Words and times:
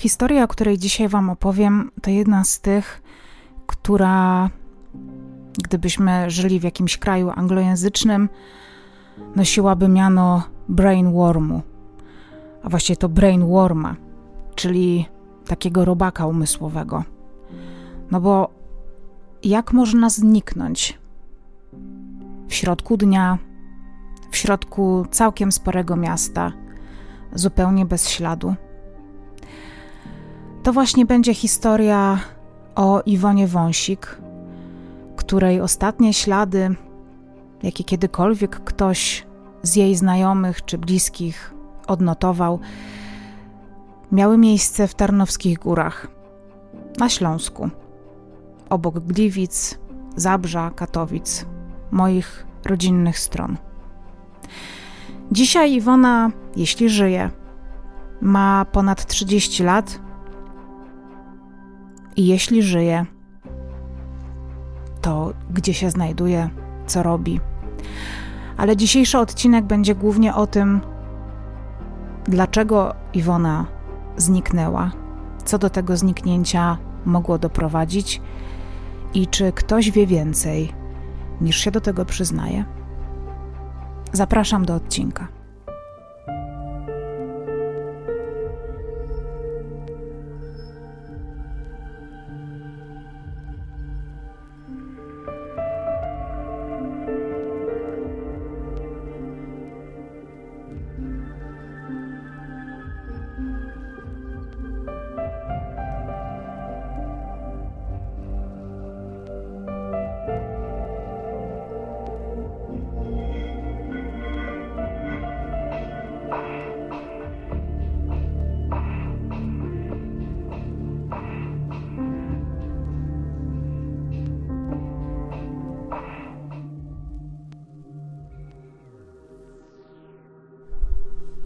Historia, 0.00 0.44
o 0.44 0.48
której 0.48 0.78
dzisiaj 0.78 1.08
Wam 1.08 1.30
opowiem, 1.30 1.90
to 2.02 2.10
jedna 2.10 2.44
z 2.44 2.60
tych, 2.60 3.02
która, 3.66 4.50
gdybyśmy 5.64 6.30
żyli 6.30 6.60
w 6.60 6.62
jakimś 6.62 6.98
kraju 6.98 7.30
anglojęzycznym, 7.36 8.28
nosiłaby 9.36 9.88
miano 9.88 10.42
brainwormu, 10.68 11.62
a 12.62 12.68
właściwie 12.68 12.96
to 12.96 13.08
brainworma, 13.08 13.96
czyli 14.54 15.06
takiego 15.46 15.84
robaka 15.84 16.26
umysłowego. 16.26 17.04
No 18.10 18.20
bo 18.20 18.50
jak 19.42 19.72
można 19.72 20.10
zniknąć 20.10 20.98
w 22.48 22.54
środku 22.54 22.96
dnia, 22.96 23.38
w 24.30 24.36
środku 24.36 25.06
całkiem 25.10 25.52
sporego 25.52 25.96
miasta, 25.96 26.52
zupełnie 27.34 27.86
bez 27.86 28.08
śladu? 28.08 28.54
To 30.62 30.72
właśnie 30.72 31.06
będzie 31.06 31.34
historia 31.34 32.18
o 32.74 33.02
Iwonie 33.06 33.46
Wąsik, 33.46 34.18
której 35.16 35.60
ostatnie 35.60 36.14
ślady, 36.14 36.74
jakie 37.62 37.84
kiedykolwiek 37.84 38.64
ktoś 38.64 39.26
z 39.62 39.76
jej 39.76 39.96
znajomych 39.96 40.64
czy 40.64 40.78
bliskich 40.78 41.54
odnotował, 41.86 42.60
miały 44.12 44.38
miejsce 44.38 44.88
w 44.88 44.94
Tarnowskich 44.94 45.58
Górach 45.58 46.08
na 46.98 47.08
Śląsku, 47.08 47.70
obok 48.70 48.98
Gliwic, 48.98 49.78
Zabrza, 50.16 50.70
Katowic, 50.70 51.46
moich 51.90 52.46
rodzinnych 52.64 53.18
stron. 53.18 53.56
Dzisiaj 55.32 55.72
Iwona, 55.72 56.30
jeśli 56.56 56.88
żyje, 56.88 57.30
ma 58.20 58.64
ponad 58.64 59.06
30 59.06 59.64
lat 59.64 60.00
i 62.20 62.26
jeśli 62.26 62.62
żyje, 62.62 63.06
to 65.00 65.32
gdzie 65.50 65.74
się 65.74 65.90
znajduje, 65.90 66.50
co 66.86 67.02
robi. 67.02 67.40
Ale 68.56 68.76
dzisiejszy 68.76 69.18
odcinek 69.18 69.64
będzie 69.64 69.94
głównie 69.94 70.34
o 70.34 70.46
tym, 70.46 70.80
dlaczego 72.24 72.94
Iwona 73.14 73.66
zniknęła, 74.16 74.90
co 75.44 75.58
do 75.58 75.70
tego 75.70 75.96
zniknięcia 75.96 76.78
mogło 77.04 77.38
doprowadzić 77.38 78.20
i 79.14 79.26
czy 79.26 79.52
ktoś 79.52 79.90
wie 79.90 80.06
więcej 80.06 80.72
niż 81.40 81.56
się 81.56 81.70
do 81.70 81.80
tego 81.80 82.04
przyznaje. 82.04 82.64
Zapraszam 84.12 84.64
do 84.64 84.74
odcinka. 84.74 85.39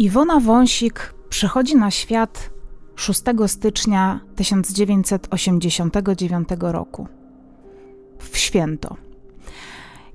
Iwona 0.05 0.41
Wąsik 0.41 1.15
przychodzi 1.29 1.77
na 1.77 1.91
świat 1.91 2.51
6 2.97 3.23
stycznia 3.47 4.21
1989 4.37 6.49
roku 6.61 7.09
w 8.19 8.39
święto. 8.39 8.97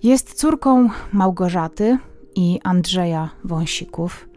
Jest 0.04 0.34
córką 0.34 0.90
Małgorzaty 1.14 1.98
i 2.36 2.60
Andrzeja 2.64 3.30
Wąsików, 3.44 4.30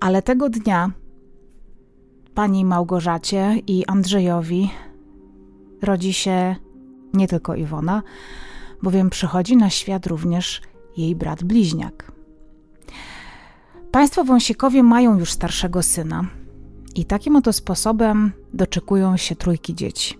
ale 0.00 0.22
tego 0.22 0.48
dnia 0.48 0.90
pani 2.34 2.64
Małgorzacie 2.64 3.56
i 3.66 3.86
Andrzejowi 3.86 4.70
rodzi 5.82 6.12
się 6.12 6.56
nie 7.14 7.28
tylko 7.28 7.54
Iwona, 7.54 8.02
bowiem 8.82 9.10
przychodzi 9.10 9.56
na 9.56 9.70
świat 9.70 10.06
również 10.06 10.62
jej 10.96 11.16
brat 11.16 11.44
bliźniak. 11.44 12.13
Państwo 13.94 14.24
Wąsikowie 14.24 14.82
mają 14.82 15.18
już 15.18 15.32
starszego 15.32 15.82
syna 15.82 16.24
i 16.94 17.04
takim 17.04 17.36
oto 17.36 17.52
sposobem 17.52 18.32
doczekują 18.54 19.16
się 19.16 19.36
trójki 19.36 19.74
dzieci. 19.74 20.18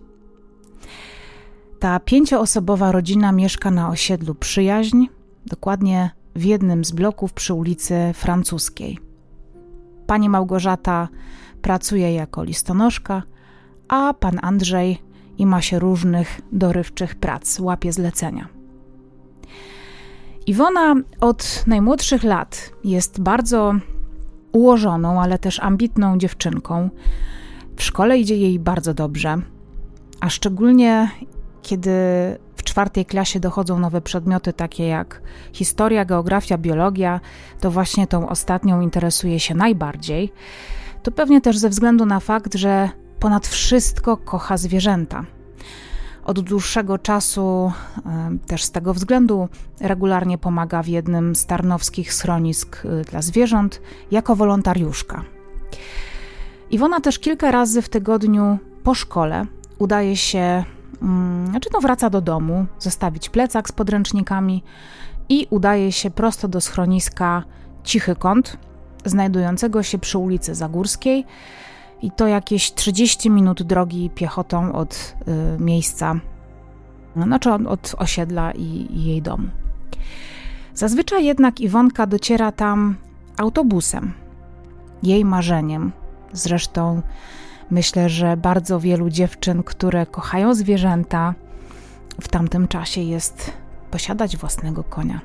Ta 1.78 2.00
pięcioosobowa 2.00 2.92
rodzina 2.92 3.32
mieszka 3.32 3.70
na 3.70 3.88
osiedlu 3.88 4.34
Przyjaźń, 4.34 5.06
dokładnie 5.46 6.10
w 6.36 6.44
jednym 6.44 6.84
z 6.84 6.92
bloków 6.92 7.32
przy 7.32 7.54
ulicy 7.54 7.94
Francuskiej. 8.14 8.98
Pani 10.06 10.28
Małgorzata 10.28 11.08
pracuje 11.62 12.14
jako 12.14 12.44
listonoszka, 12.44 13.22
a 13.88 14.14
pan 14.14 14.38
Andrzej 14.42 14.98
i 15.38 15.46
ma 15.46 15.62
się 15.62 15.78
różnych 15.78 16.40
dorywczych 16.52 17.14
prac, 17.14 17.60
łapie 17.60 17.92
zlecenia. 17.92 18.48
Iwona 20.46 20.94
od 21.20 21.64
najmłodszych 21.66 22.24
lat 22.24 22.70
jest 22.84 23.20
bardzo 23.20 23.74
ułożoną, 24.52 25.22
ale 25.22 25.38
też 25.38 25.60
ambitną 25.60 26.18
dziewczynką. 26.18 26.90
W 27.76 27.82
szkole 27.82 28.18
idzie 28.18 28.36
jej 28.36 28.58
bardzo 28.58 28.94
dobrze, 28.94 29.36
a 30.20 30.30
szczególnie 30.30 31.10
kiedy 31.62 31.90
w 32.56 32.62
czwartej 32.62 33.06
klasie 33.06 33.40
dochodzą 33.40 33.78
nowe 33.78 34.00
przedmioty, 34.00 34.52
takie 34.52 34.86
jak 34.86 35.22
historia, 35.52 36.04
geografia, 36.04 36.58
biologia, 36.58 37.20
to 37.60 37.70
właśnie 37.70 38.06
tą 38.06 38.28
ostatnią 38.28 38.80
interesuje 38.80 39.40
się 39.40 39.54
najbardziej. 39.54 40.32
To 41.02 41.10
pewnie 41.10 41.40
też 41.40 41.58
ze 41.58 41.68
względu 41.68 42.06
na 42.06 42.20
fakt, 42.20 42.54
że 42.54 42.88
ponad 43.20 43.46
wszystko 43.46 44.16
kocha 44.16 44.56
zwierzęta. 44.56 45.24
Od 46.24 46.40
dłuższego 46.40 46.98
czasu, 46.98 47.72
też 48.46 48.64
z 48.64 48.70
tego 48.70 48.94
względu, 48.94 49.48
regularnie 49.80 50.38
pomaga 50.38 50.82
w 50.82 50.88
jednym 50.88 51.34
z 51.34 51.46
tarnowskich 51.46 52.12
schronisk 52.12 52.84
y, 52.84 53.04
dla 53.10 53.22
zwierząt 53.22 53.80
jako 54.10 54.36
wolontariuszka. 54.36 55.24
Iwona 56.70 57.00
też 57.00 57.18
kilka 57.18 57.50
razy 57.50 57.82
w 57.82 57.88
tygodniu 57.88 58.58
po 58.82 58.94
szkole 58.94 59.46
udaje 59.78 60.16
się, 60.16 60.64
mm, 61.02 61.46
znaczy 61.46 61.70
no 61.72 61.80
wraca 61.80 62.10
do 62.10 62.20
domu, 62.20 62.66
zostawić 62.78 63.28
plecak 63.28 63.68
z 63.68 63.72
podręcznikami 63.72 64.62
i 65.28 65.46
udaje 65.50 65.92
się 65.92 66.10
prosto 66.10 66.48
do 66.48 66.60
schroniska 66.60 67.44
Cichy 67.84 68.16
Kąt, 68.16 68.56
znajdującego 69.04 69.82
się 69.82 69.98
przy 69.98 70.18
ulicy 70.18 70.54
Zagórskiej, 70.54 71.26
i 72.04 72.10
to 72.10 72.26
jakieś 72.26 72.74
30 72.74 73.30
minut 73.30 73.62
drogi 73.62 74.10
piechotą 74.10 74.72
od 74.72 75.14
y, 75.56 75.62
miejsca, 75.62 76.14
znaczy 77.16 77.52
od 77.52 77.94
osiedla 77.98 78.52
i, 78.52 78.86
i 78.90 79.04
jej 79.04 79.22
domu. 79.22 79.48
Zazwyczaj 80.74 81.24
jednak 81.24 81.60
Iwonka 81.60 82.06
dociera 82.06 82.52
tam 82.52 82.96
autobusem, 83.36 84.12
jej 85.02 85.24
marzeniem. 85.24 85.92
Zresztą 86.32 87.02
myślę, 87.70 88.08
że 88.08 88.36
bardzo 88.36 88.80
wielu 88.80 89.10
dziewczyn, 89.10 89.62
które 89.62 90.06
kochają 90.06 90.54
zwierzęta, 90.54 91.34
w 92.20 92.28
tamtym 92.28 92.68
czasie 92.68 93.00
jest 93.00 93.52
posiadać 93.90 94.36
własnego 94.36 94.84
konia. 94.84 95.20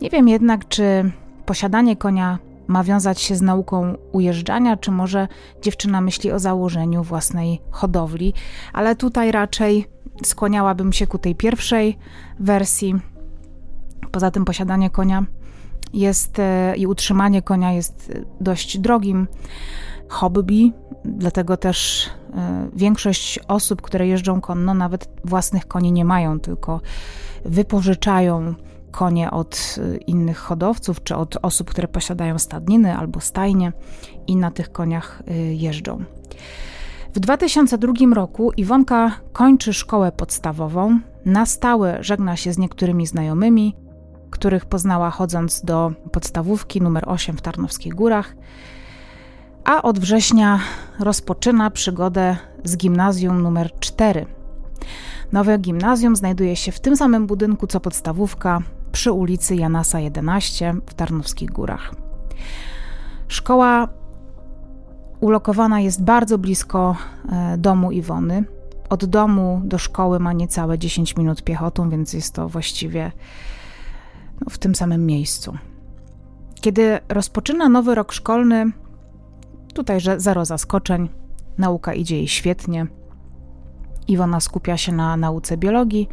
Nie 0.00 0.10
wiem 0.10 0.28
jednak, 0.28 0.68
czy 0.68 1.12
posiadanie 1.46 1.96
konia 1.96 2.38
ma 2.66 2.84
wiązać 2.84 3.20
się 3.20 3.36
z 3.36 3.42
nauką 3.42 3.94
ujeżdżania, 4.12 4.76
czy 4.76 4.90
może 4.90 5.28
dziewczyna 5.62 6.00
myśli 6.00 6.32
o 6.32 6.38
założeniu 6.38 7.02
własnej 7.02 7.60
hodowli, 7.70 8.34
ale 8.72 8.96
tutaj 8.96 9.32
raczej 9.32 9.86
skłaniałabym 10.24 10.92
się 10.92 11.06
ku 11.06 11.18
tej 11.18 11.34
pierwszej 11.34 11.98
wersji. 12.40 12.94
Poza 14.10 14.30
tym 14.30 14.44
posiadanie 14.44 14.90
konia 14.90 15.24
jest 15.92 16.38
e, 16.38 16.76
i 16.76 16.86
utrzymanie 16.86 17.42
konia 17.42 17.72
jest 17.72 18.12
dość 18.40 18.78
drogim 18.78 19.28
hobby, 20.08 20.72
dlatego 21.04 21.56
też 21.56 22.10
e, 22.34 22.68
większość 22.74 23.38
osób, 23.48 23.82
które 23.82 24.06
jeżdżą 24.06 24.40
konno, 24.40 24.74
nawet 24.74 25.08
własnych 25.24 25.66
koni 25.66 25.92
nie 25.92 26.04
mają, 26.04 26.40
tylko 26.40 26.80
wypożyczają 27.44 28.54
konie 28.90 29.30
od 29.30 29.78
y, 29.78 29.96
innych 29.96 30.38
hodowców, 30.38 31.02
czy 31.02 31.16
od 31.16 31.36
osób, 31.42 31.70
które 31.70 31.88
posiadają 31.88 32.38
stadniny 32.38 32.96
albo 32.96 33.20
stajnie 33.20 33.72
i 34.26 34.36
na 34.36 34.50
tych 34.50 34.72
koniach 34.72 35.22
y, 35.30 35.54
jeżdżą. 35.54 36.04
W 37.14 37.20
2002 37.20 37.92
roku 38.14 38.52
Iwonka 38.56 39.12
kończy 39.32 39.72
szkołę 39.72 40.12
podstawową, 40.12 41.00
na 41.24 41.46
stałe 41.46 41.98
żegna 42.00 42.36
się 42.36 42.52
z 42.52 42.58
niektórymi 42.58 43.06
znajomymi, 43.06 43.76
których 44.30 44.64
poznała 44.64 45.10
chodząc 45.10 45.64
do 45.64 45.92
podstawówki 46.12 46.82
numer 46.82 47.04
8 47.06 47.36
w 47.36 47.42
Tarnowskich 47.42 47.94
Górach, 47.94 48.36
a 49.64 49.82
od 49.82 49.98
września 49.98 50.60
rozpoczyna 50.98 51.70
przygodę 51.70 52.36
z 52.64 52.76
gimnazjum 52.76 53.42
numer 53.42 53.70
4. 53.80 54.26
Nowe 55.32 55.58
gimnazjum 55.58 56.16
znajduje 56.16 56.56
się 56.56 56.72
w 56.72 56.80
tym 56.80 56.96
samym 56.96 57.26
budynku 57.26 57.66
co 57.66 57.80
podstawówka 57.80 58.62
przy 58.96 59.12
ulicy 59.12 59.56
Janasa 59.56 60.00
11 60.00 60.74
w 60.86 60.94
Tarnowskich 60.94 61.50
Górach. 61.50 61.94
Szkoła 63.28 63.88
ulokowana 65.20 65.80
jest 65.80 66.02
bardzo 66.04 66.38
blisko 66.38 66.96
e, 67.28 67.58
domu 67.58 67.92
Iwony. 67.92 68.44
Od 68.88 69.04
domu 69.04 69.60
do 69.64 69.78
szkoły 69.78 70.20
ma 70.20 70.32
niecałe 70.32 70.78
10 70.78 71.16
minut 71.16 71.42
piechotą, 71.42 71.90
więc 71.90 72.12
jest 72.12 72.34
to 72.34 72.48
właściwie 72.48 73.12
no, 74.40 74.50
w 74.50 74.58
tym 74.58 74.74
samym 74.74 75.06
miejscu. 75.06 75.56
Kiedy 76.60 76.98
rozpoczyna 77.08 77.68
nowy 77.68 77.94
rok 77.94 78.12
szkolny, 78.12 78.72
tutaj 79.74 80.00
że 80.00 80.20
zero 80.20 80.44
zaskoczeń, 80.44 81.08
nauka 81.58 81.94
idzie 81.94 82.16
jej 82.16 82.28
świetnie. 82.28 82.86
Iwona 84.08 84.40
skupia 84.40 84.76
się 84.76 84.92
na 84.92 85.16
nauce 85.16 85.56
biologii, 85.56 86.08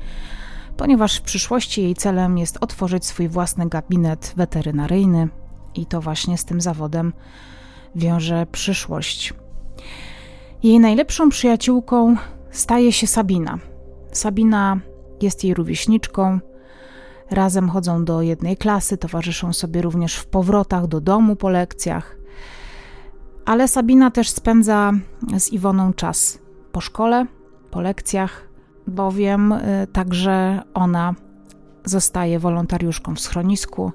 ponieważ 0.77 1.17
w 1.17 1.21
przyszłości 1.21 1.81
jej 1.81 1.95
celem 1.95 2.37
jest 2.37 2.57
otworzyć 2.61 3.05
swój 3.05 3.27
własny 3.27 3.69
gabinet 3.69 4.33
weterynaryjny 4.37 5.29
i 5.75 5.85
to 5.85 6.01
właśnie 6.01 6.37
z 6.37 6.45
tym 6.45 6.61
zawodem 6.61 7.13
wiąże 7.95 8.45
przyszłość. 8.51 9.33
Jej 10.63 10.79
najlepszą 10.79 11.29
przyjaciółką 11.29 12.15
staje 12.51 12.91
się 12.91 13.07
Sabina. 13.07 13.59
Sabina 14.11 14.79
jest 15.21 15.43
jej 15.43 15.53
rówieśniczką. 15.53 16.39
Razem 17.31 17.69
chodzą 17.69 18.05
do 18.05 18.21
jednej 18.21 18.57
klasy, 18.57 18.97
towarzyszą 18.97 19.53
sobie 19.53 19.81
również 19.81 20.15
w 20.15 20.25
powrotach 20.25 20.87
do 20.87 21.01
domu 21.01 21.35
po 21.35 21.49
lekcjach. 21.49 22.17
Ale 23.45 23.67
Sabina 23.67 24.11
też 24.11 24.29
spędza 24.29 24.91
z 25.39 25.49
Iwoną 25.49 25.93
czas 25.93 26.39
po 26.71 26.81
szkole, 26.81 27.25
po 27.71 27.81
lekcjach, 27.81 28.52
bowiem 28.87 29.51
y, 29.51 29.87
także 29.93 30.61
ona 30.73 31.15
zostaje 31.85 32.39
wolontariuszką 32.39 33.15
w 33.15 33.19
schronisku. 33.19 33.91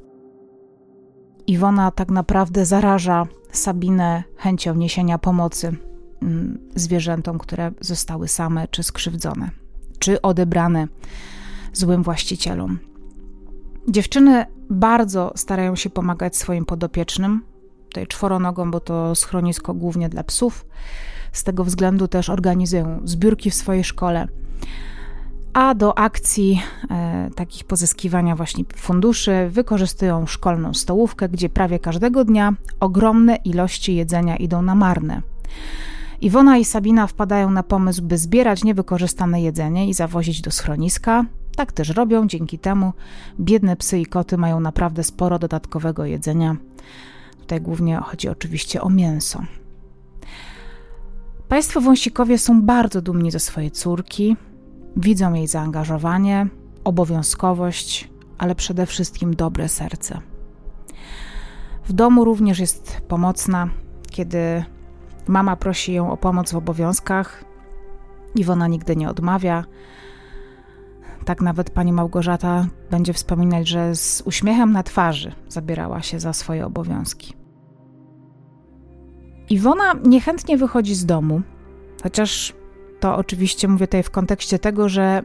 Iwona 1.46 1.90
tak 1.90 2.11
naprawdę 2.11 2.64
zaraża 2.64 3.26
Sabinę 3.52 4.23
chęcią 4.37 4.75
niesienia 4.75 5.19
pomocy 5.19 5.76
mm, 6.23 6.58
zwierzętom, 6.75 7.38
które 7.38 7.73
zostały 7.81 8.29
same 8.29 8.69
czy 8.69 8.82
skrzywdzone, 8.82 9.50
czy 9.99 10.23
odebrane 10.23 10.88
złym 11.73 12.02
właścicielom. 12.02 12.79
Dziewczyny 13.88 14.46
bardzo 14.70 15.32
starają 15.37 15.76
się 15.76 15.90
pomagać 15.90 16.37
swoim 16.37 16.64
podopiecznym, 16.64 17.43
tutaj 17.88 18.06
czworonogą, 18.06 18.70
bo 18.70 18.81
to 18.81 19.14
schronisko 19.14 19.75
głównie 19.75 20.08
dla 20.08 20.25
psów. 20.25 20.67
Z 21.32 21.44
tego 21.44 21.64
względu 21.64 22.08
też 22.08 22.31
organizują 22.31 23.00
zbiórki 23.05 23.50
w 23.50 23.55
swojej 23.55 23.85
szkole. 23.85 24.29
A 25.53 25.75
do 25.75 25.99
akcji 25.99 26.62
e, 26.91 27.31
takich 27.35 27.65
pozyskiwania 27.65 28.37
właśnie 28.37 28.65
funduszy 28.76 29.49
wykorzystują 29.50 30.26
szkolną 30.26 30.75
stołówkę, 30.75 31.29
gdzie 31.29 31.49
prawie 31.49 31.79
każdego 31.79 32.25
dnia 32.25 32.55
ogromne 32.81 33.37
ilości 33.37 33.94
jedzenia 33.94 34.37
idą 34.37 34.62
na 34.62 34.75
marne. 34.75 35.23
Iwona 36.20 36.59
i 36.59 36.65
Sabina 36.65 37.06
wpadają 37.06 37.50
na 37.50 37.62
pomysł, 37.62 38.03
by 38.03 38.19
zbierać 38.19 38.65
niewykorzystane 38.65 39.43
jedzenie 39.43 39.88
i 39.88 39.94
zawozić 39.94 40.41
do 40.41 40.50
schroniska. 40.50 41.25
Tak 41.56 41.73
też 41.73 41.88
robią, 41.88 42.26
dzięki 42.26 42.59
temu 42.59 42.93
biedne 43.41 43.76
psy 43.76 43.99
i 43.99 44.06
koty 44.06 44.37
mają 44.37 44.61
naprawdę 44.61 45.05
sporo 45.05 45.38
dodatkowego 45.38 46.05
jedzenia. 46.05 46.56
Tutaj 47.41 47.61
głównie 47.61 47.97
chodzi 47.97 48.29
oczywiście 48.29 48.81
o 48.81 48.91
mięso. 48.91 49.43
Państwo 51.49 51.81
wąsikowie 51.81 52.38
są 52.38 52.62
bardzo 52.62 53.03
dumni 53.03 53.31
ze 53.31 53.41
swojej 53.41 53.71
córki, 53.71 54.37
widzą 54.99 55.33
jej 55.33 55.47
zaangażowanie, 55.47 56.47
obowiązkowość, 56.85 58.11
ale 58.39 58.55
przede 58.55 58.87
wszystkim 58.87 59.37
dobre 59.37 59.69
serce. 59.69 60.21
W 61.85 61.93
domu 61.93 62.25
również 62.25 62.59
jest 62.59 63.00
pomocna, 63.09 63.69
kiedy 64.11 64.65
mama 65.27 65.56
prosi 65.56 65.93
ją 65.93 66.12
o 66.12 66.17
pomoc 66.17 66.53
w 66.53 66.56
obowiązkach. 66.56 67.45
Iwona 68.35 68.69
nigdy 68.69 68.97
nie 68.97 69.11
odmawia. 69.11 69.65
Tak 71.25 71.43
nawet 71.43 71.71
pani 71.71 71.93
Małgorzata 71.93 72.67
będzie 72.91 73.12
wspominać, 73.12 73.69
że 73.69 73.97
z 73.97 74.23
uśmiechem 74.27 74.73
na 74.73 74.83
twarzy 74.83 75.33
zabierała 75.49 76.03
się 76.03 76.21
za 76.21 76.33
swoje 76.33 76.67
obowiązki. 76.67 77.35
Iwona 79.50 79.95
niechętnie 80.05 80.56
wychodzi 80.56 80.95
z 80.95 81.06
domu, 81.06 81.43
chociaż 82.03 82.55
to 83.00 83.17
oczywiście 83.17 83.69
mówię 83.69 83.87
tutaj 83.87 84.03
w 84.03 84.11
kontekście 84.11 84.59
tego, 84.59 84.89
że 84.89 85.23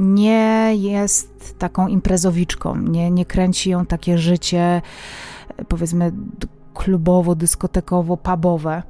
nie 0.00 0.74
jest 0.76 1.58
taką 1.58 1.88
imprezowiczką, 1.88 2.76
nie, 2.76 3.10
nie 3.10 3.26
kręci 3.26 3.70
ją 3.70 3.86
takie 3.86 4.18
życie, 4.18 4.82
powiedzmy, 5.68 6.12
klubowo, 6.74 7.34
dyskotekowo, 7.34 8.16
pubowe, 8.16 8.82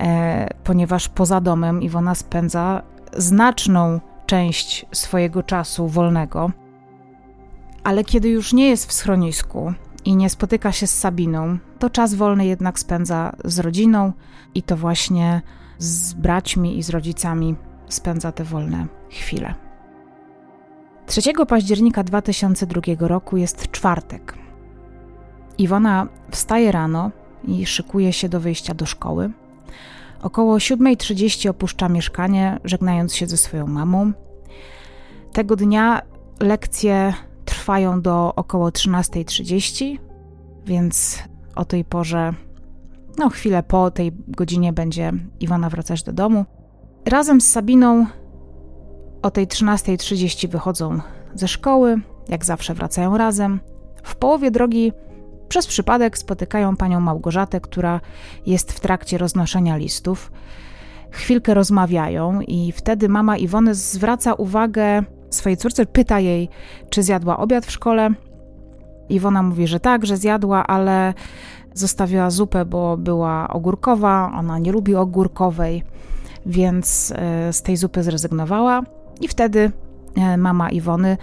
e, 0.00 0.48
ponieważ 0.64 1.08
poza 1.08 1.40
domem 1.40 1.82
Iwona 1.82 2.14
spędza 2.14 2.82
znaczną 3.16 4.00
część 4.26 4.86
swojego 4.92 5.42
czasu 5.42 5.88
wolnego. 5.88 6.50
Ale 7.84 8.04
kiedy 8.04 8.28
już 8.28 8.52
nie 8.52 8.68
jest 8.68 8.88
w 8.88 8.92
schronisku 8.92 9.72
i 10.04 10.16
nie 10.16 10.30
spotyka 10.30 10.72
się 10.72 10.86
z 10.86 10.98
Sabiną, 10.98 11.58
to 11.78 11.90
czas 11.90 12.14
wolny 12.14 12.46
jednak 12.46 12.78
spędza 12.78 13.32
z 13.44 13.58
rodziną 13.58 14.12
i 14.54 14.62
to 14.62 14.76
właśnie 14.76 15.42
z 15.82 16.14
braćmi 16.14 16.78
i 16.78 16.82
z 16.82 16.90
rodzicami 16.90 17.54
spędza 17.88 18.32
te 18.32 18.44
wolne 18.44 18.86
chwile. 19.10 19.54
3 21.06 21.22
października 21.48 22.04
2002 22.04 22.80
roku 23.00 23.36
jest 23.36 23.70
czwartek. 23.70 24.34
Iwona 25.58 26.06
wstaje 26.30 26.72
rano 26.72 27.10
i 27.44 27.66
szykuje 27.66 28.12
się 28.12 28.28
do 28.28 28.40
wyjścia 28.40 28.74
do 28.74 28.86
szkoły. 28.86 29.30
Około 30.22 30.56
7.30 30.56 31.48
opuszcza 31.48 31.88
mieszkanie, 31.88 32.60
żegnając 32.64 33.14
się 33.14 33.26
ze 33.26 33.36
swoją 33.36 33.66
mamą. 33.66 34.12
Tego 35.32 35.56
dnia 35.56 36.02
lekcje 36.40 37.14
trwają 37.44 38.02
do 38.02 38.34
około 38.34 38.68
13.30, 38.68 39.98
więc 40.66 41.22
o 41.54 41.64
tej 41.64 41.84
porze 41.84 42.34
no, 43.18 43.28
chwilę 43.28 43.62
po 43.62 43.90
tej 43.90 44.12
godzinie 44.28 44.72
będzie 44.72 45.12
Iwona 45.40 45.70
wracać 45.70 46.02
do 46.02 46.12
domu. 46.12 46.44
Razem 47.04 47.40
z 47.40 47.50
Sabiną 47.50 48.06
o 49.22 49.30
tej 49.30 49.46
13.30 49.46 50.48
wychodzą 50.48 51.00
ze 51.34 51.48
szkoły, 51.48 52.00
jak 52.28 52.44
zawsze 52.44 52.74
wracają 52.74 53.18
razem. 53.18 53.60
W 54.02 54.16
połowie 54.16 54.50
drogi 54.50 54.92
przez 55.48 55.66
przypadek 55.66 56.18
spotykają 56.18 56.76
panią 56.76 57.00
Małgorzatę, 57.00 57.60
która 57.60 58.00
jest 58.46 58.72
w 58.72 58.80
trakcie 58.80 59.18
roznoszenia 59.18 59.76
listów. 59.76 60.32
Chwilkę 61.10 61.54
rozmawiają 61.54 62.40
i 62.40 62.72
wtedy 62.72 63.08
mama 63.08 63.36
Iwony 63.36 63.74
zwraca 63.74 64.34
uwagę 64.34 65.02
swojej 65.30 65.56
córce, 65.56 65.86
pyta 65.86 66.20
jej, 66.20 66.48
czy 66.90 67.02
zjadła 67.02 67.36
obiad 67.36 67.66
w 67.66 67.70
szkole. 67.70 68.10
Iwona 69.08 69.42
mówi, 69.42 69.66
że 69.66 69.80
tak, 69.80 70.06
że 70.06 70.16
zjadła, 70.16 70.66
ale 70.66 71.14
Zostawiła 71.74 72.30
zupę, 72.30 72.64
bo 72.64 72.96
była 72.96 73.48
ogórkowa, 73.48 74.32
ona 74.38 74.58
nie 74.58 74.72
lubi 74.72 74.94
ogórkowej, 74.94 75.82
więc 76.46 77.12
e, 77.16 77.52
z 77.52 77.62
tej 77.62 77.76
zupy 77.76 78.02
zrezygnowała. 78.02 78.82
I 79.20 79.28
wtedy 79.28 79.72
e, 80.16 80.36
mama 80.36 80.70
Iwony 80.70 81.16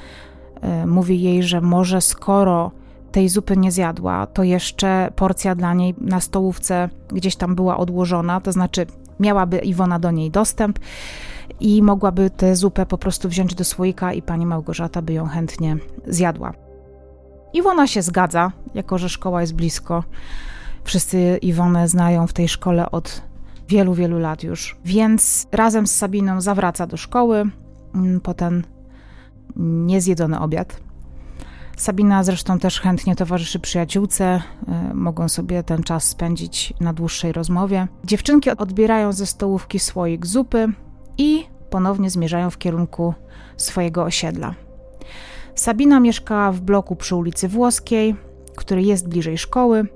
e, 0.62 0.86
mówi 0.86 1.22
jej, 1.22 1.44
że 1.44 1.62
może 1.62 2.02
skoro 2.02 2.72
tej 3.12 3.30
zupy 3.30 3.58
nie 3.58 3.72
zjadła, 3.72 4.28
to 4.28 4.44
jeszcze 4.44 5.12
porcja 5.16 5.56
dla 5.56 5.74
niej 5.74 5.96
na 6.02 6.20
stołówce 6.20 6.90
gdzieś 7.12 7.36
tam 7.36 7.56
była 7.56 7.78
odłożona, 7.78 8.42
to 8.42 8.52
znaczy 8.52 8.86
miałaby 9.20 9.58
Iwona 9.58 10.00
do 10.00 10.12
niej 10.12 10.32
dostęp 10.32 10.80
i 11.60 11.84
mogłaby 11.84 12.30
tę 12.30 12.56
zupę 12.56 12.86
po 12.86 12.98
prostu 12.98 13.30
wziąć 13.30 13.56
do 13.56 13.64
słoika 13.64 14.14
i 14.14 14.22
pani 14.22 14.46
Małgorzata 14.46 15.02
by 15.02 15.14
ją 15.14 15.26
chętnie 15.26 15.78
zjadła. 16.08 16.69
Iwona 17.54 17.88
się 17.88 18.02
zgadza, 18.02 18.52
jako 18.74 18.98
że 18.98 19.10
szkoła 19.10 19.42
jest 19.42 19.54
blisko. 19.54 20.04
Wszyscy 20.84 21.38
Iwonę 21.42 21.88
znają 21.88 22.28
w 22.28 22.34
tej 22.34 22.50
szkole 22.50 22.92
od 22.92 23.22
wielu, 23.68 23.94
wielu 23.94 24.20
lat 24.20 24.44
już. 24.44 24.78
Więc 24.86 25.48
razem 25.52 25.88
z 25.88 25.96
Sabiną 25.96 26.42
zawraca 26.42 26.88
do 26.88 26.98
szkoły 26.98 27.46
mm, 27.96 28.22
po 28.22 28.34
ten 28.34 28.64
niezjedzony 29.86 30.40
obiad. 30.40 30.80
Sabina 31.78 32.24
zresztą 32.24 32.60
też 32.60 32.80
chętnie 32.80 33.16
towarzyszy 33.16 33.60
przyjaciółce, 33.60 34.42
y, 34.92 34.94
mogą 34.94 35.30
sobie 35.30 35.64
ten 35.64 35.84
czas 35.84 36.04
spędzić 36.04 36.74
na 36.80 36.94
dłuższej 36.94 37.32
rozmowie. 37.32 37.88
Dziewczynki 38.04 38.50
odbierają 38.50 39.12
ze 39.12 39.26
stołówki 39.26 39.80
słoik 39.80 40.26
zupy 40.26 40.68
i 41.18 41.46
ponownie 41.70 42.10
zmierzają 42.10 42.50
w 42.50 42.58
kierunku 42.58 43.14
swojego 43.58 44.04
osiedla. 44.04 44.56
Sabina 45.60 46.00
mieszka 46.00 46.52
w 46.52 46.62
bloku 46.62 46.96
przy 46.96 47.16
ulicy 47.16 47.48
Włoskiej, 47.48 48.16
który 48.56 48.82
jest 48.82 49.08
bliżej 49.08 49.38
szkoły 49.38 49.88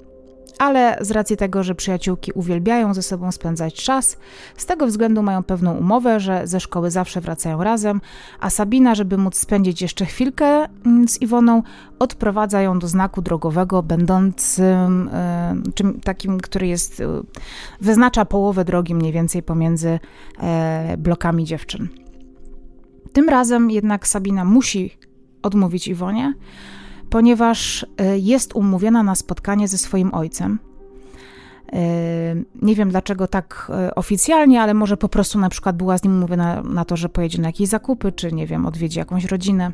ale 0.59 0.97
z 1.01 1.11
racji 1.11 1.37
tego, 1.37 1.63
że 1.63 1.75
przyjaciółki 1.75 2.31
uwielbiają 2.31 2.93
ze 2.93 3.01
sobą 3.01 3.31
spędzać 3.31 3.73
czas, 3.73 4.17
z 4.57 4.65
tego 4.65 4.87
względu 4.87 5.23
mają 5.23 5.43
pewną 5.43 5.77
umowę, 5.77 6.19
że 6.19 6.47
ze 6.47 6.59
szkoły 6.59 6.91
zawsze 6.91 7.21
wracają 7.21 7.63
razem, 7.63 8.01
a 8.39 8.49
Sabina, 8.49 8.95
żeby 8.95 9.17
móc 9.17 9.37
spędzić 9.37 9.81
jeszcze 9.81 10.05
chwilkę 10.05 10.45
mm, 10.85 11.07
z 11.07 11.21
Iwoną, 11.21 11.63
odprowadza 11.99 12.61
ją 12.61 12.79
do 12.79 12.87
znaku 12.87 13.21
drogowego, 13.21 13.83
będącym 13.83 15.09
e, 15.13 15.55
czym, 15.75 15.99
takim, 15.99 16.39
który 16.39 16.67
jest, 16.67 17.01
e, 17.01 17.05
wyznacza 17.81 18.25
połowę 18.25 18.65
drogi 18.65 18.95
mniej 18.95 19.11
więcej 19.11 19.43
pomiędzy 19.43 19.99
e, 20.39 20.95
blokami 20.97 21.45
dziewczyn. 21.45 21.87
Tym 23.13 23.29
razem 23.29 23.71
jednak 23.71 24.07
Sabina 24.07 24.45
musi 24.45 24.97
odmówić 25.43 25.87
Iwonie, 25.87 26.33
ponieważ 27.09 27.85
e, 27.97 28.19
jest 28.19 28.55
umówiona 28.55 29.03
na 29.03 29.15
spotkanie 29.15 29.67
ze 29.67 29.77
swoim 29.77 30.13
ojcem. 30.13 30.59
E, 31.73 31.79
nie 32.61 32.75
wiem 32.75 32.89
dlaczego 32.89 33.27
tak 33.27 33.71
e, 33.73 33.95
oficjalnie, 33.95 34.61
ale 34.61 34.73
może 34.73 34.97
po 34.97 35.09
prostu 35.09 35.39
na 35.39 35.49
przykład 35.49 35.77
była 35.77 35.97
z 35.97 36.03
nim 36.03 36.17
umówiona 36.17 36.61
na 36.63 36.85
to, 36.85 36.97
że 36.97 37.09
pojedzie 37.09 37.41
na 37.41 37.47
jakieś 37.47 37.69
zakupy, 37.69 38.11
czy 38.11 38.31
nie 38.31 38.47
wiem, 38.47 38.65
odwiedzi 38.65 38.99
jakąś 38.99 39.25
rodzinę. 39.25 39.71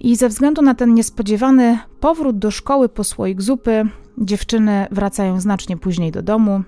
I 0.00 0.16
ze 0.16 0.28
względu 0.28 0.62
na 0.62 0.74
ten 0.74 0.94
niespodziewany 0.94 1.78
powrót 2.00 2.38
do 2.38 2.50
szkoły 2.50 2.88
po 2.88 3.04
słoik 3.04 3.42
zupy, 3.42 3.84
dziewczyny 4.18 4.86
wracają 4.90 5.40
znacznie 5.40 5.76
później 5.76 6.12
do 6.12 6.22
domu. 6.22 6.62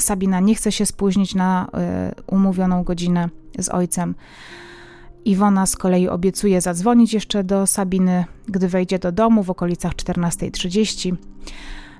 Sabina 0.00 0.40
nie 0.40 0.54
chce 0.54 0.72
się 0.72 0.86
spóźnić 0.86 1.34
na 1.34 1.68
umówioną 2.26 2.84
godzinę 2.84 3.28
z 3.58 3.68
ojcem. 3.68 4.14
Iwona 5.24 5.66
z 5.66 5.76
kolei 5.76 6.08
obiecuje 6.08 6.60
zadzwonić 6.60 7.14
jeszcze 7.14 7.44
do 7.44 7.66
Sabiny, 7.66 8.24
gdy 8.46 8.68
wejdzie 8.68 8.98
do 8.98 9.12
domu 9.12 9.42
w 9.42 9.50
okolicach 9.50 9.92
14.30. 9.92 11.16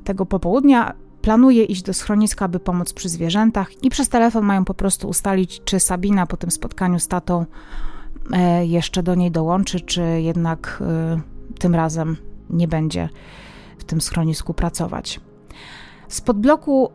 Tego 0.04 0.26
popołudnia 0.26 0.94
planuje 1.22 1.64
iść 1.64 1.82
do 1.82 1.94
schroniska, 1.94 2.48
by 2.48 2.60
pomóc 2.60 2.92
przy 2.92 3.08
zwierzętach 3.08 3.84
i 3.84 3.90
przez 3.90 4.08
telefon 4.08 4.44
mają 4.44 4.64
po 4.64 4.74
prostu 4.74 5.08
ustalić, 5.08 5.62
czy 5.64 5.80
Sabina 5.80 6.26
po 6.26 6.36
tym 6.36 6.50
spotkaniu 6.50 6.98
z 6.98 7.08
tatą 7.08 7.46
e, 8.32 8.66
jeszcze 8.66 9.02
do 9.02 9.14
niej 9.14 9.30
dołączy, 9.30 9.80
czy 9.80 10.02
jednak 10.20 10.82
e, 10.86 11.20
tym 11.58 11.74
razem 11.74 12.16
nie 12.50 12.68
będzie 12.68 13.08
w 13.78 13.84
tym 13.84 14.00
schronisku 14.00 14.54
pracować. 14.54 15.20
Spod 16.08 16.38
bloku 16.38 16.92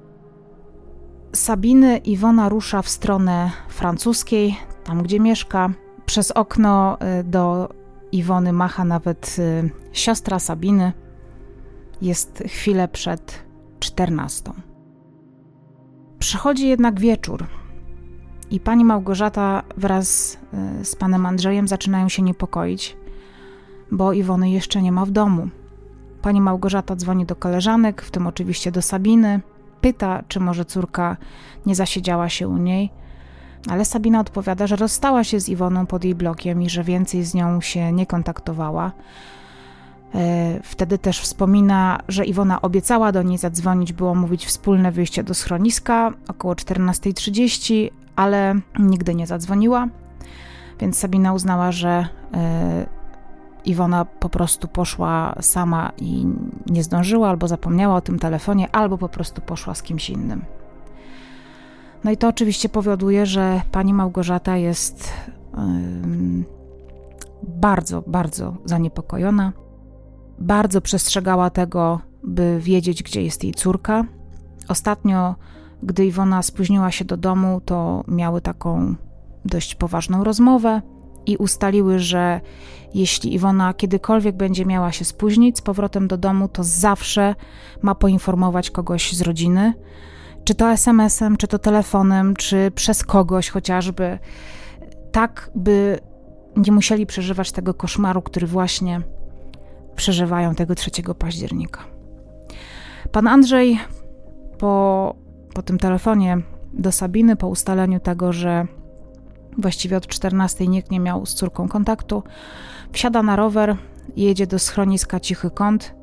Sabiny 1.36 1.98
Iwona 1.98 2.50
rusza 2.50 2.82
w 2.82 2.90
stronę 2.90 3.52
francuskiej, 3.70 4.58
tam 4.84 5.04
gdzie 5.04 5.20
mieszka. 5.20 5.70
Przez 6.10 6.32
okno 6.32 6.98
y, 7.20 7.24
do 7.24 7.70
Iwony 8.12 8.54
macha 8.54 8.86
nawet 8.86 9.36
y, 9.40 9.70
siostra 9.92 10.40
Sabiny. 10.40 10.94
Jest 12.02 12.44
chwilę 12.48 12.88
przed 12.88 13.44
czternastą. 13.80 14.54
Przychodzi 16.20 16.68
jednak 16.68 17.00
wieczór 17.00 17.48
i 18.52 18.60
pani 18.60 18.86
Małgorzata 18.86 19.64
wraz 19.78 20.38
y, 20.82 20.86
z 20.86 20.96
panem 20.96 21.26
Andrzejem 21.26 21.68
zaczynają 21.68 22.10
się 22.10 22.22
niepokoić, 22.22 22.98
bo 23.92 24.14
Iwony 24.14 24.50
jeszcze 24.50 24.82
nie 24.82 24.92
ma 24.92 25.06
w 25.06 25.12
domu. 25.12 25.50
Pani 26.22 26.42
Małgorzata 26.42 26.96
dzwoni 26.96 27.26
do 27.26 27.36
koleżanek, 27.36 28.02
w 28.02 28.12
tym 28.12 28.28
oczywiście 28.28 28.72
do 28.72 28.82
Sabiny, 28.82 29.42
pyta, 29.82 30.24
czy 30.28 30.40
może 30.40 30.66
córka 30.66 31.18
nie 31.66 31.76
zasiedziała 31.76 32.30
się 32.30 32.48
u 32.48 32.58
niej– 32.58 32.90
ale 33.68 33.86
Sabina 33.86 34.20
odpowiada, 34.20 34.68
że 34.68 34.76
rozstała 34.76 35.24
się 35.24 35.40
z 35.40 35.50
Iwoną 35.50 35.86
pod 35.86 36.04
jej 36.04 36.16
blokiem 36.16 36.62
i 36.62 36.70
że 36.70 36.84
więcej 36.84 37.24
z 37.24 37.34
nią 37.34 37.62
się 37.62 37.92
nie 37.92 38.06
kontaktowała. 38.06 38.92
E, 40.16 40.60
wtedy 40.64 40.98
też 40.98 41.20
wspomina, 41.20 42.00
że 42.08 42.26
Iwona 42.26 42.62
obiecała 42.62 43.12
do 43.12 43.24
niej 43.24 43.38
zadzwonić, 43.38 43.94
było 43.94 44.16
mówić 44.16 44.46
wspólne 44.46 44.92
wyjście 44.92 45.24
do 45.24 45.34
schroniska 45.34 46.14
około 46.28 46.54
14.30, 46.54 47.90
ale 48.16 48.56
nigdy 48.80 49.16
nie 49.16 49.28
zadzwoniła. 49.28 49.88
Więc 50.80 50.98
Sabina 50.98 51.34
uznała, 51.34 51.72
że 51.72 52.08
e, 52.34 52.86
Iwona 53.66 54.06
po 54.06 54.30
prostu 54.30 54.68
poszła 54.68 55.36
sama 55.42 55.92
i 55.98 56.26
nie 56.66 56.84
zdążyła, 56.84 57.30
albo 57.30 57.48
zapomniała 57.48 57.96
o 57.96 58.02
tym 58.02 58.20
telefonie, 58.20 58.72
albo 58.72 58.98
po 58.98 59.10
prostu 59.10 59.42
poszła 59.42 59.76
z 59.76 59.84
kimś 59.84 60.10
innym. 60.10 60.59
No 62.04 62.12
i 62.12 62.18
to 62.18 62.28
oczywiście 62.28 62.70
powoduje, 62.70 63.26
że 63.26 63.62
pani 63.72 63.94
Małgorzata 63.94 64.58
jest 64.58 65.14
bardzo, 67.44 68.04
bardzo 68.08 68.56
zaniepokojona. 68.66 69.54
Bardzo 70.40 70.82
przestrzegała 70.82 71.50
tego, 71.50 72.00
by 72.24 72.60
wiedzieć, 72.60 73.04
gdzie 73.04 73.24
jest 73.24 73.44
jej 73.44 73.54
córka. 73.54 74.04
Ostatnio, 74.68 75.36
gdy 75.84 76.06
Iwona 76.06 76.44
spóźniła 76.44 76.92
się 76.92 77.06
do 77.06 77.18
domu, 77.18 77.62
to 77.66 78.04
miały 78.08 78.42
taką 78.42 78.96
dość 79.46 79.76
poważną 79.76 80.24
rozmowę 80.24 80.82
i 81.26 81.38
ustaliły, 81.38 82.00
że 82.00 82.42
jeśli 82.94 83.34
Iwona 83.34 83.74
kiedykolwiek 83.74 84.38
będzie 84.38 84.66
miała 84.66 84.92
się 84.92 85.06
spóźnić 85.06 85.58
z 85.58 85.62
powrotem 85.62 86.08
do 86.08 86.18
domu, 86.18 86.48
to 86.48 86.64
zawsze 86.64 87.36
ma 87.82 87.96
poinformować 87.96 88.72
kogoś 88.72 89.14
z 89.14 89.22
rodziny, 89.22 89.74
czy 90.50 90.56
to 90.56 90.72
SMS-em, 90.72 91.38
czy 91.38 91.48
to 91.48 91.60
telefonem, 91.60 92.36
czy 92.36 92.72
przez 92.76 93.04
kogoś 93.04 93.50
chociażby, 93.50 94.20
tak 95.12 95.52
by 95.56 96.00
nie 96.56 96.72
musieli 96.72 97.06
przeżywać 97.06 97.52
tego 97.52 97.74
koszmaru, 97.74 98.22
który 98.22 98.48
właśnie 98.48 99.02
przeżywają 99.96 100.56
tego 100.56 100.76
3 100.76 100.92
października. 101.20 101.84
Pan 103.12 103.28
Andrzej 103.28 103.80
po, 104.58 105.16
po 105.54 105.62
tym 105.62 105.78
telefonie 105.78 106.38
do 106.74 106.92
Sabiny, 106.92 107.36
po 107.36 107.48
ustaleniu 107.48 108.00
tego, 108.00 108.34
że 108.34 108.68
właściwie 109.58 109.98
od 109.98 110.08
14 110.08 110.68
nikt 110.68 110.92
nie 110.92 111.00
miał 111.00 111.26
z 111.26 111.34
córką 111.34 111.68
kontaktu, 111.68 112.24
wsiada 112.92 113.24
na 113.24 113.36
rower, 113.36 113.78
jedzie 114.16 114.48
do 114.48 114.60
schroniska 114.60 115.20
Cichy 115.20 115.52
Kąt 115.52 115.99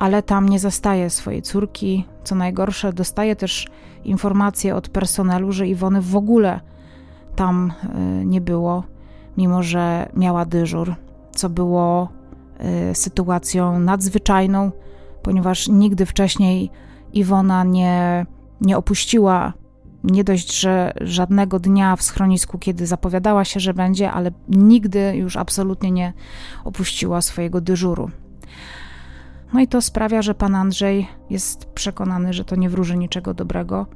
ale 0.00 0.22
tam 0.22 0.48
nie 0.48 0.58
zastaje 0.58 1.10
swojej 1.10 1.42
córki. 1.42 2.04
Co 2.24 2.34
najgorsze, 2.34 2.92
dostaje 2.92 3.36
też 3.36 3.66
informację 4.04 4.76
od 4.76 4.88
personelu, 4.88 5.52
że 5.52 5.68
Iwony 5.68 6.00
w 6.00 6.16
ogóle 6.16 6.60
tam 7.36 7.72
y, 8.22 8.26
nie 8.26 8.40
było, 8.40 8.84
mimo 9.36 9.62
że 9.62 10.08
miała 10.16 10.44
dyżur, 10.44 10.94
co 11.34 11.48
było 11.48 12.08
y, 12.90 12.94
sytuacją 12.94 13.78
nadzwyczajną, 13.78 14.72
ponieważ 15.22 15.68
nigdy 15.68 16.06
wcześniej 16.06 16.70
Iwona 17.12 17.64
nie, 17.64 18.26
nie 18.60 18.76
opuściła 18.76 19.52
nie 20.04 20.24
dość, 20.24 20.60
że 20.60 20.92
żadnego 21.00 21.58
dnia 21.58 21.96
w 21.96 22.02
schronisku, 22.02 22.58
kiedy 22.58 22.86
zapowiadała 22.86 23.44
się, 23.44 23.60
że 23.60 23.74
będzie, 23.74 24.10
ale 24.10 24.30
nigdy 24.48 25.12
już 25.16 25.36
absolutnie 25.36 25.90
nie 25.90 26.12
opuściła 26.64 27.20
swojego 27.22 27.60
dyżuru. 27.60 28.10
No 29.52 29.60
i 29.60 29.68
to 29.68 29.80
sprawia, 29.82 30.22
że 30.22 30.34
pan 30.34 30.54
Andrzej 30.54 31.08
jest 31.30 31.64
przekonany, 31.64 32.32
że 32.32 32.44
to 32.44 32.56
nie 32.56 32.70
wróży 32.70 32.96
niczego 32.96 33.34
dobrego. 33.34 33.86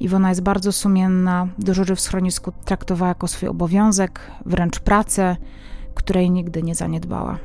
Iwona 0.00 0.28
jest 0.28 0.40
bardzo 0.40 0.72
sumienna, 0.72 1.48
dyżury 1.58 1.96
w 1.96 2.00
schronisku 2.00 2.52
traktowała 2.64 3.08
jako 3.08 3.28
swój 3.28 3.48
obowiązek, 3.48 4.20
wręcz 4.46 4.80
pracę, 4.80 5.36
której 5.94 6.30
nigdy 6.30 6.62
nie 6.62 6.74
zaniedbała. 6.74 7.38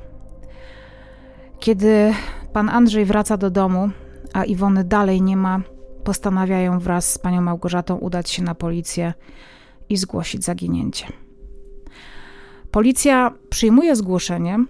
Kiedy 1.60 2.14
pan 2.54 2.70
Andrzej 2.70 3.06
wraca 3.06 3.38
do 3.38 3.50
domu, 3.50 3.90
a 4.34 4.44
Iwony 4.44 4.84
dalej 4.84 5.22
nie 5.22 5.38
ma, 5.38 5.62
postanawiają 6.04 6.80
wraz 6.80 7.14
z 7.14 7.18
panią 7.18 7.42
Małgorzatą 7.42 7.96
udać 7.96 8.30
się 8.30 8.44
na 8.44 8.56
policję 8.56 9.14
i 9.90 9.98
zgłosić 9.98 10.44
zaginięcie. 10.44 11.08
Policja 12.72 13.34
przyjmuje 13.50 13.96
zgłoszenie, 13.96 14.66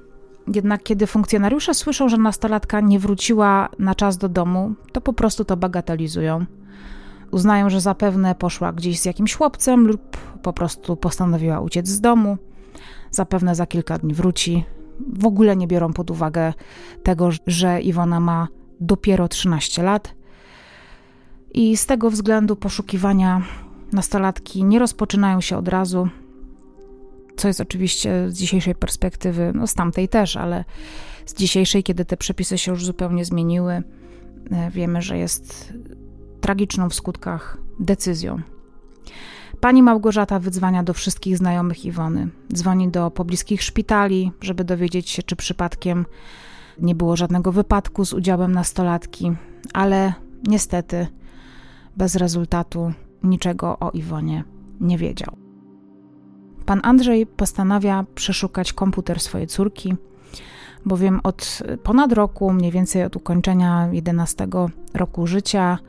jednak 0.53 0.83
kiedy 0.83 1.07
funkcjonariusze 1.07 1.73
słyszą, 1.73 2.09
że 2.09 2.17
nastolatka 2.17 2.79
nie 2.81 2.99
wróciła 2.99 3.69
na 3.79 3.95
czas 3.95 4.17
do 4.17 4.29
domu, 4.29 4.73
to 4.91 5.01
po 5.01 5.13
prostu 5.13 5.45
to 5.45 5.57
bagatelizują. 5.57 6.45
Uznają, 7.31 7.69
że 7.69 7.81
zapewne 7.81 8.35
poszła 8.35 8.73
gdzieś 8.73 8.99
z 8.99 9.05
jakimś 9.05 9.35
chłopcem 9.35 9.87
lub 9.87 10.17
po 10.41 10.53
prostu 10.53 10.95
postanowiła 10.95 11.59
uciec 11.59 11.87
z 11.87 12.01
domu. 12.01 12.37
Zapewne 13.11 13.55
za 13.55 13.65
kilka 13.65 13.97
dni 13.97 14.13
wróci. 14.13 14.65
W 15.13 15.25
ogóle 15.25 15.55
nie 15.55 15.67
biorą 15.67 15.93
pod 15.93 16.11
uwagę 16.11 16.53
tego, 17.03 17.29
że 17.47 17.81
Iwona 17.81 18.19
ma 18.19 18.47
dopiero 18.79 19.27
13 19.27 19.83
lat. 19.83 20.13
I 21.53 21.77
z 21.77 21.85
tego 21.85 22.09
względu 22.09 22.55
poszukiwania 22.55 23.41
nastolatki 23.93 24.63
nie 24.63 24.79
rozpoczynają 24.79 25.41
się 25.41 25.57
od 25.57 25.67
razu, 25.67 26.09
Co 27.37 27.47
jest 27.47 27.61
oczywiście 27.61 28.29
z 28.29 28.33
dzisiejszej 28.33 28.75
perspektywy, 28.75 29.51
no 29.55 29.67
z 29.67 29.73
tamtej 29.73 30.09
też, 30.09 30.37
ale 30.37 30.65
z 31.25 31.33
dzisiejszej, 31.33 31.83
kiedy 31.83 32.05
te 32.05 32.17
przepisy 32.17 32.57
się 32.57 32.71
już 32.71 32.85
zupełnie 32.85 33.25
zmieniły, 33.25 33.73
e, 34.51 34.71
wiemy, 34.71 35.01
że 35.01 35.17
jest 35.17 35.73
tragiczną 36.41 36.89
w 36.89 36.93
skutkach 36.95 37.57
decyzją. 37.79 38.41
Pani 39.59 39.83
Małgorzata 39.83 40.39
wydzwania 40.39 40.83
do 40.83 40.93
wszystkich 40.93 41.37
znajomych 41.37 41.85
Iwony. 41.85 42.27
Dzwoni 42.53 42.89
do 42.89 43.11
pobliskich 43.11 43.63
szpitali, 43.63 44.31
żeby 44.41 44.63
dowiedzieć 44.63 45.09
się, 45.09 45.23
czy 45.23 45.35
przypadkiem 45.35 46.05
nie 46.79 46.95
było 46.95 47.15
żadnego 47.15 47.51
wypadku 47.51 48.05
z 48.05 48.13
udziałem 48.13 48.51
nastolatki, 48.51 49.31
ale 49.73 50.13
niestety 50.47 51.07
bez 51.97 52.15
rezultatu 52.15 52.93
niczego 53.23 53.79
o 53.79 53.91
Iwonie 53.91 54.43
nie 54.79 54.97
wiedział. 54.97 55.46
Pan 56.67 56.79
Andrzej 56.83 57.25
postanawia 57.25 58.05
przeszukać 58.15 58.73
komputer 58.73 59.19
swojej 59.19 59.47
córki, 59.47 59.95
bowiem 60.85 61.19
od 61.23 61.63
ponad 61.83 62.11
roku, 62.11 62.53
mniej 62.53 62.71
więcej 62.71 63.03
od 63.03 63.15
ukończenia 63.15 63.89
11 63.91 64.47
roku 64.93 65.27
życia, 65.27 65.79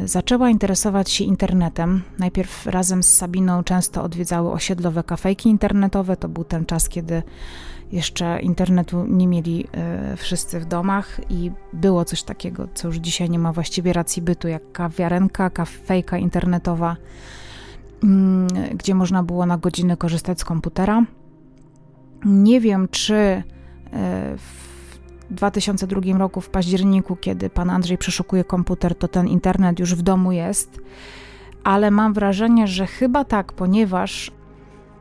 yy, 0.00 0.08
zaczęła 0.08 0.50
interesować 0.50 1.10
się 1.10 1.24
internetem. 1.24 2.02
Najpierw 2.18 2.66
razem 2.66 3.02
z 3.02 3.12
Sabiną 3.12 3.64
często 3.64 4.02
odwiedzały 4.02 4.52
osiedlowe 4.52 5.02
kafejki 5.02 5.48
internetowe. 5.48 6.16
To 6.16 6.28
był 6.28 6.44
ten 6.44 6.66
czas, 6.66 6.88
kiedy 6.88 7.22
jeszcze 7.92 8.40
internetu 8.40 9.06
nie 9.06 9.26
mieli 9.26 9.58
yy, 10.10 10.16
wszyscy 10.16 10.60
w 10.60 10.64
domach 10.64 11.20
i 11.28 11.50
było 11.72 12.04
coś 12.04 12.22
takiego, 12.22 12.68
co 12.74 12.88
już 12.88 12.96
dzisiaj 12.96 13.30
nie 13.30 13.38
ma 13.38 13.52
właściwie 13.52 13.92
racji 13.92 14.22
bytu, 14.22 14.48
jak 14.48 14.72
kawiarenka, 14.72 15.50
kafejka 15.50 16.18
internetowa 16.18 16.96
gdzie 18.74 18.94
można 18.94 19.22
było 19.22 19.46
na 19.46 19.58
godzinę 19.58 19.96
korzystać 19.96 20.40
z 20.40 20.44
komputera. 20.44 21.04
Nie 22.24 22.60
wiem, 22.60 22.88
czy 22.90 23.14
e, 23.14 23.42
w 24.36 24.64
2002 25.30 26.18
roku, 26.18 26.40
w 26.40 26.50
październiku, 26.50 27.16
kiedy 27.16 27.50
pan 27.50 27.70
Andrzej 27.70 27.98
przeszukuje 27.98 28.44
komputer, 28.44 28.94
to 28.94 29.08
ten 29.08 29.28
internet 29.28 29.78
już 29.78 29.94
w 29.94 30.02
domu 30.02 30.32
jest, 30.32 30.80
ale 31.64 31.90
mam 31.90 32.12
wrażenie, 32.12 32.66
że 32.66 32.86
chyba 32.86 33.24
tak, 33.24 33.52
ponieważ 33.52 34.30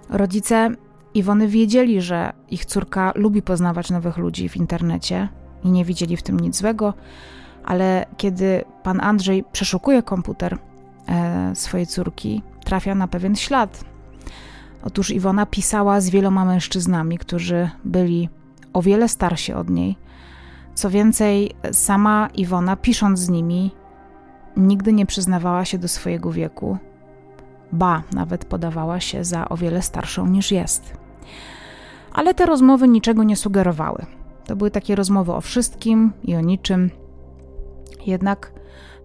rodzice 0.10 0.70
Iwony 1.14 1.48
wiedzieli, 1.48 2.02
że 2.02 2.34
ich 2.50 2.66
córka 2.66 3.12
lubi 3.16 3.42
poznawać 3.42 3.90
nowych 3.90 4.18
ludzi 4.18 4.50
w 4.50 4.58
internecie 4.58 5.30
i 5.64 5.72
nie 5.72 5.86
widzieli 5.86 6.18
w 6.18 6.24
tym 6.24 6.40
nic 6.40 6.58
złego, 6.58 6.94
ale 7.64 8.06
kiedy 8.18 8.64
pan 8.84 9.02
Andrzej 9.02 9.44
przeszukuje 9.52 10.04
komputer 10.04 10.58
e, 11.08 11.56
swojej 11.56 11.88
córki, 11.88 12.44
trafia 12.64 12.96
na 12.96 13.08
pewien 13.08 13.36
ślad. 13.36 13.86
Otóż 14.84 15.12
Iwona 15.12 15.46
pisała 15.46 16.02
z 16.02 16.10
wieloma 16.10 16.46
mężczyznami, 16.46 17.18
którzy 17.18 17.70
byli 17.86 18.30
o 18.74 18.82
wiele 18.82 19.10
starsi 19.10 19.54
od 19.54 19.70
niej. 19.70 19.98
Co 20.76 20.90
więcej, 20.90 21.52
sama 21.72 22.30
Iwona, 22.34 22.76
pisząc 22.76 23.20
z 23.20 23.30
nimi, 23.30 23.72
nigdy 24.58 24.94
nie 24.94 25.06
przyznawała 25.06 25.66
się 25.66 25.78
do 25.78 25.88
swojego 25.88 26.32
wieku, 26.32 26.78
ba, 27.72 28.04
nawet 28.14 28.46
podawała 28.46 29.00
się 29.00 29.24
za 29.24 29.50
o 29.50 29.58
wiele 29.58 29.82
starszą 29.82 30.28
niż 30.28 30.52
jest. 30.52 30.98
Ale 32.14 32.34
te 32.34 32.46
rozmowy 32.46 32.88
niczego 32.88 33.24
nie 33.24 33.36
sugerowały. 33.36 34.06
To 34.46 34.56
były 34.56 34.72
takie 34.72 34.96
rozmowy 34.96 35.34
o 35.34 35.42
wszystkim 35.42 36.14
i 36.24 36.36
o 36.36 36.42
niczym. 36.42 36.90
Jednak 38.06 38.52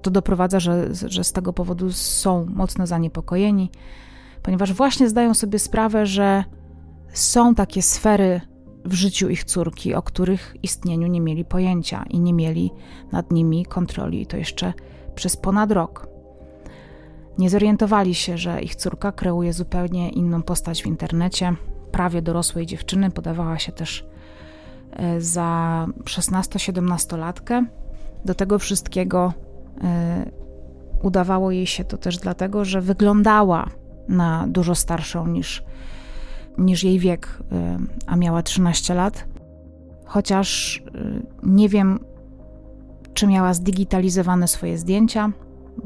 to 0.03 0.11
doprowadza, 0.11 0.61
że, 0.61 0.89
że 1.07 1.25
z 1.25 1.33
tego 1.33 1.53
powodu 1.53 1.93
są 1.93 2.47
mocno 2.55 2.87
zaniepokojeni, 2.87 3.71
ponieważ 4.43 4.73
właśnie 4.73 5.09
zdają 5.09 5.35
sobie 5.35 5.59
sprawę, 5.59 6.07
że 6.07 6.45
są 7.13 7.55
takie 7.55 7.83
sfery 7.83 8.41
w 8.85 8.95
życiu 8.95 9.29
ich 9.29 9.45
córki, 9.45 9.95
o 9.95 10.03
których 10.03 10.57
istnieniu 10.63 11.07
nie 11.07 11.21
mieli 11.21 11.45
pojęcia 11.45 12.05
i 12.11 12.21
nie 12.21 12.35
mieli 12.35 12.71
nad 13.13 13.33
nimi 13.33 13.67
kontroli, 13.67 14.23
i 14.23 14.27
to 14.27 14.37
jeszcze 14.37 14.73
przez 15.15 15.37
ponad 15.37 15.73
rok. 15.73 16.09
Nie 17.39 17.51
zorientowali 17.51 18.15
się, 18.15 18.39
że 18.39 18.63
ich 18.63 18.75
córka 18.75 19.13
kreuje 19.13 19.53
zupełnie 19.53 20.11
inną 20.11 20.43
postać 20.43 20.83
w 20.83 20.87
internecie. 20.87 21.55
Prawie 21.93 22.23
dorosłej 22.23 22.67
dziewczyny 22.67 23.11
podawała 23.11 23.59
się 23.59 23.73
też 23.73 24.07
e, 24.93 25.21
za 25.21 25.87
16-17-latkę. 26.05 27.65
Do 28.25 28.35
tego 28.35 28.59
wszystkiego 28.59 29.33
udawało 31.03 31.51
jej 31.51 31.67
się 31.67 31.85
to 31.85 31.99
też 31.99 32.17
dlatego, 32.17 32.65
że 32.65 32.81
wyglądała 32.81 33.71
na 34.09 34.47
dużo 34.49 34.75
starszą 34.75 35.27
niż, 35.27 35.63
niż 36.59 36.85
jej 36.85 36.99
wiek, 36.99 37.39
e, 37.53 37.79
a 38.07 38.17
miała 38.17 38.43
13 38.43 38.95
lat. 38.95 39.25
Chociaż 40.05 40.83
e, 40.87 41.01
nie 41.43 41.69
wiem, 41.69 41.99
czy 43.15 43.27
miała 43.27 43.55
zdigitalizowane 43.55 44.49
swoje 44.49 44.79
zdjęcia, 44.79 45.31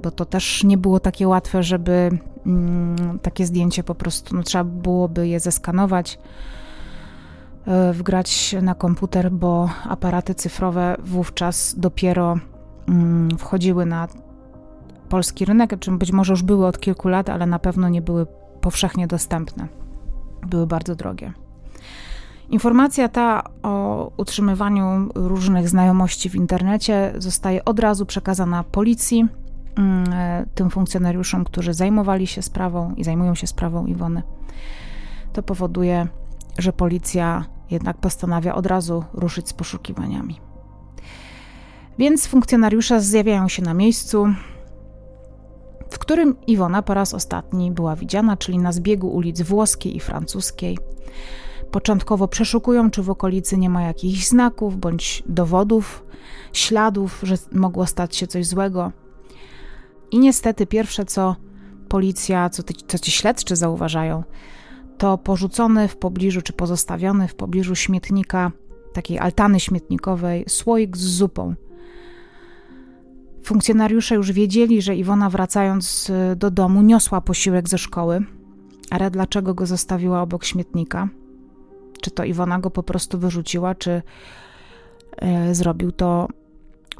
bo 0.02 0.10
to 0.10 0.24
też 0.24 0.64
nie 0.64 0.78
było 0.78 1.00
takie 1.00 1.28
łatwe, 1.28 1.62
żeby 1.62 2.10
mm, 2.46 3.18
takie 3.18 3.46
zdjęcie 3.46 3.84
po 3.84 3.94
prostu, 3.94 4.36
no, 4.36 4.42
trzeba 4.42 4.64
byłoby 4.64 5.28
je 5.28 5.40
zeskanować, 5.40 6.18
wgrać 7.92 8.56
na 8.62 8.74
komputer, 8.74 9.30
bo 9.30 9.68
aparaty 9.84 10.34
cyfrowe 10.34 10.96
wówczas 11.04 11.74
dopiero 11.78 12.38
wchodziły 13.38 13.86
na 13.86 14.08
polski 15.08 15.44
rynek, 15.44 15.78
czym 15.78 15.98
być 15.98 16.12
może 16.12 16.32
już 16.32 16.42
były 16.42 16.66
od 16.66 16.80
kilku 16.80 17.08
lat, 17.08 17.28
ale 17.30 17.46
na 17.46 17.58
pewno 17.58 17.88
nie 17.88 18.02
były 18.02 18.26
powszechnie 18.60 19.06
dostępne. 19.06 19.68
Były 20.46 20.66
bardzo 20.66 20.94
drogie. 20.94 21.32
Informacja 22.50 23.08
ta 23.08 23.42
o 23.62 24.10
utrzymywaniu 24.16 25.08
różnych 25.14 25.68
znajomości 25.68 26.30
w 26.30 26.34
internecie 26.34 27.12
zostaje 27.18 27.64
od 27.64 27.80
razu 27.80 28.06
przekazana 28.06 28.64
policji, 28.64 29.28
mm, 29.76 30.06
tym 30.54 30.70
funkcjonariuszom, 30.70 31.44
którzy 31.44 31.74
zajmowali 31.74 32.26
się 32.26 32.42
sprawą 32.42 32.94
i 32.94 33.04
zajmują 33.04 33.34
się 33.34 33.46
sprawą 33.46 33.86
Iwony. 33.86 34.22
To 35.32 35.42
powoduje, 35.42 36.06
że 36.58 36.72
policja 36.72 37.44
jednak 37.70 37.96
postanawia 37.96 38.54
od 38.54 38.66
razu 38.66 39.04
ruszyć 39.14 39.48
z 39.48 39.52
poszukiwaniami. 39.52 40.51
Więc 41.98 42.26
funkcjonariusze 42.26 43.00
zjawiają 43.00 43.48
się 43.48 43.62
na 43.62 43.74
miejscu, 43.74 44.26
w 45.90 45.98
którym 45.98 46.36
Iwona 46.46 46.82
po 46.82 46.94
raz 46.94 47.14
ostatni 47.14 47.70
była 47.70 47.96
widziana, 47.96 48.36
czyli 48.36 48.58
na 48.58 48.72
zbiegu 48.72 49.08
ulic 49.08 49.42
włoskiej 49.42 49.96
i 49.96 50.00
francuskiej. 50.00 50.78
Początkowo 51.70 52.28
przeszukują, 52.28 52.90
czy 52.90 53.02
w 53.02 53.10
okolicy 53.10 53.58
nie 53.58 53.70
ma 53.70 53.82
jakichś 53.82 54.26
znaków 54.26 54.76
bądź 54.76 55.22
dowodów, 55.26 56.04
śladów, 56.52 57.20
że 57.22 57.34
mogło 57.52 57.86
stać 57.86 58.16
się 58.16 58.26
coś 58.26 58.46
złego. 58.46 58.92
I 60.10 60.18
niestety 60.18 60.66
pierwsze, 60.66 61.04
co 61.04 61.36
policja, 61.88 62.50
co, 62.50 62.62
co 62.86 62.98
ci 62.98 63.10
śledczy 63.10 63.56
zauważają, 63.56 64.24
to 64.98 65.18
porzucony 65.18 65.88
w 65.88 65.96
pobliżu, 65.96 66.42
czy 66.42 66.52
pozostawiony 66.52 67.28
w 67.28 67.34
pobliżu 67.34 67.74
śmietnika, 67.74 68.52
takiej 68.92 69.18
altany 69.18 69.60
śmietnikowej, 69.60 70.44
słoik 70.48 70.96
z 70.96 71.00
zupą– 71.00 71.54
Funkcjonariusze 73.42 74.14
już 74.14 74.32
wiedzieli, 74.32 74.82
że 74.82 74.96
Iwona 74.96 75.30
wracając 75.30 76.10
y, 76.10 76.36
do 76.36 76.50
domu 76.50 76.82
niosła 76.82 77.20
posiłek 77.20 77.68
ze 77.68 77.78
szkoły, 77.78 78.20
ale 78.90 79.10
dlaczego 79.10 79.54
go 79.54 79.66
zostawiła 79.66 80.22
obok 80.22 80.44
śmietnika? 80.44 81.08
Czy 82.00 82.10
to 82.10 82.24
Iwona 82.24 82.58
go 82.58 82.70
po 82.70 82.82
prostu 82.82 83.18
wyrzuciła, 83.18 83.74
czy 83.74 84.02
y, 85.50 85.54
zrobił 85.54 85.92
to 85.92 86.28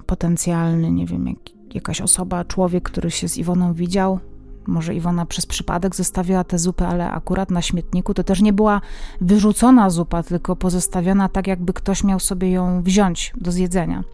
potencjalny, 0.07 0.92
nie 0.92 1.07
wiem, 1.07 1.26
jak, 1.26 1.38
jakaś 1.74 2.00
osoba, 2.00 2.44
człowiek, 2.44 2.85
który 2.85 3.11
się 3.11 3.28
z 3.28 3.38
Iwoną 3.38 3.74
widział? 3.74 4.18
Może 4.66 4.94
Iwona 4.94 5.26
przez 5.26 5.46
przypadek 5.46 5.96
zostawiła 5.96 6.44
tę 6.44 6.59
zupę, 6.59 6.88
ale 6.88 7.11
akurat 7.11 7.50
na 7.50 7.62
śmietniku 7.62 8.14
to 8.14 8.24
też 8.24 8.40
nie 8.42 8.52
była 8.52 8.81
wyrzucona 9.20 9.90
zupa, 9.90 10.22
tylko 10.22 10.57
pozostawiona 10.57 11.28
tak, 11.28 11.46
jakby 11.46 11.72
ktoś 11.72 12.05
miał 12.05 12.20
sobie 12.20 12.50
ją 12.50 12.83
wziąć 12.83 13.33
do 13.37 13.52
zjedzenia. 13.52 14.05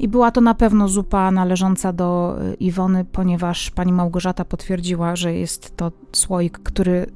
I 0.00 0.08
była 0.08 0.30
to 0.30 0.40
na 0.40 0.54
pewno 0.54 0.88
zupa 0.88 1.30
należąca 1.30 1.92
do 1.92 2.36
y, 2.42 2.54
Iwony, 2.54 3.04
ponieważ 3.04 3.70
pani 3.70 3.92
Małgorzata 3.92 4.44
potwierdziła, 4.44 5.16
że 5.16 5.34
jest 5.34 5.76
to 5.76 5.92
słoik, 6.12 6.58
który 6.58 7.06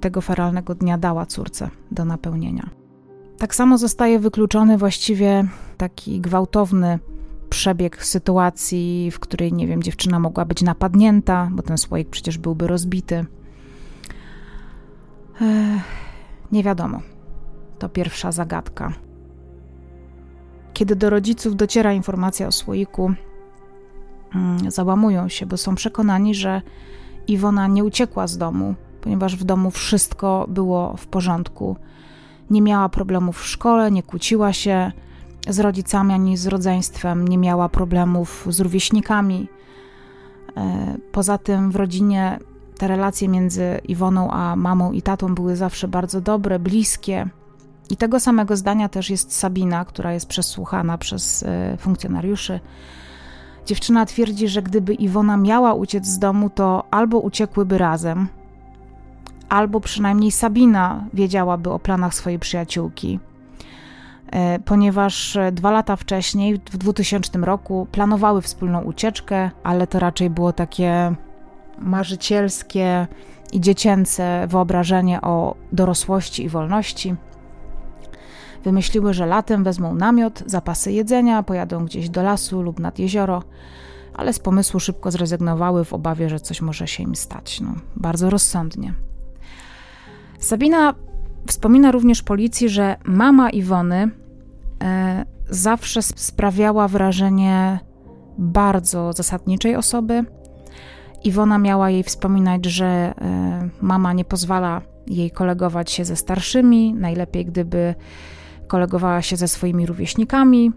tego 0.00 0.20
feralnego 0.20 0.74
dnia 0.74 0.98
dała 0.98 1.26
córce 1.26 1.70
do 1.90 2.04
napełnienia. 2.04 2.70
Tak 3.38 3.54
samo 3.54 3.78
zostaje 3.78 4.18
wykluczony 4.18 4.78
właściwie 4.78 5.48
taki 5.76 6.20
gwałtowny 6.20 6.98
przebieg 7.50 8.04
sytuacji, 8.04 9.10
w 9.10 9.18
której, 9.18 9.52
nie 9.52 9.66
wiem, 9.66 9.82
dziewczyna 9.82 10.18
mogła 10.18 10.44
być 10.44 10.62
napadnięta, 10.62 11.48
bo 11.52 11.62
ten 11.62 11.78
słoik 11.78 12.08
przecież 12.08 12.38
byłby 12.38 12.66
rozbity. 12.66 13.26
Ech, 15.40 15.82
nie 16.52 16.62
wiadomo. 16.62 17.00
To 17.78 17.88
pierwsza 17.88 18.32
zagadka. 18.32 18.92
Kiedy 20.80 20.96
do 20.96 21.10
rodziców 21.10 21.56
dociera 21.56 21.92
informacja 21.92 22.46
o 22.46 22.52
słoiku, 22.52 23.12
mm, 24.34 24.70
załamują 24.70 25.28
się, 25.28 25.46
bo 25.46 25.56
są 25.56 25.74
przekonani, 25.74 26.34
że 26.34 26.62
Iwona 27.28 27.66
nie 27.66 27.84
uciekła 27.84 28.26
z 28.26 28.38
domu, 28.38 28.74
ponieważ 29.00 29.36
w 29.36 29.44
domu 29.44 29.70
wszystko 29.70 30.46
było 30.48 30.96
w 30.96 31.06
porządku. 31.06 31.76
Nie 32.50 32.62
miała 32.62 32.88
problemów 32.88 33.40
w 33.40 33.46
szkole, 33.46 33.90
nie 33.90 34.02
kłóciła 34.02 34.52
się 34.52 34.92
z 35.48 35.60
rodzicami 35.60 36.14
ani 36.14 36.36
z 36.36 36.46
rodzeństwem, 36.46 37.28
nie 37.28 37.38
miała 37.38 37.68
problemów 37.68 38.46
z 38.50 38.60
rówieśnikami. 38.60 39.48
E, 40.56 40.96
poza 41.12 41.38
tym 41.38 41.70
w 41.70 41.76
rodzinie 41.76 42.38
te 42.78 42.88
relacje 42.88 43.28
między 43.28 43.80
Iwoną 43.88 44.30
a 44.30 44.56
mamą 44.56 44.92
i 44.92 45.02
tatą 45.02 45.34
były 45.34 45.56
zawsze 45.56 45.88
bardzo 45.88 46.20
dobre, 46.20 46.58
bliskie. 46.58 47.28
I 47.90 47.96
tego 47.96 48.20
samego 48.20 48.56
zdania 48.56 48.88
też 48.88 49.10
jest 49.10 49.38
Sabina, 49.38 49.84
która 49.84 50.12
jest 50.12 50.26
przesłuchana 50.26 50.98
przez 50.98 51.42
e, 51.42 51.76
funkcjonariuszy. 51.76 52.60
Dziewczyna 53.66 54.06
twierdzi, 54.06 54.48
że 54.48 54.62
gdyby 54.62 54.94
Iwona 54.94 55.36
miała 55.36 55.74
uciec 55.74 56.06
z 56.06 56.18
domu, 56.18 56.50
to 56.50 56.84
albo 56.90 57.18
uciekłyby 57.18 57.78
razem, 57.78 58.28
albo 59.48 59.80
przynajmniej 59.80 60.30
Sabina 60.30 61.04
wiedziałaby 61.14 61.70
o 61.70 61.78
planach 61.78 62.14
swojej 62.14 62.38
przyjaciółki. 62.38 63.18
E, 64.30 64.58
ponieważ 64.58 65.38
dwa 65.52 65.70
lata 65.70 65.96
wcześniej, 65.96 66.60
w 66.70 66.76
2000 66.76 67.38
roku, 67.38 67.86
planowały 67.92 68.42
wspólną 68.42 68.82
ucieczkę, 68.82 69.50
ale 69.62 69.86
to 69.86 69.98
raczej 69.98 70.30
było 70.30 70.52
takie 70.52 71.14
marzycielskie 71.78 73.06
i 73.52 73.60
dziecięce 73.60 74.46
wyobrażenie 74.48 75.20
o 75.20 75.54
dorosłości 75.72 76.44
i 76.44 76.48
wolności. 76.48 77.16
Wymyśliły, 78.64 79.14
że 79.14 79.26
latem 79.26 79.64
wezmą 79.64 79.94
namiot, 79.94 80.42
zapasy 80.46 80.92
jedzenia, 80.92 81.42
pojadą 81.42 81.84
gdzieś 81.84 82.08
do 82.08 82.22
lasu 82.22 82.62
lub 82.62 82.80
nad 82.80 82.98
jezioro, 82.98 83.42
ale 84.14 84.32
z 84.32 84.38
pomysłu 84.38 84.80
szybko 84.80 85.10
zrezygnowały 85.10 85.84
w 85.84 85.92
obawie, 85.92 86.28
że 86.28 86.40
coś 86.40 86.60
może 86.60 86.86
się 86.86 87.02
im 87.02 87.16
stać. 87.16 87.60
No, 87.60 87.74
bardzo 87.96 88.30
rozsądnie. 88.30 88.94
Sabina 90.38 90.94
wspomina 91.46 91.92
również 91.92 92.22
policji, 92.22 92.68
że 92.68 92.96
mama 93.04 93.50
Iwony 93.50 94.10
e, 94.82 95.24
zawsze 95.50 96.02
sprawiała 96.02 96.88
wrażenie 96.88 97.78
bardzo 98.38 99.12
zasadniczej 99.12 99.76
osoby. 99.76 100.24
Iwona 101.24 101.58
miała 101.58 101.90
jej 101.90 102.02
wspominać, 102.02 102.64
że 102.64 102.86
e, 102.86 103.68
mama 103.80 104.12
nie 104.12 104.24
pozwala 104.24 104.82
jej 105.06 105.30
kolegować 105.30 105.90
się 105.90 106.04
ze 106.04 106.16
starszymi, 106.16 106.94
najlepiej 106.94 107.44
gdyby 107.46 107.94
kolegowała 108.70 109.22
się 109.22 109.36
ze 109.36 109.48
swoimi 109.48 109.86
rówieśnikami. 109.86 110.72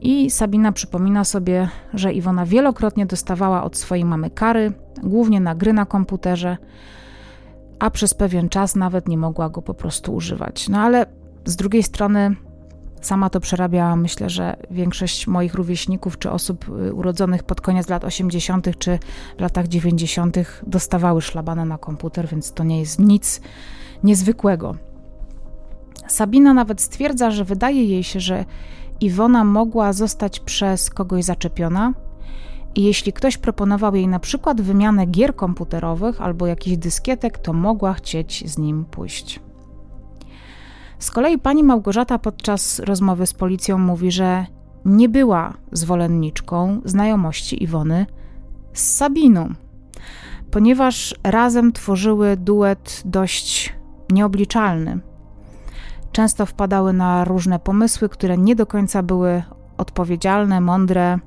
I 0.00 0.30
Sabina 0.30 0.72
przypomina 0.72 1.24
sobie, 1.24 1.68
że 1.94 2.12
Iwona 2.12 2.46
wielokrotnie 2.46 3.06
dostawała 3.06 3.64
od 3.64 3.76
swojej 3.76 4.04
mamy 4.04 4.30
kary, 4.30 4.72
głównie 5.02 5.40
na 5.40 5.54
gry 5.54 5.72
na 5.72 5.86
komputerze, 5.86 6.56
a 7.78 7.90
przez 7.90 8.14
pewien 8.14 8.48
czas 8.48 8.76
nawet 8.76 9.08
nie 9.08 9.18
mogła 9.18 9.48
go 9.48 9.62
po 9.62 9.74
prostu 9.74 10.14
używać. 10.14 10.68
No 10.68 10.78
ale 10.78 11.06
z 11.44 11.56
drugiej 11.56 11.82
strony 11.82 12.36
sama 13.00 13.30
to 13.30 13.40
przerabiała. 13.40 13.96
Myślę, 13.96 14.30
że 14.30 14.56
większość 14.70 15.26
moich 15.26 15.54
rówieśników 15.54 16.18
czy 16.18 16.30
osób 16.30 16.68
y, 16.68 16.94
urodzonych 16.94 17.42
pod 17.42 17.60
koniec 17.60 17.88
lat 17.88 18.04
80. 18.04 18.78
czy 18.78 18.98
latach 19.38 19.68
90. 19.68 20.36
dostawały 20.66 21.22
szlabane 21.22 21.64
na 21.64 21.78
komputer, 21.78 22.28
więc 22.28 22.52
to 22.52 22.64
nie 22.64 22.80
jest 22.80 22.98
nic 22.98 23.40
niezwykłego. 24.02 24.76
Sabina 26.08 26.54
nawet 26.54 26.80
stwierdza, 26.80 27.30
że 27.30 27.44
wydaje 27.44 27.84
jej 27.84 28.04
się, 28.04 28.20
że 28.20 28.44
Iwona 29.00 29.44
mogła 29.44 29.92
zostać 29.92 30.40
przez 30.40 30.90
kogoś 30.90 31.24
zaczepiona, 31.24 31.92
i 32.74 32.82
jeśli 32.82 33.12
ktoś 33.12 33.38
proponował 33.38 33.94
jej 33.94 34.08
na 34.08 34.18
przykład 34.18 34.60
wymianę 34.60 35.06
gier 35.06 35.36
komputerowych 35.36 36.20
albo 36.20 36.46
jakichś 36.46 36.76
dyskietek, 36.76 37.38
to 37.38 37.52
mogła 37.52 37.94
chcieć 37.94 38.50
z 38.50 38.58
nim 38.58 38.84
pójść. 38.84 39.40
Z 40.98 41.10
kolei 41.10 41.38
pani 41.38 41.64
Małgorzata 41.64 42.18
podczas 42.18 42.78
rozmowy 42.78 43.26
z 43.26 43.34
policją 43.34 43.78
mówi, 43.78 44.10
że 44.10 44.46
nie 44.84 45.08
była 45.08 45.54
zwolenniczką 45.72 46.80
znajomości 46.84 47.62
Iwony 47.62 48.06
z 48.72 48.94
Sabiną, 48.94 49.54
ponieważ 50.50 51.14
razem 51.24 51.72
tworzyły 51.72 52.36
duet 52.36 53.02
dość 53.04 53.74
nieobliczalny. 54.12 55.00
Często 56.16 56.46
wpadały 56.46 56.92
na 56.92 57.24
różne 57.24 57.58
pomysły, 57.58 58.08
które 58.08 58.38
nie 58.38 58.56
do 58.56 58.66
końca 58.66 59.02
były 59.02 59.42
odpowiedzialne, 59.78 60.60
mądre, 60.60 61.18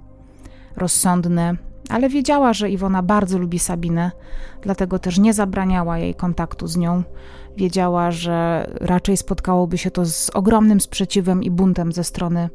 rozsądne, 0.75 1.55
ale 1.89 2.09
wiedziała, 2.09 2.53
że 2.53 2.69
Iwona 2.69 3.03
bardzo 3.03 3.37
lubi 3.37 3.59
Sabinę, 3.59 4.11
dlatego 4.61 4.99
też 4.99 5.19
nie 5.19 5.33
zabraniała 5.33 5.97
jej 5.97 6.15
kontaktu 6.15 6.67
z 6.67 6.77
nią. 6.77 7.03
Wiedziała, 7.57 8.11
że 8.11 8.67
raczej 8.81 9.17
spotkałoby 9.17 9.77
się 9.77 9.91
to 9.91 10.05
z 10.05 10.29
ogromnym 10.29 10.81
sprzeciwem 10.81 11.43
i 11.43 11.51
buntem 11.51 11.91
ze 11.91 12.03
strony 12.03 12.49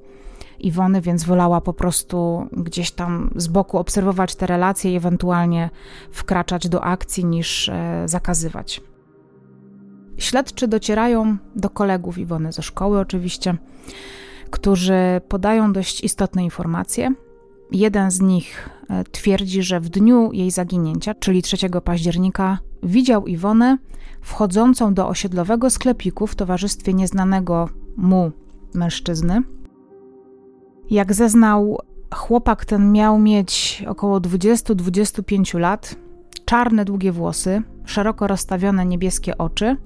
Iwony, 0.60 1.00
więc 1.00 1.24
wolała 1.24 1.60
po 1.60 1.72
prostu 1.72 2.46
gdzieś 2.52 2.90
tam 2.90 3.30
z 3.36 3.48
boku 3.48 3.78
obserwować 3.78 4.34
te 4.34 4.46
relacje 4.46 4.92
i 4.92 4.96
ewentualnie 4.96 5.70
wkraczać 6.10 6.68
do 6.68 6.84
akcji 6.84 7.24
niż 7.24 7.68
e, 7.68 8.02
zakazywać. 8.06 8.80
Śledczy 10.18 10.68
docierają 10.68 11.36
do 11.56 11.70
kolegów 11.70 12.18
Iwony 12.18 12.52
ze 12.52 12.62
szkoły, 12.62 12.98
oczywiście, 12.98 13.56
którzy 14.50 15.20
podają 15.28 15.72
dość 15.72 16.04
istotne 16.04 16.44
informacje. 16.44 17.14
Jeden 17.72 18.10
z 18.10 18.20
nich 18.20 18.70
e, 18.90 19.04
twierdzi, 19.04 19.62
że 19.62 19.80
w 19.80 19.88
dniu 19.88 20.32
jej 20.32 20.50
zaginięcia, 20.50 21.14
czyli 21.14 21.42
3 21.42 21.56
października, 21.84 22.58
widział 22.82 23.26
Iwonę 23.26 23.78
wchodzącą 24.20 24.94
do 24.94 25.08
osiedlowego 25.08 25.70
sklepiku 25.70 26.26
w 26.26 26.34
towarzystwie 26.34 26.94
nieznanego 26.94 27.68
mu 27.96 28.32
mężczyzny. 28.74 29.42
Jak 30.90 31.14
zeznał, 31.14 31.78
chłopak 32.14 32.64
ten 32.64 32.92
miał 32.92 33.18
mieć 33.18 33.84
około 33.88 34.20
20-25 34.20 35.58
lat, 35.58 35.96
czarne, 36.44 36.84
długie 36.84 37.12
włosy, 37.12 37.62
szeroko 37.84 38.26
rozstawione 38.26 38.86
niebieskie 38.86 39.38
oczy. 39.38 39.76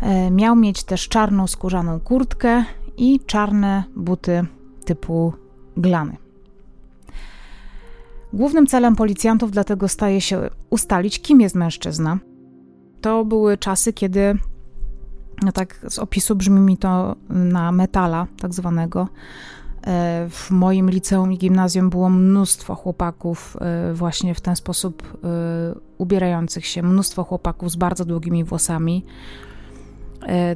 E, 0.00 0.30
miał 0.30 0.56
mieć 0.56 0.84
też 0.84 1.08
czarną 1.08 1.46
skórzaną 1.46 2.00
kurtkę 2.00 2.64
i 2.96 3.20
czarne 3.26 3.84
buty 3.96 4.46
typu 4.84 5.32
glany. 5.76 6.16
Głównym 8.32 8.66
celem 8.66 8.96
policjantów 8.96 9.50
dlatego 9.50 9.88
staje 9.88 10.20
się 10.20 10.50
ustalić, 10.70 11.20
kim 11.22 11.40
jest 11.40 11.54
mężczyzna. 11.54 12.18
To 13.00 13.24
były 13.24 13.58
czasy, 13.58 13.92
kiedy, 13.92 14.38
no 15.42 15.52
tak 15.52 15.86
z 15.88 15.98
opisu 15.98 16.36
brzmi 16.36 16.60
mi 16.60 16.78
to 16.78 17.16
na 17.28 17.72
metala, 17.72 18.26
tak 18.40 18.54
zwanego. 18.54 19.08
E, 19.86 20.26
w 20.30 20.50
moim 20.50 20.90
liceum 20.90 21.32
i 21.32 21.38
gimnazjum 21.38 21.90
było 21.90 22.10
mnóstwo 22.10 22.74
chłopaków 22.74 23.56
e, 23.60 23.94
właśnie 23.94 24.34
w 24.34 24.40
ten 24.40 24.56
sposób 24.56 25.02
e, 25.02 25.28
ubierających 25.98 26.66
się, 26.66 26.82
mnóstwo 26.82 27.24
chłopaków 27.24 27.70
z 27.70 27.76
bardzo 27.76 28.04
długimi 28.04 28.44
włosami. 28.44 29.04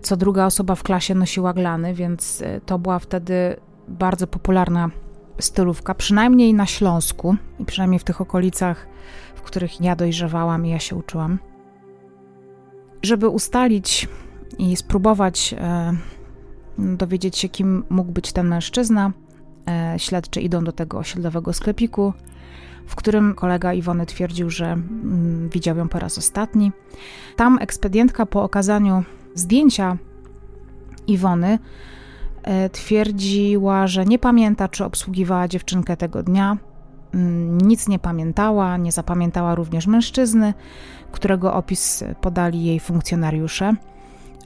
Co 0.03 0.17
druga 0.17 0.47
osoba 0.47 0.75
w 0.75 0.83
klasie 0.83 1.15
nosiła 1.15 1.53
glany, 1.53 1.95
więc 1.95 2.43
to 2.67 2.79
była 2.79 2.99
wtedy 2.99 3.57
bardzo 3.89 4.27
popularna 4.27 4.91
stylówka, 5.39 5.95
przynajmniej 5.95 6.55
na 6.55 6.67
Śląsku 6.67 7.37
i 7.59 7.65
przynajmniej 7.65 7.99
w 7.99 8.05
tych 8.05 8.21
okolicach, 8.21 8.87
w 9.35 9.43
których 9.43 9.81
ja 9.81 9.97
dojrzewałam 9.97 10.67
i 10.67 10.71
ja 10.71 10.79
się 10.79 10.97
uczyłam. 10.97 11.39
Żeby 13.03 13.29
ustalić 13.29 14.09
i 14.59 14.77
spróbować 14.77 15.55
dowiedzieć 16.97 17.39
się, 17.39 17.49
kim 17.49 17.85
mógł 17.91 18.13
być 18.13 18.33
ten 18.33 18.49
mężczyzna, 18.49 19.13
e, 19.69 19.95
śledczy 19.99 20.41
idą 20.41 20.65
do 20.65 20.73
tego 20.73 20.99
osiedlowego 20.99 21.53
sklepiku, 21.53 22.13
w 22.87 22.95
którym 22.95 23.35
kolega 23.35 23.73
Iwony 23.73 24.07
twierdził, 24.07 24.51
że 24.51 24.67
mm, 24.67 25.49
widział 25.49 25.77
ją 25.77 25.89
po 25.89 25.99
raz 25.99 26.19
ostatni. 26.19 26.73
Tam 27.37 27.59
ekspedientka 27.61 28.27
po 28.27 28.43
okazaniu 28.43 29.03
zdjęcia 29.35 29.97
Iwony 31.07 31.59
E, 32.43 32.71
twierdziła, 32.71 33.87
że 33.87 34.05
nie 34.05 34.19
pamięta, 34.19 34.69
czy 34.69 34.85
obsługiwała 34.85 35.49
dziewczynkę 35.49 35.97
tego 35.97 36.23
dnia. 36.23 36.57
Mm, 37.15 37.61
nic 37.61 37.89
nie 37.89 37.99
pamiętała, 37.99 38.77
nie 38.77 38.93
zapamiętała 38.93 39.55
również 39.55 39.87
mężczyzny, 39.87 40.55
którego 41.13 41.55
opis 41.55 42.05
podali 42.21 42.65
jej 42.65 42.81
funkcjonariusze. 42.81 43.75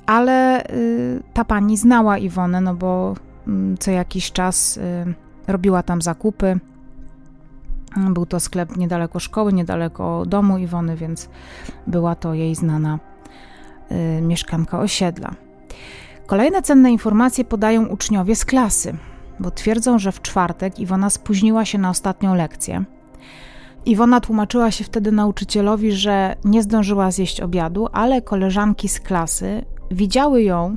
Ale 0.07 0.67
y, 0.71 1.23
ta 1.33 1.45
pani 1.45 1.77
znała 1.77 2.19
Iwonę, 2.19 2.61
no 2.61 2.75
bo 2.75 3.15
mm, 3.47 3.79
co 3.79 3.91
jakiś 3.91 4.33
czas 4.33 4.77
y, 4.77 5.15
robiła 5.47 5.83
tam 5.83 6.03
zakupy. 6.03 6.61
Był 7.97 8.27
to 8.27 8.41
sklep 8.41 8.77
niedaleko 8.77 9.21
szkoły, 9.21 9.53
niedaleko 9.53 10.27
domu 10.27 10.59
Iwony, 10.59 10.97
więc 10.97 11.29
była 11.87 12.15
to 12.15 12.35
jej 12.35 12.55
znana 12.55 12.99
y, 13.93 14.23
mieszkanka 14.23 14.81
osiedla. 14.81 15.31
Kolejne 16.27 16.63
cenne 16.63 16.91
informacje 16.91 17.45
podają 17.45 17.87
uczniowie 17.87 18.37
z 18.37 18.45
klasy, 18.45 18.97
bo 19.41 19.51
twierdzą, 19.51 19.99
że 19.99 20.13
w 20.13 20.23
czwartek 20.23 20.79
Iwona 20.79 21.11
spóźniła 21.11 21.65
się 21.65 21.79
na 21.79 21.91
ostatnią 21.91 22.35
lekcję. 22.35 22.85
Iwona 23.87 24.21
tłumaczyła 24.21 24.71
się 24.71 24.85
wtedy 24.85 25.13
nauczycielowi, 25.13 25.93
że 25.93 26.37
nie 26.45 26.63
zdążyła 26.63 27.11
zjeść 27.11 27.41
obiadu, 27.41 27.89
ale 27.93 28.23
koleżanki 28.23 28.89
z 28.89 29.01
klasy 29.01 29.65
widziały 29.91 30.43
ją 30.43 30.77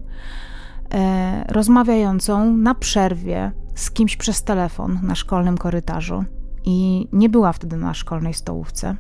e, 0.94 1.46
rozmawiającą 1.50 2.58
na 2.58 2.76
przerwie 2.76 3.52
z 3.76 3.92
kimś 3.92 4.18
przez 4.18 4.44
telefon 4.44 5.00
na 5.04 5.16
szkolnym 5.16 5.58
korytarzu 5.58 6.24
i 6.66 7.08
nie 7.14 7.30
była 7.30 7.54
wtedy 7.54 7.78
na 7.78 7.94
szkolnej 7.94 8.34
stołówce. 8.34 8.96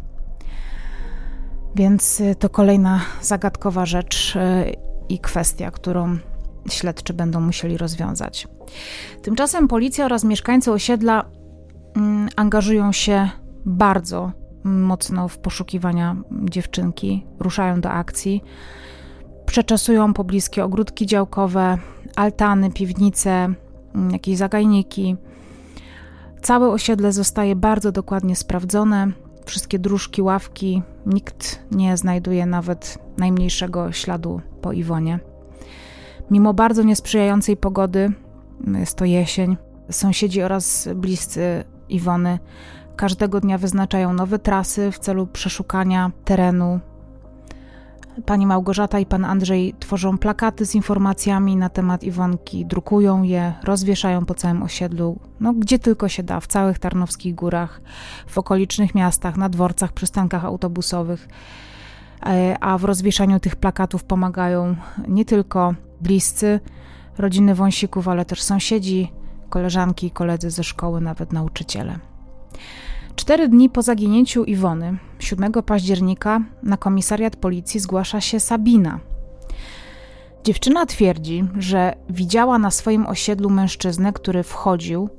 Więc 1.75 2.21
e, 2.21 2.35
to 2.35 2.49
kolejna 2.49 3.01
zagadkowa 3.21 3.85
rzecz 3.85 4.35
e, 4.35 4.71
i 5.09 5.19
kwestia, 5.19 5.71
którą 5.71 6.17
śledczy 6.69 7.13
będą 7.13 7.41
musieli 7.41 7.77
rozwiązać. 7.77 8.47
Tymczasem 9.21 9.67
policja 9.67 10.05
oraz 10.05 10.23
mieszkańcy 10.23 10.71
osiedla 10.71 11.25
mm, 11.95 12.29
angażują 12.35 12.91
się 12.91 13.29
bardzo 13.65 14.31
mocno 14.63 15.27
w 15.27 15.37
poszukiwania 15.37 16.15
dziewczynki, 16.31 17.25
ruszają 17.39 17.81
do 17.81 17.91
akcji, 17.91 18.43
przeczesują 19.47 20.13
pobliskie 20.13 20.63
ogródki 20.63 21.05
działkowe, 21.05 21.77
altany, 22.15 22.71
piwnice, 22.71 23.29
mm, 23.95 24.11
jakieś 24.11 24.37
zagajniki. 24.37 25.15
Całe 26.41 26.69
osiedle 26.69 27.13
zostaje 27.13 27.55
bardzo 27.55 27.91
dokładnie 27.91 28.35
sprawdzone, 28.35 29.11
wszystkie 29.45 29.79
dróżki, 29.79 30.21
ławki, 30.21 30.81
nikt 31.05 31.59
nie 31.71 31.97
znajduje 31.97 32.45
nawet 32.45 32.99
najmniejszego 33.17 33.91
śladu 33.91 34.41
po 34.61 34.73
Iwonie. 34.73 35.19
Mimo 36.31 36.53
bardzo 36.53 36.83
niesprzyjającej 36.83 37.57
pogody, 37.57 38.11
jest 38.79 38.97
to 38.97 39.05
jesień, 39.05 39.57
sąsiedzi 39.91 40.41
oraz 40.41 40.89
bliscy 40.95 41.63
Iwony 41.89 42.39
każdego 42.97 43.39
dnia 43.39 43.57
wyznaczają 43.57 44.13
nowe 44.13 44.39
trasy 44.39 44.91
w 44.91 44.99
celu 44.99 45.27
przeszukania 45.27 46.11
terenu. 46.25 46.79
Pani 48.25 48.47
Małgorzata 48.47 48.99
i 48.99 49.05
pan 49.05 49.25
Andrzej 49.25 49.75
tworzą 49.79 50.17
plakaty 50.17 50.65
z 50.65 50.75
informacjami 50.75 51.55
na 51.55 51.69
temat 51.69 52.03
Iwonki, 52.03 52.65
drukują 52.65 53.23
je, 53.23 53.53
rozwieszają 53.63 54.25
po 54.25 54.33
całym 54.33 54.63
osiedlu, 54.63 55.19
no 55.39 55.53
gdzie 55.53 55.79
tylko 55.79 56.09
się 56.09 56.23
da, 56.23 56.39
w 56.39 56.47
całych 56.47 56.79
Tarnowskich 56.79 57.35
Górach, 57.35 57.81
w 58.27 58.37
okolicznych 58.37 58.95
miastach, 58.95 59.37
na 59.37 59.49
dworcach, 59.49 59.93
przystankach 59.93 60.45
autobusowych. 60.45 61.27
E, 62.25 62.57
a 62.61 62.77
w 62.77 62.83
rozwieszaniu 62.83 63.39
tych 63.39 63.55
plakatów 63.55 64.03
pomagają 64.03 64.75
nie 65.07 65.25
tylko 65.25 65.73
bliscy, 66.01 66.59
rodziny 67.17 67.55
wąsików, 67.55 68.07
ale 68.07 68.25
też 68.25 68.41
sąsiedzi, 68.41 69.11
koleżanki, 69.49 70.11
koledzy 70.11 70.49
ze 70.49 70.63
szkoły, 70.63 71.01
nawet 71.01 71.33
nauczyciele. 71.33 71.99
Cztery 73.17 73.47
dni 73.49 73.69
po 73.69 73.81
zaginięciu 73.81 74.43
Iwony, 74.43 74.97
7 75.19 75.51
października, 75.51 76.41
na 76.63 76.77
komisariat 76.77 77.35
policji 77.35 77.79
zgłasza 77.79 78.21
się 78.21 78.39
Sabina. 78.39 78.99
Dziewczyna 80.43 80.85
twierdzi, 80.85 81.43
że 81.57 81.93
widziała 82.09 82.59
na 82.59 82.71
swoim 82.71 83.05
osiedlu 83.05 83.49
mężczyznę, 83.49 84.13
który 84.13 84.43
wchodził 84.43 85.09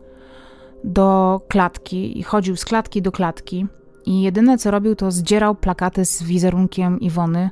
do 0.84 1.40
klatki 1.48 2.18
i 2.18 2.22
chodził 2.22 2.56
z 2.56 2.64
klatki 2.64 3.02
do 3.02 3.12
klatki 3.12 3.66
i 4.06 4.22
jedyne 4.22 4.58
co 4.58 4.70
robił 4.70 4.94
to 4.94 5.10
zdzierał 5.10 5.54
plakaty 5.54 6.04
z 6.04 6.22
wizerunkiem 6.22 7.00
Iwony, 7.00 7.50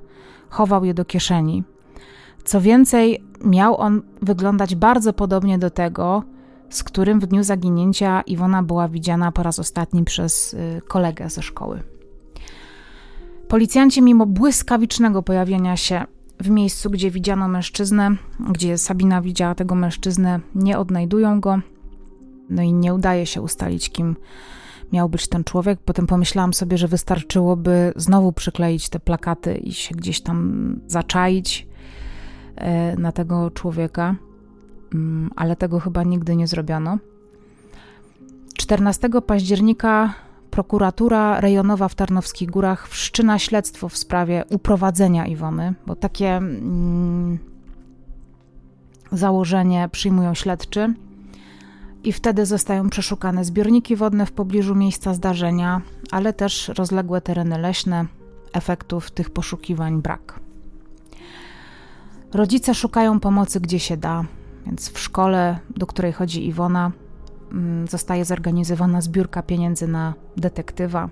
chował 0.49 0.85
je 0.85 0.95
do 0.95 1.05
kieszeni. 1.05 1.65
Co 2.45 2.61
więcej, 2.61 3.25
miał 3.45 3.77
on 3.81 4.03
wyglądać 4.23 4.75
bardzo 4.75 5.13
podobnie 5.13 5.59
do 5.59 5.71
tego, 5.71 6.23
z 6.71 6.85
którym 6.85 7.21
w 7.21 7.27
dniu 7.27 7.43
zaginięcia 7.43 8.21
Iwona 8.21 8.63
była 8.63 8.89
widziana 8.89 9.33
po 9.33 9.43
raz 9.43 9.59
ostatni 9.59 10.05
przez 10.05 10.55
y, 10.55 10.83
kolegę 10.89 11.31
ze 11.31 11.43
szkoły. 11.43 11.83
Policjanci, 13.49 14.03
mimo 14.03 14.27
błyskawicznego 14.27 15.23
pojawienia 15.23 15.77
się 15.77 16.05
w 16.41 16.51
miejscu, 16.51 16.91
gdzie 16.91 17.11
widziano 17.11 17.49
mężczyznę, 17.49 18.11
gdzie 18.51 18.79
Sabina 18.79 19.23
widziała 19.23 19.55
tego 19.55 19.75
mężczyznę, 19.75 20.41
nie 20.55 20.79
odnajdują 20.79 21.41
go. 21.41 21.61
No 22.51 22.63
i 22.63 22.73
nie 22.73 22.95
udaje 22.95 23.27
się 23.27 23.43
ustalić, 23.43 23.91
kim 23.91 24.17
miał 24.93 25.09
być 25.09 25.29
ten 25.29 25.45
człowiek. 25.45 25.79
Potem 25.85 26.07
pomyślałam 26.07 26.55
sobie, 26.55 26.79
że 26.79 26.89
wystarczyłoby 26.89 27.93
znowu 27.97 28.33
przykleić 28.33 28.89
te 28.89 29.01
plakaty 29.01 29.55
i 29.57 29.73
się 29.73 29.95
gdzieś 29.95 30.21
tam 30.21 30.81
zaczaić 30.87 31.67
e, 32.57 32.97
na 32.97 33.13
tego 33.13 33.51
człowieka, 33.51 34.15
ale 35.37 35.57
tego 35.57 35.81
chyba 35.81 36.03
nigdy 36.03 36.37
nie 36.37 36.47
zrobiono. 36.47 36.99
14 38.55 39.09
października 39.27 40.15
prokuratura 40.51 41.41
rejonowa 41.41 41.89
w 41.89 41.95
Tarnowskich 41.95 42.51
Górach 42.51 42.89
wszczyna 42.89 43.39
śledztwo 43.39 43.89
w 43.89 43.97
sprawie 43.97 44.45
uprowadzenia 44.51 45.27
Iwony, 45.27 45.75
bo 45.87 45.97
takie 45.97 46.37
mm, 46.37 47.39
założenie 49.13 49.89
przyjmują 49.93 50.35
śledczy 50.35 50.95
i 52.05 52.13
wtedy 52.13 52.47
zostają 52.47 52.91
przeszukane 52.91 53.45
zbiorniki 53.45 53.97
wodne 53.97 54.27
w 54.27 54.33
pobliżu 54.33 54.75
miejsca 54.75 55.15
zdarzenia, 55.15 55.81
ale 56.11 56.33
też 56.33 56.69
rozległe 56.69 57.21
tereny 57.21 57.59
leśne. 57.59 58.07
Efektów 58.53 59.11
tych 59.11 59.31
poszukiwań 59.31 60.03
brak. 60.03 60.41
Rodzice 62.33 62.75
szukają 62.75 63.21
pomocy 63.21 63.61
gdzie 63.61 63.79
się 63.79 63.97
da, 63.97 64.25
więc 64.67 64.91
w 64.91 64.99
szkole, 64.99 65.59
do 65.77 65.87
której 65.87 66.13
chodzi 66.13 66.47
Iwona, 66.47 66.93
mm, 67.53 67.89
zostaje 67.89 68.25
zorganizowana 68.25 69.01
zbiórka 69.01 69.43
pieniędzy 69.43 69.89
na 69.89 70.15
detektywa. 70.37 71.09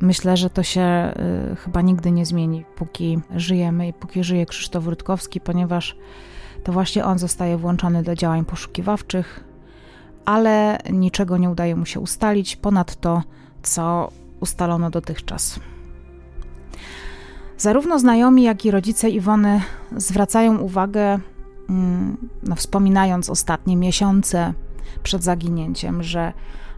Myślę, 0.00 0.36
że 0.36 0.50
to 0.50 0.62
się 0.62 1.12
y, 1.52 1.56
chyba 1.56 1.80
nigdy 1.80 2.10
nie 2.10 2.26
zmieni, 2.26 2.64
póki 2.76 3.20
żyjemy 3.36 3.88
i 3.88 3.92
póki 3.92 4.24
żyje 4.24 4.46
Krzysztof 4.46 4.86
Rutkowski, 4.86 5.40
ponieważ 5.40 5.96
to 6.64 6.72
właśnie 6.72 7.04
on 7.04 7.18
zostaje 7.18 7.56
włączony 7.56 8.02
do 8.02 8.14
działań 8.14 8.44
poszukiwawczych, 8.44 9.44
ale 10.24 10.78
niczego 10.92 11.36
nie 11.36 11.50
udaje 11.50 11.76
mu 11.76 11.86
się 11.86 12.00
ustalić 12.00 12.56
ponad 12.56 12.96
to, 12.96 13.22
co 13.62 14.10
ustalono 14.40 14.90
dotychczas. 14.90 15.60
Zarówno 17.58 17.98
znajomi, 17.98 18.42
jak 18.42 18.64
i 18.64 18.70
rodzice 18.70 19.10
Iwony 19.10 19.60
zwracają 19.96 20.58
uwagę, 20.58 21.20
no, 22.42 22.56
wspominając 22.56 23.30
ostatnie 23.30 23.76
miesiące 23.76 24.54
przed 25.02 25.22
zaginięciem, 25.22 26.02
że 26.02 26.32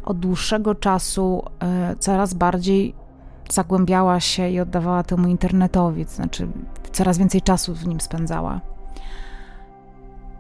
od 0.05 0.19
dłuższego 0.19 0.75
czasu 0.75 1.43
y, 1.93 1.97
coraz 1.97 2.35
bardziej 2.35 2.95
zagłębiała 3.51 4.21
się 4.21 4.49
i 4.49 4.61
oddawała 4.61 5.03
temu 5.03 5.29
internetowi, 5.29 6.07
to 6.07 6.13
znaczy 6.13 6.49
coraz 6.93 7.19
więcej 7.19 7.43
czasu 7.43 7.75
w 7.75 7.87
nim 7.87 8.01
spędzała 8.01 8.61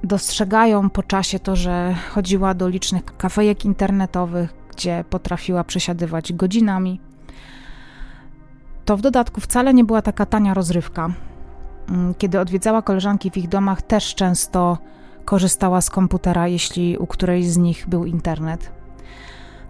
dostrzegają 0.04 0.90
po 0.90 1.02
czasie 1.02 1.38
to, 1.38 1.56
że 1.56 1.94
chodziła 2.10 2.54
do 2.54 2.68
licznych 2.68 3.04
kafejek 3.04 3.64
internetowych, 3.64 4.54
gdzie 4.70 5.04
potrafiła 5.10 5.64
przesiadywać 5.64 6.32
godzinami. 6.32 7.00
To 8.84 8.96
w 8.96 9.00
dodatku 9.00 9.40
wcale 9.40 9.74
nie 9.74 9.84
była 9.84 10.02
taka 10.02 10.26
tania 10.26 10.54
rozrywka. 10.54 11.10
Mm, 11.88 12.14
kiedy 12.14 12.40
odwiedzała 12.40 12.82
koleżanki 12.82 13.30
w 13.30 13.36
ich 13.36 13.48
domach, 13.48 13.82
też 13.82 14.14
często 14.14 14.78
korzystała 15.24 15.80
z 15.80 15.90
komputera, 15.90 16.48
jeśli 16.48 16.98
u 16.98 17.06
którejś 17.06 17.46
z 17.46 17.56
nich 17.56 17.88
był 17.88 18.04
internet. 18.04 18.72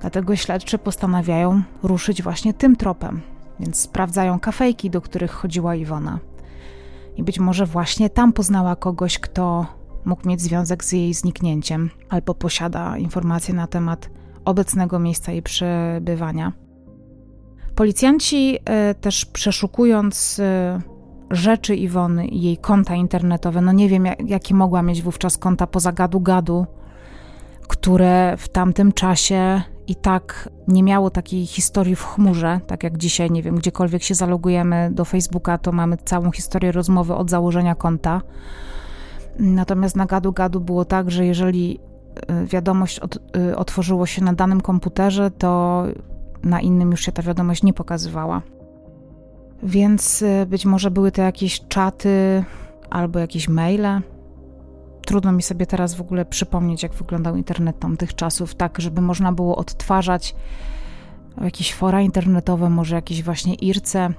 Dlatego 0.00 0.36
śledczy 0.36 0.78
postanawiają 0.78 1.62
ruszyć 1.82 2.22
właśnie 2.22 2.54
tym 2.54 2.76
tropem, 2.76 3.20
więc 3.60 3.80
sprawdzają 3.80 4.40
kafejki, 4.40 4.90
do 4.90 5.00
których 5.00 5.30
chodziła 5.30 5.74
Iwona. 5.74 6.18
I 7.16 7.22
być 7.22 7.40
może 7.40 7.66
właśnie 7.66 8.10
tam 8.10 8.32
poznała 8.32 8.76
kogoś, 8.76 9.18
kto 9.18 9.66
mógł 10.04 10.28
mieć 10.28 10.40
związek 10.40 10.84
z 10.84 10.92
jej 10.92 11.14
zniknięciem 11.14 11.90
albo 12.08 12.34
posiada 12.34 12.98
informacje 12.98 13.54
na 13.54 13.66
temat 13.66 14.10
obecnego 14.44 14.98
miejsca 14.98 15.32
jej 15.32 15.42
przebywania. 15.42 16.52
Policjanci 17.74 18.58
e, 18.64 18.94
też 18.94 19.26
przeszukując 19.26 20.38
e, 20.38 20.80
rzeczy 21.34 21.76
Iwony 21.76 22.26
i 22.26 22.42
jej 22.42 22.56
konta 22.56 22.94
internetowe, 22.94 23.60
no 23.60 23.72
nie 23.72 23.88
wiem 23.88 24.06
jakie 24.26 24.54
mogła 24.54 24.82
mieć 24.82 25.02
wówczas 25.02 25.38
konta 25.38 25.66
poza 25.66 25.92
gadu-gadu, 25.92 26.66
które 27.68 28.36
w 28.36 28.48
tamtym 28.48 28.92
czasie 28.92 29.62
i 29.86 29.96
tak 29.96 30.48
nie 30.68 30.82
miało 30.82 31.10
takiej 31.10 31.46
historii 31.46 31.96
w 31.96 32.04
chmurze, 32.04 32.60
tak 32.66 32.82
jak 32.82 32.98
dzisiaj, 32.98 33.30
nie 33.30 33.42
wiem, 33.42 33.56
gdziekolwiek 33.56 34.02
się 34.02 34.14
zalogujemy 34.14 34.90
do 34.92 35.04
Facebooka, 35.04 35.58
to 35.58 35.72
mamy 35.72 35.96
całą 35.96 36.30
historię 36.30 36.72
rozmowy 36.72 37.14
od 37.14 37.30
założenia 37.30 37.74
konta. 37.74 38.22
Natomiast 39.38 39.96
na 39.96 40.06
gadu 40.06 40.32
gadu 40.32 40.60
było 40.60 40.84
tak, 40.84 41.10
że 41.10 41.26
jeżeli 41.26 41.80
y, 42.42 42.46
wiadomość 42.46 42.98
od, 42.98 43.16
y, 43.36 43.56
otworzyło 43.56 44.06
się 44.06 44.24
na 44.24 44.32
danym 44.32 44.60
komputerze, 44.60 45.30
to 45.30 45.82
na 46.42 46.60
innym 46.60 46.90
już 46.90 47.00
się 47.00 47.12
ta 47.12 47.22
wiadomość 47.22 47.62
nie 47.62 47.72
pokazywała. 47.72 48.42
Więc 49.62 50.22
y, 50.22 50.46
być 50.46 50.66
może 50.66 50.90
były 50.90 51.12
to 51.12 51.22
jakieś 51.22 51.60
czaty 51.68 52.44
albo 52.90 53.18
jakieś 53.18 53.48
maile. 53.48 54.00
Trudno 55.06 55.32
mi 55.32 55.42
sobie 55.42 55.66
teraz 55.66 55.94
w 55.94 56.00
ogóle 56.00 56.24
przypomnieć, 56.24 56.82
jak 56.82 56.94
wyglądał 56.94 57.36
internet 57.36 57.78
tamtych 57.78 58.14
czasów, 58.14 58.54
tak 58.54 58.80
żeby 58.80 59.00
można 59.00 59.32
było 59.32 59.56
odtwarzać 59.56 60.34
jakieś 61.40 61.74
fora 61.74 62.02
internetowe, 62.02 62.70
może 62.70 62.96
jakieś 62.96 63.22
właśnie 63.22 63.54
IRCE. 63.54 64.10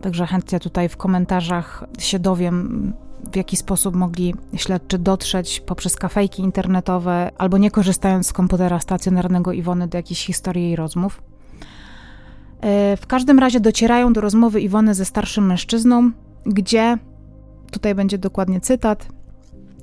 Także 0.00 0.26
chętnie 0.26 0.60
tutaj 0.60 0.88
w 0.88 0.96
komentarzach 0.96 1.84
się 1.98 2.18
dowiem, 2.18 2.92
w 3.32 3.36
jaki 3.36 3.56
sposób 3.56 3.94
mogli 3.94 4.34
śledczy 4.56 4.98
dotrzeć 4.98 5.60
poprzez 5.60 5.96
kafejki 5.96 6.42
internetowe 6.42 7.30
albo 7.38 7.58
nie 7.58 7.70
korzystając 7.70 8.26
z 8.26 8.32
komputera 8.32 8.80
stacjonarnego 8.80 9.52
Iwony 9.52 9.88
do 9.88 9.98
jakichś 9.98 10.26
historii 10.26 10.64
jej 10.64 10.76
rozmów. 10.76 11.22
E, 12.60 12.96
w 12.96 13.06
każdym 13.06 13.38
razie 13.38 13.60
docierają 13.60 14.12
do 14.12 14.20
rozmowy 14.20 14.60
Iwony 14.60 14.94
ze 14.94 15.04
starszym 15.04 15.46
mężczyzną, 15.46 16.10
gdzie, 16.46 16.98
tutaj 17.70 17.94
będzie 17.94 18.18
dokładnie 18.18 18.60
cytat, 18.60 19.08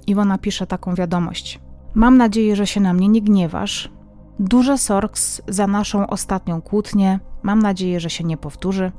Iwona 0.07 0.37
pisze 0.37 0.67
taką 0.67 0.95
wiadomość. 0.95 1.59
Mam 1.93 2.17
nadzieję, 2.17 2.55
że 2.55 2.67
się 2.67 2.81
na 2.81 2.93
mnie 2.93 3.07
nie 3.07 3.21
gniewasz. 3.21 3.91
Duże 4.39 4.77
sorks 4.77 5.41
za 5.47 5.67
naszą 5.67 6.07
ostatnią 6.07 6.61
kłótnię. 6.61 7.19
Mam 7.43 7.59
nadzieję, 7.59 7.99
że 7.99 8.09
się 8.09 8.23
nie 8.23 8.37
powtórzy. 8.37 8.91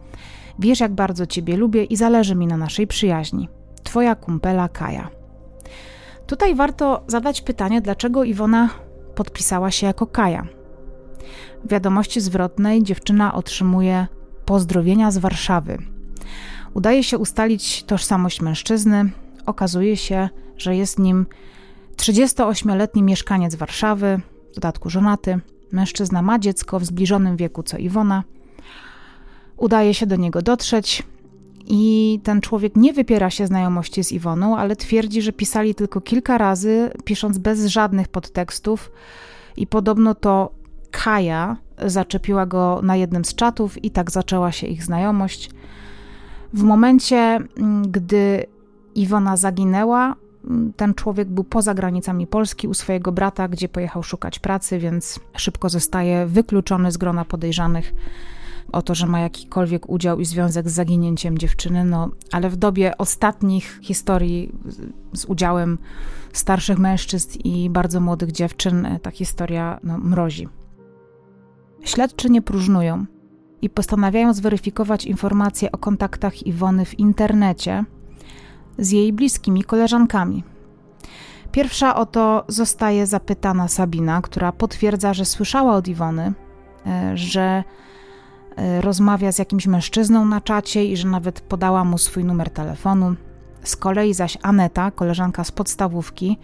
Wiesz, 0.58 0.80
jak 0.80 0.92
bardzo 0.92 1.26
Ciebie 1.26 1.56
lubię 1.56 1.84
i 1.84 1.96
zależy 1.96 2.34
mi 2.34 2.46
na 2.46 2.56
naszej 2.56 2.86
przyjaźni. 2.86 3.48
Twoja 3.82 4.14
kumpela 4.14 4.68
Kaja. 4.68 5.08
Tutaj 6.26 6.54
warto 6.54 7.02
zadać 7.06 7.40
pytanie, 7.40 7.80
dlaczego 7.80 8.24
Iwona 8.24 8.70
podpisała 9.14 9.70
się 9.70 9.86
jako 9.86 10.06
Kaja. 10.06 10.46
Wiadomości 11.64 12.20
zwrotnej 12.20 12.82
dziewczyna 12.82 13.34
otrzymuje 13.34 14.06
pozdrowienia 14.44 15.10
z 15.10 15.18
Warszawy. 15.18 15.78
Udaje 16.74 17.04
się 17.04 17.18
ustalić 17.18 17.84
tożsamość 17.84 18.40
mężczyzny. 18.40 19.10
Okazuje 19.46 19.96
się, 19.96 20.28
że 20.56 20.76
jest 20.76 20.98
nim 20.98 21.26
38-letni 21.96 23.02
mieszkaniec 23.02 23.54
Warszawy, 23.54 24.20
w 24.52 24.54
dodatku 24.54 24.90
żonaty. 24.90 25.40
Mężczyzna 25.72 26.22
ma 26.22 26.38
dziecko 26.38 26.78
w 26.78 26.84
zbliżonym 26.84 27.36
wieku 27.36 27.62
co 27.62 27.78
Iwona. 27.78 28.24
Udaje 29.56 29.94
się 29.94 30.06
do 30.06 30.16
niego 30.16 30.42
dotrzeć 30.42 31.02
i 31.66 32.20
ten 32.22 32.40
człowiek 32.40 32.76
nie 32.76 32.92
wypiera 32.92 33.30
się 33.30 33.46
znajomości 33.46 34.04
z 34.04 34.12
Iwoną, 34.12 34.56
ale 34.56 34.76
twierdzi, 34.76 35.22
że 35.22 35.32
pisali 35.32 35.74
tylko 35.74 36.00
kilka 36.00 36.38
razy, 36.38 36.90
pisząc 37.04 37.38
bez 37.38 37.66
żadnych 37.66 38.08
podtekstów 38.08 38.92
i 39.56 39.66
podobno 39.66 40.14
to 40.14 40.50
Kaja 40.90 41.56
zaczepiła 41.86 42.46
go 42.46 42.80
na 42.82 42.96
jednym 42.96 43.24
z 43.24 43.34
czatów 43.34 43.84
i 43.84 43.90
tak 43.90 44.10
zaczęła 44.10 44.52
się 44.52 44.66
ich 44.66 44.84
znajomość. 44.84 45.50
W 46.52 46.62
momencie, 46.62 47.16
mm, 47.16 47.90
gdy 47.90 48.46
Iwona 48.94 49.36
zaginęła, 49.36 50.14
mm, 50.44 50.72
ten 50.76 50.94
człowiek 50.94 51.28
był 51.28 51.44
poza 51.44 51.74
granicami 51.74 52.26
Polski 52.26 52.68
u 52.68 52.74
swojego 52.74 53.12
brata, 53.12 53.48
gdzie 53.48 53.68
pojechał 53.68 54.02
szukać 54.02 54.38
pracy, 54.38 54.78
więc 54.78 55.20
szybko 55.36 55.68
zostaje 55.68 56.26
wykluczony 56.26 56.92
z 56.92 56.96
grona 56.96 57.24
podejrzanych 57.24 57.94
o 58.72 58.82
to, 58.82 58.94
że 58.94 59.06
ma 59.06 59.20
jakikolwiek 59.20 59.88
udział 59.88 60.20
i 60.20 60.24
związek 60.24 60.70
z 60.70 60.72
zaginięciem 60.72 61.38
dziewczyny, 61.38 61.84
no 61.84 62.10
ale 62.32 62.50
w 62.50 62.56
dobie 62.56 62.98
ostatnich 62.98 63.78
historii 63.82 64.52
z 65.12 65.24
udziałem 65.24 65.78
starszych 66.32 66.78
mężczyzn 66.78 67.38
i 67.44 67.70
bardzo 67.70 68.00
młodych 68.00 68.32
dziewczyn 68.32 68.86
e, 68.86 69.00
ta 69.00 69.10
historia 69.10 69.80
no, 69.82 69.98
mrozi. 69.98 70.48
Śledczy 71.84 72.30
nie 72.30 72.42
próżnują 72.42 73.06
i 73.62 73.70
postanawiają 73.70 74.32
zweryfikować 74.32 75.04
informacje 75.04 75.72
o 75.72 75.78
kontaktach 75.78 76.46
Iwony 76.46 76.84
w 76.84 76.98
internecie 76.98 77.84
z 78.78 78.90
jej 78.90 79.12
bliskimi 79.12 79.64
koleżankami. 79.64 80.44
Pierwsza 81.52 81.96
o 81.96 82.06
to 82.06 82.44
zostaje 82.48 83.06
zapytana 83.06 83.68
Sabina, 83.68 84.22
która 84.22 84.52
potwierdza, 84.52 85.14
że 85.14 85.24
słyszała 85.24 85.74
od 85.74 85.88
Iwony, 85.88 86.32
e, 86.86 87.16
że 87.16 87.64
e, 88.56 88.80
rozmawia 88.80 89.32
z 89.32 89.38
jakimś 89.38 89.66
mężczyzną 89.66 90.24
na 90.24 90.40
czacie 90.40 90.84
i 90.84 90.96
że 90.96 91.08
nawet 91.08 91.40
podała 91.40 91.84
mu 91.84 91.98
swój 91.98 92.24
numer 92.24 92.50
telefonu. 92.50 93.14
Z 93.62 93.76
kolei 93.76 94.14
zaś 94.14 94.38
Aneta, 94.42 94.90
koleżanka 94.90 95.44
z 95.44 95.52
podstawówki, 95.52 96.38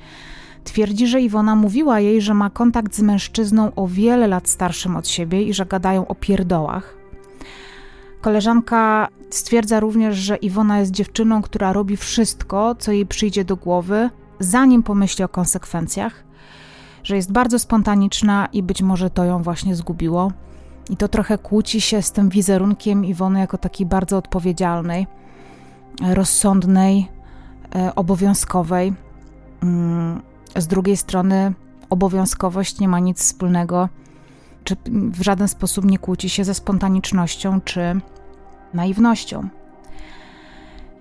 Twierdzi, 0.64 1.06
że 1.06 1.20
Iwona 1.20 1.56
mówiła 1.56 2.00
jej, 2.00 2.20
że 2.20 2.34
ma 2.34 2.50
kontakt 2.50 2.94
z 2.94 3.00
mężczyzną 3.00 3.74
o 3.76 3.86
wiele 3.86 4.26
lat 4.26 4.48
starszym 4.48 4.96
od 4.96 5.08
siebie 5.08 5.42
i 5.42 5.54
że 5.54 5.66
gadają 5.66 6.06
o 6.06 6.14
pierdołach. 6.14 6.96
Koleżanka 8.20 9.08
stwierdza 9.30 9.80
również, 9.80 10.16
że 10.16 10.36
Iwona 10.36 10.80
jest 10.80 10.92
dziewczyną, 10.92 11.42
która 11.42 11.72
robi 11.72 11.96
wszystko, 11.96 12.74
co 12.74 12.92
jej 12.92 13.06
przyjdzie 13.06 13.44
do 13.44 13.56
głowy, 13.56 14.10
zanim 14.40 14.82
pomyśli 14.82 15.24
o 15.24 15.28
konsekwencjach, 15.28 16.24
że 17.02 17.16
jest 17.16 17.32
bardzo 17.32 17.58
spontaniczna 17.58 18.48
i 18.52 18.62
być 18.62 18.82
może 18.82 19.10
to 19.10 19.24
ją 19.24 19.42
właśnie 19.42 19.76
zgubiło. 19.76 20.32
I 20.90 20.96
to 20.96 21.08
trochę 21.08 21.38
kłóci 21.38 21.80
się 21.80 22.02
z 22.02 22.12
tym 22.12 22.28
wizerunkiem 22.28 23.04
Iwony 23.04 23.40
jako 23.40 23.58
takiej 23.58 23.86
bardzo 23.86 24.16
odpowiedzialnej, 24.16 25.06
rozsądnej, 26.14 27.08
e, 27.74 27.94
obowiązkowej. 27.94 28.92
Z 30.56 30.66
drugiej 30.66 30.96
strony 30.96 31.52
obowiązkowość 31.90 32.80
nie 32.80 32.88
ma 32.88 32.98
nic 32.98 33.18
wspólnego, 33.18 33.88
czy 34.64 34.76
w 34.86 35.22
żaden 35.22 35.48
sposób 35.48 35.84
nie 35.84 35.98
kłóci 35.98 36.28
się 36.28 36.44
ze 36.44 36.54
spontanicznością 36.54 37.60
czy 37.60 38.00
naiwnością. 38.74 39.48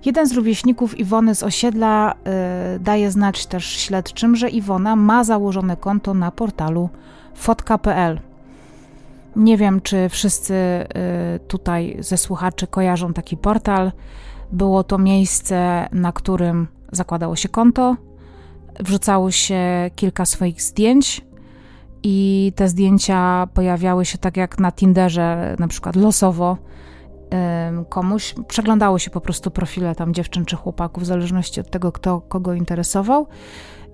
Jeden 0.06 0.28
z 0.28 0.34
rówieśników 0.34 1.00
Iwony 1.00 1.36
z 1.36 1.44
osiedla 1.44 2.13
y, 2.76 2.80
daje 2.80 3.12
znać 3.12 3.46
też 3.46 3.66
śledczym, 3.66 4.36
że 4.36 4.50
Iwona 4.50 4.96
ma 4.96 5.24
założone 5.24 5.78
konto 5.78 6.13
na 6.13 6.32
portalu 6.32 6.89
fotka.pl. 7.36 8.20
Nie 9.36 9.58
wiem, 9.58 9.82
czy 9.82 10.10
wszyscy 10.10 10.54
y, 10.56 11.39
tutaj 11.39 11.98
ze 12.00 12.18
słuchaczy 12.18 12.68
kojarzą 12.68 13.13
taki 13.13 13.38
portal. 13.38 13.92
Było 14.52 14.84
to 14.84 14.98
miejsce, 14.98 15.88
na 15.92 16.12
którym 16.12 16.68
zakładało 16.92 17.36
się 17.36 17.50
konto, 17.50 17.96
wrzucało 18.79 19.31
się 19.31 19.91
kilka 19.95 20.25
swoich 20.25 20.62
zdjęć 20.62 21.21
i 22.03 22.51
te 22.55 22.69
zdjęcia 22.69 23.47
pojawiały 23.53 24.05
się 24.05 24.17
tak 24.17 24.38
jak 24.38 24.59
na 24.59 24.71
Tinderze, 24.71 25.55
na 25.59 25.67
przykład 25.67 25.95
losowo 25.95 26.57
komuś. 27.89 28.36
Przeglądało 28.47 28.99
się 28.99 29.12
po 29.12 29.21
prostu 29.21 29.51
profile 29.51 29.95
tam 29.95 30.13
dziewczyn 30.13 30.45
czy 30.45 30.55
chłopaków, 30.55 31.03
w 31.03 31.05
zależności 31.05 31.62
od 31.62 31.71
tego, 31.71 31.91
kto 31.91 32.21
kogo 32.21 32.53
interesował. 32.53 33.27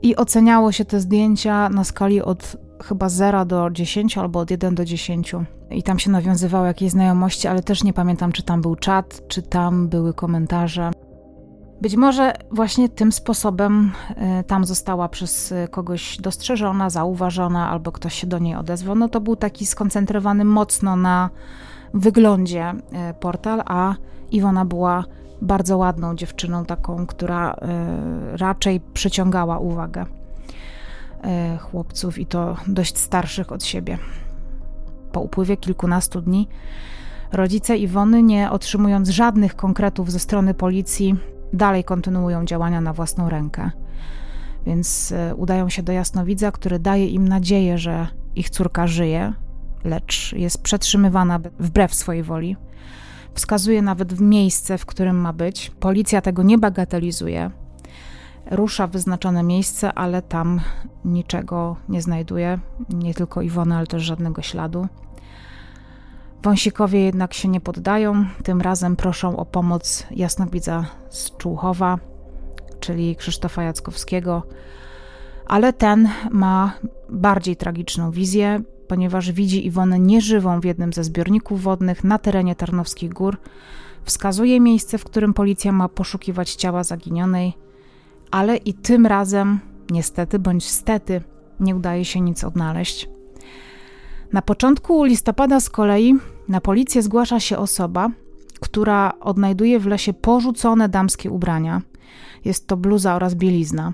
I 0.01 0.15
oceniało 0.15 0.71
się 0.71 0.85
te 0.85 0.99
zdjęcia 0.99 1.69
na 1.69 1.83
skali 1.83 2.21
od 2.21 2.57
chyba 2.83 3.09
0 3.09 3.45
do 3.45 3.69
10 3.69 4.17
albo 4.17 4.39
od 4.39 4.51
1 4.51 4.75
do 4.75 4.85
10. 4.85 5.35
I 5.71 5.83
tam 5.83 5.99
się 5.99 6.11
nawiązywało 6.11 6.65
jakieś 6.65 6.91
znajomości, 6.91 7.47
ale 7.47 7.63
też 7.63 7.83
nie 7.83 7.93
pamiętam, 7.93 8.31
czy 8.31 8.43
tam 8.43 8.61
był 8.61 8.75
czat, 8.75 9.27
czy 9.27 9.41
tam 9.41 9.87
były 9.87 10.13
komentarze. 10.13 10.91
Być 11.81 11.95
może 11.95 12.33
właśnie 12.51 12.89
tym 12.89 13.11
sposobem 13.11 13.91
y, 14.39 14.43
tam 14.43 14.65
została 14.65 15.09
przez 15.09 15.53
kogoś 15.71 16.17
dostrzeżona, 16.17 16.89
zauważona, 16.89 17.69
albo 17.69 17.91
ktoś 17.91 18.13
się 18.13 18.27
do 18.27 18.39
niej 18.39 18.55
odezwał. 18.55 18.95
No 18.95 19.09
to 19.09 19.21
był 19.21 19.35
taki 19.35 19.65
skoncentrowany 19.65 20.45
mocno 20.45 20.95
na 20.95 21.29
wyglądzie 21.93 22.71
y, 22.71 23.13
portal, 23.13 23.63
a 23.65 23.95
Iwona 24.31 24.65
była 24.65 25.03
bardzo 25.41 25.77
ładną 25.77 26.15
dziewczyną, 26.15 26.65
taką, 26.65 27.05
która 27.05 27.55
raczej 28.33 28.79
przyciągała 28.93 29.59
uwagę 29.59 30.05
chłopców 31.59 32.19
i 32.19 32.25
to 32.25 32.57
dość 32.67 32.97
starszych 32.97 33.51
od 33.51 33.63
siebie. 33.63 33.97
Po 35.11 35.21
upływie 35.21 35.57
kilkunastu 35.57 36.21
dni 36.21 36.47
rodzice 37.31 37.77
Iwony, 37.77 38.23
nie 38.23 38.51
otrzymując 38.51 39.09
żadnych 39.09 39.55
konkretów 39.55 40.11
ze 40.11 40.19
strony 40.19 40.53
policji, 40.53 41.15
dalej 41.53 41.83
kontynuują 41.83 42.45
działania 42.45 42.81
na 42.81 42.93
własną 42.93 43.29
rękę. 43.29 43.71
Więc 44.65 45.11
e, 45.11 45.35
udają 45.35 45.69
się 45.69 45.83
do 45.83 45.91
jasnowidza, 45.91 46.51
który 46.51 46.79
daje 46.79 47.07
im 47.07 47.27
nadzieję, 47.27 47.77
że 47.77 48.07
ich 48.35 48.49
córka 48.49 48.87
żyje, 48.87 49.33
lecz 49.83 50.33
jest 50.33 50.63
przetrzymywana 50.63 51.39
wbrew 51.59 51.95
swojej 51.95 52.23
woli. 52.23 52.57
Wskazuje 53.33 53.81
nawet 53.81 54.13
w 54.13 54.21
miejsce, 54.21 54.77
w 54.77 54.85
którym 54.85 55.15
ma 55.15 55.33
być. 55.33 55.71
Policja 55.79 56.21
tego 56.21 56.43
nie 56.43 56.57
bagatelizuje. 56.57 57.51
Rusza 58.51 58.87
w 58.87 58.91
wyznaczone 58.91 59.43
miejsce, 59.43 59.93
ale 59.93 60.21
tam 60.21 60.61
niczego 61.05 61.75
nie 61.89 62.01
znajduje. 62.01 62.59
Nie 62.89 63.13
tylko 63.13 63.41
Iwony, 63.41 63.75
ale 63.75 63.87
też 63.87 64.03
żadnego 64.03 64.41
śladu. 64.41 64.87
Wąsikowie 66.43 66.99
jednak 66.99 67.33
się 67.33 67.47
nie 67.47 67.61
poddają, 67.61 68.25
tym 68.43 68.61
razem 68.61 68.95
proszą 68.95 69.37
o 69.37 69.45
pomoc 69.45 70.07
jasnowidza 70.11 70.85
z 71.09 71.37
Człuchowa, 71.37 71.99
czyli 72.79 73.15
Krzysztofa 73.15 73.63
Jackowskiego, 73.63 74.43
ale 75.45 75.73
ten 75.73 76.09
ma 76.31 76.73
bardziej 77.09 77.55
tragiczną 77.55 78.11
wizję, 78.11 78.61
ponieważ 78.87 79.31
widzi 79.31 79.65
Iwonę 79.65 79.99
nieżywą 79.99 80.59
w 80.59 80.65
jednym 80.65 80.93
ze 80.93 81.03
zbiorników 81.03 81.63
wodnych 81.63 82.03
na 82.03 82.17
terenie 82.17 82.55
Tarnowskich 82.55 83.13
Gór. 83.13 83.37
Wskazuje 84.03 84.59
miejsce, 84.59 84.97
w 84.97 85.03
którym 85.03 85.33
policja 85.33 85.71
ma 85.71 85.89
poszukiwać 85.89 86.55
ciała 86.55 86.83
zaginionej, 86.83 87.53
ale 88.31 88.57
i 88.57 88.73
tym 88.73 89.05
razem, 89.05 89.59
niestety 89.89 90.39
bądź 90.39 90.69
stety, 90.69 91.21
nie 91.59 91.75
udaje 91.75 92.05
się 92.05 92.21
nic 92.21 92.43
odnaleźć. 92.43 93.09
Na 94.33 94.41
początku 94.41 95.03
listopada 95.03 95.59
z 95.59 95.69
kolei 95.69 96.15
na 96.47 96.61
policję 96.61 97.01
zgłasza 97.01 97.39
się 97.39 97.57
osoba, 97.57 98.09
która 98.59 99.13
odnajduje 99.19 99.79
w 99.79 99.85
lesie 99.85 100.13
porzucone 100.13 100.89
damskie 100.89 101.31
ubrania. 101.31 101.81
Jest 102.45 102.67
to 102.67 102.77
bluza 102.77 103.15
oraz 103.15 103.35
bielizna. 103.35 103.93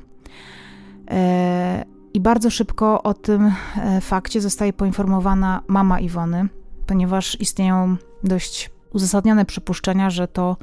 E, 1.12 1.86
I 2.14 2.20
bardzo 2.20 2.50
szybko 2.50 3.04
o 3.04 3.14
tym 3.14 3.52
e, 3.78 4.02
fakcie 4.02 4.42
zostaje 4.42 4.74
poinformowana 4.74 5.62
mama 5.68 6.00
Iwony, 6.00 6.48
ponieważ 6.86 7.42
istnieją 7.42 7.96
dość 8.24 8.72
uzasadnione 8.94 9.46
przypuszczenia, 9.46 10.10
że 10.10 10.28
to 10.28 10.58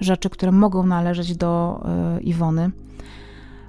rzeczy, 0.00 0.30
które 0.30 0.52
mogą 0.52 0.86
należeć 0.86 1.36
do 1.36 1.82
e, 1.84 2.20
Iwony. 2.20 2.70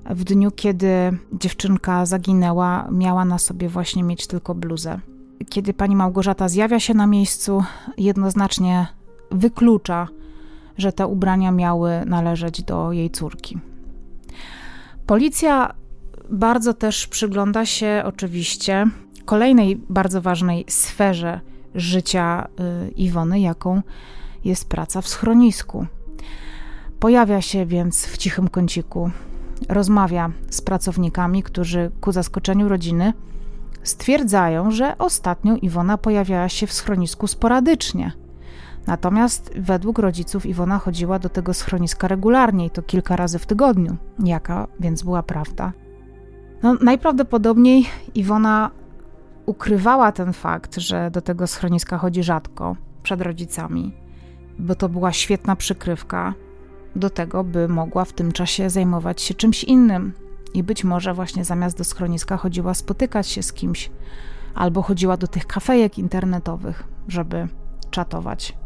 W 0.09 0.23
dniu, 0.23 0.51
kiedy 0.51 1.17
dziewczynka 1.33 2.05
zaginęła, 2.05 2.87
miała 2.91 3.25
na 3.25 3.37
sobie 3.37 3.69
właśnie 3.69 4.03
mieć 4.03 4.27
tylko 4.27 4.55
bluzę. 4.55 4.99
Kiedy 5.49 5.73
pani 5.73 5.95
Małgorzata 5.95 6.49
zjawia 6.49 6.79
się 6.79 6.93
na 6.93 7.07
miejscu, 7.07 7.63
jednoznacznie 7.97 8.87
wyklucza, 9.31 10.07
że 10.77 10.91
te 10.91 11.07
ubrania 11.07 11.51
miały 11.51 11.91
należeć 12.05 12.63
do 12.63 12.91
jej 12.91 13.09
córki. 13.09 13.59
Policja 15.05 15.73
bardzo 16.29 16.73
też 16.73 17.07
przygląda 17.07 17.65
się 17.65 18.03
oczywiście 18.05 18.85
kolejnej 19.25 19.75
bardzo 19.89 20.21
ważnej 20.21 20.65
sferze 20.67 21.39
życia 21.75 22.47
y, 22.87 22.91
Iwony, 22.91 23.39
jaką 23.39 23.81
jest 24.45 24.69
praca 24.69 25.01
w 25.01 25.07
schronisku. 25.07 25.85
Pojawia 26.99 27.41
się 27.41 27.65
więc 27.65 28.05
w 28.05 28.17
cichym 28.17 28.47
kąciku, 28.47 29.11
rozmawia 29.69 30.31
z 30.49 30.61
pracownikami, 30.61 31.43
którzy 31.43 31.91
ku 32.01 32.11
zaskoczeniu 32.11 32.69
rodziny 32.69 33.13
stwierdzają, 33.83 34.71
że 34.71 34.97
ostatnio 34.97 35.55
Iwona 35.55 35.97
pojawiała 35.97 36.49
się 36.49 36.67
w 36.67 36.73
schronisku 36.73 37.27
sporadycznie. 37.27 38.11
Natomiast 38.87 39.51
według 39.55 39.99
rodziców 39.99 40.45
Iwona 40.45 40.79
chodziła 40.79 41.19
do 41.19 41.29
tego 41.29 41.53
schroniska 41.53 42.07
regularnie 42.07 42.65
i 42.65 42.69
to 42.69 42.81
kilka 42.81 43.15
razy 43.15 43.39
w 43.39 43.45
tygodniu. 43.45 43.97
Jaka 44.23 44.67
więc 44.79 45.03
była 45.03 45.23
prawda? 45.23 45.73
No, 46.63 46.73
najprawdopodobniej 46.81 47.85
Iwona 48.15 48.71
ukrywała 49.45 50.11
ten 50.11 50.33
fakt, 50.33 50.77
że 50.77 51.11
do 51.11 51.21
tego 51.21 51.47
schroniska 51.47 51.97
chodzi 51.97 52.23
rzadko 52.23 52.75
przed 53.03 53.21
rodzicami, 53.21 53.93
bo 54.59 54.75
to 54.75 54.89
była 54.89 55.13
świetna 55.13 55.55
przykrywka 55.55 56.33
do 56.95 57.09
tego, 57.09 57.43
by 57.43 57.67
mogła 57.67 58.05
w 58.05 58.13
tym 58.13 58.31
czasie 58.31 58.69
zajmować 58.69 59.21
się 59.21 59.33
czymś 59.33 59.63
innym. 59.63 60.13
I 60.53 60.63
być 60.63 60.83
może 60.83 61.13
właśnie 61.13 61.45
zamiast 61.45 61.77
do 61.77 61.83
schroniska 61.83 62.37
chodziła 62.37 62.73
spotykać 62.73 63.27
się 63.27 63.43
z 63.43 63.53
kimś, 63.53 63.91
albo 64.55 64.81
chodziła 64.81 65.17
do 65.17 65.27
tych 65.27 65.47
kafejek 65.47 65.97
internetowych, 65.97 66.83
żeby 67.07 67.47
czatować. 67.89 68.57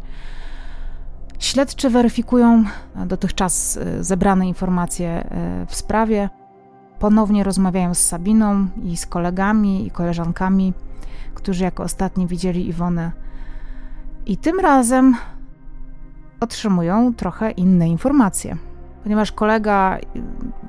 Śledczy 1.40 1.90
weryfikują 1.90 2.64
dotychczas 3.06 3.78
e, 3.78 4.04
zebrane 4.04 4.48
informacje 4.48 5.10
e, 5.10 5.66
w 5.66 5.76
sprawie. 5.76 6.30
Ponownie 7.00 7.44
rozmawiają 7.44 7.94
z 7.94 8.00
Sabiną 8.00 8.68
i 8.84 8.98
z 8.98 9.06
kolegami 9.06 9.88
i 9.88 9.92
koleżankami, 9.92 10.74
którzy 11.34 11.64
jako 11.64 11.84
ostatni 11.84 12.28
widzieli 12.28 12.68
Iwonę. 12.68 13.12
I 14.26 14.38
tym 14.38 14.60
razem 14.60 15.16
otrzymują 16.40 17.14
trochę 17.14 17.52
inne 17.52 17.90
informacje. 17.90 18.58
Ponieważ 19.04 19.32
kolega, 19.32 20.00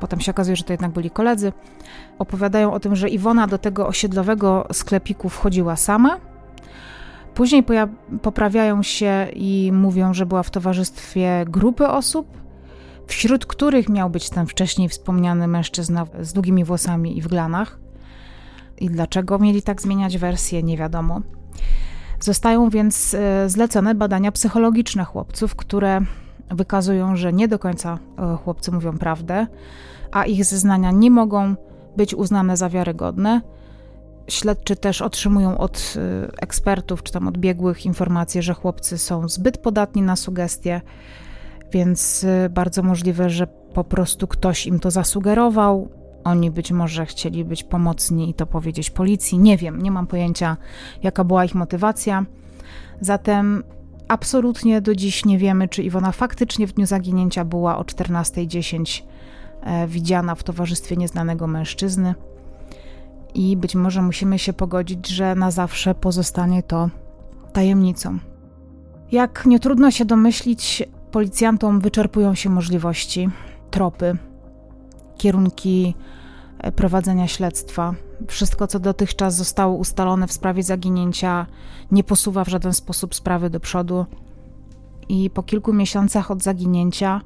potem 0.00 0.20
się 0.20 0.30
okazuje, 0.30 0.56
że 0.56 0.64
to 0.64 0.72
jednak 0.72 0.90
byli 0.90 1.10
koledzy, 1.10 1.52
opowiadają 2.18 2.72
o 2.72 2.80
tym, 2.80 2.96
że 2.96 3.08
Iwona 3.08 3.46
do 3.46 3.58
tego 3.58 3.86
osiedlowego 3.86 4.66
sklepiku 4.72 5.28
wchodziła 5.28 5.76
sama. 5.76 6.20
Później 7.34 7.64
poprawiają 8.22 8.82
się 8.82 9.26
i 9.34 9.70
mówią, 9.72 10.14
że 10.14 10.26
była 10.26 10.42
w 10.42 10.50
towarzystwie 10.50 11.44
grupy 11.48 11.88
osób, 11.88 12.26
wśród 13.06 13.46
których 13.46 13.88
miał 13.88 14.10
być 14.10 14.30
ten 14.30 14.46
wcześniej 14.46 14.88
wspomniany 14.88 15.48
mężczyzna 15.48 16.06
z 16.20 16.32
długimi 16.32 16.64
włosami 16.64 17.18
i 17.18 17.22
w 17.22 17.28
glanach. 17.28 17.78
I 18.78 18.90
dlaczego 18.90 19.38
mieli 19.38 19.62
tak 19.62 19.82
zmieniać 19.82 20.18
wersję, 20.18 20.62
nie 20.62 20.76
wiadomo. 20.76 21.20
Zostają 22.20 22.70
więc 22.70 23.14
e, 23.14 23.48
zlecone 23.48 23.94
badania 23.94 24.32
psychologiczne 24.32 25.04
chłopców, 25.04 25.56
które 25.56 26.00
wykazują, 26.50 27.16
że 27.16 27.32
nie 27.32 27.48
do 27.48 27.58
końca 27.58 27.98
e, 28.18 28.36
chłopcy 28.36 28.72
mówią 28.72 28.98
prawdę, 28.98 29.46
a 30.12 30.24
ich 30.24 30.44
zeznania 30.44 30.90
nie 30.90 31.10
mogą 31.10 31.54
być 31.96 32.14
uznane 32.14 32.56
za 32.56 32.68
wiarygodne. 32.68 33.40
Śledczy 34.28 34.76
też 34.76 35.02
otrzymują 35.02 35.58
od 35.58 35.94
e, 35.96 36.42
ekspertów 36.42 37.02
czy 37.02 37.12
tam 37.12 37.28
odbiegłych 37.28 37.86
informacje, 37.86 38.42
że 38.42 38.54
chłopcy 38.54 38.98
są 38.98 39.28
zbyt 39.28 39.58
podatni 39.58 40.02
na 40.02 40.16
sugestie, 40.16 40.80
więc 41.72 42.26
bardzo 42.50 42.82
możliwe, 42.82 43.30
że 43.30 43.46
po 43.46 43.84
prostu 43.84 44.26
ktoś 44.26 44.66
im 44.66 44.80
to 44.80 44.90
zasugerował, 44.90 45.88
oni 46.24 46.50
być 46.50 46.72
może 46.72 47.06
chcieli 47.06 47.44
być 47.44 47.64
pomocni 47.64 48.30
i 48.30 48.34
to 48.34 48.46
powiedzieć 48.46 48.90
policji. 48.90 49.38
Nie 49.38 49.56
wiem, 49.58 49.82
nie 49.82 49.90
mam 49.90 50.06
pojęcia, 50.06 50.56
jaka 51.02 51.24
była 51.24 51.44
ich 51.44 51.54
motywacja. 51.54 52.24
Zatem 53.00 53.62
absolutnie 54.08 54.80
do 54.80 54.94
dziś 54.94 55.24
nie 55.24 55.38
wiemy, 55.38 55.68
czy 55.68 55.82
Iwona 55.82 56.12
faktycznie 56.12 56.66
w 56.66 56.72
dniu 56.72 56.86
zaginięcia 56.86 57.44
była 57.44 57.78
o 57.78 57.82
14.10 57.82 59.02
e, 59.62 59.86
widziana 59.86 60.34
w 60.34 60.42
towarzystwie 60.42 60.96
nieznanego 60.96 61.46
mężczyzny. 61.46 62.14
I 63.34 63.56
być 63.56 63.74
może 63.74 64.02
musimy 64.02 64.38
się 64.38 64.52
pogodzić, 64.52 65.08
że 65.08 65.34
na 65.34 65.50
zawsze 65.50 65.94
pozostanie 65.94 66.62
to 66.62 66.90
tajemnicą. 67.52 68.18
Jak 69.12 69.46
nie 69.46 69.60
trudno 69.60 69.90
się 69.90 70.04
domyślić, 70.04 70.82
policjantom 71.10 71.80
wyczerpują 71.80 72.34
się 72.34 72.50
możliwości, 72.50 73.28
tropy, 73.70 74.16
kierunki 75.16 75.94
prowadzenia 76.72 77.28
śledztwa. 77.28 77.94
Wszystko, 78.28 78.66
co 78.66 78.78
dotychczas 78.78 79.36
zostało 79.36 79.76
ustalone 79.76 80.26
w 80.26 80.32
sprawie 80.32 80.62
zaginięcia, 80.62 81.46
nie 81.90 82.04
posuwa 82.04 82.44
w 82.44 82.48
żaden 82.48 82.72
sposób 82.72 83.14
sprawy 83.14 83.50
do 83.50 83.60
przodu. 83.60 84.06
I 85.08 85.30
po 85.30 85.42
kilku 85.42 85.72
miesiącach 85.72 86.30
od 86.30 86.42
zaginięcia 86.42 87.20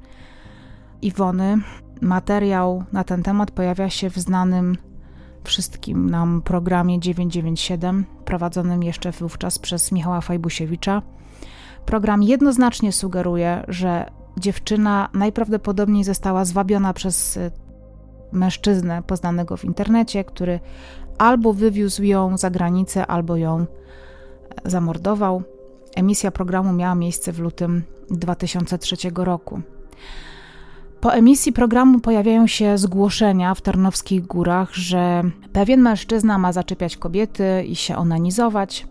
Iwony, 1.02 1.58
materiał 2.00 2.84
na 2.92 3.04
ten 3.04 3.22
temat 3.22 3.50
pojawia 3.50 3.90
się 3.90 4.10
w 4.10 4.18
znanym 4.18 4.76
wszystkim 5.44 6.10
nam 6.10 6.42
programie 6.42 7.00
997, 7.00 8.04
prowadzonym 8.24 8.82
jeszcze 8.82 9.12
wówczas 9.12 9.58
przez 9.58 9.92
Michała 9.92 10.20
Fajbusiewicza. 10.20 11.02
Program 11.86 12.22
jednoznacznie 12.22 12.92
sugeruje, 12.92 13.64
że 13.68 14.10
dziewczyna 14.36 15.08
najprawdopodobniej 15.14 16.04
została 16.04 16.44
zwabiona 16.44 16.92
przez 16.92 17.36
e, 17.36 17.50
mężczyznę 18.32 19.02
poznanego 19.02 19.56
w 19.56 19.64
internecie, 19.64 20.24
który 20.24 20.60
albo 21.18 21.52
wywiózł 21.52 22.02
ją 22.02 22.38
za 22.38 22.50
granicę, 22.50 23.06
albo 23.06 23.36
ją 23.36 23.60
e, 23.60 23.66
zamordował. 24.70 25.42
Emisja 25.96 26.30
programu 26.30 26.72
miała 26.72 26.94
miejsce 26.94 27.32
w 27.32 27.38
lutym 27.38 27.82
2003 28.10 28.96
roku. 29.14 29.60
Po 31.00 31.14
emisji 31.14 31.52
programu 31.52 32.00
pojawiają 32.00 32.46
się 32.46 32.78
zgłoszenia 32.78 33.54
w 33.54 33.60
Tarnowskich 33.60 34.26
Górach, 34.26 34.74
że 34.74 35.22
pewien 35.52 35.80
mężczyzna 35.80 36.38
ma 36.38 36.52
zaczepiać 36.52 36.96
kobiety 36.96 37.64
i 37.66 37.76
się 37.76 37.96
onanizować. 37.96 38.86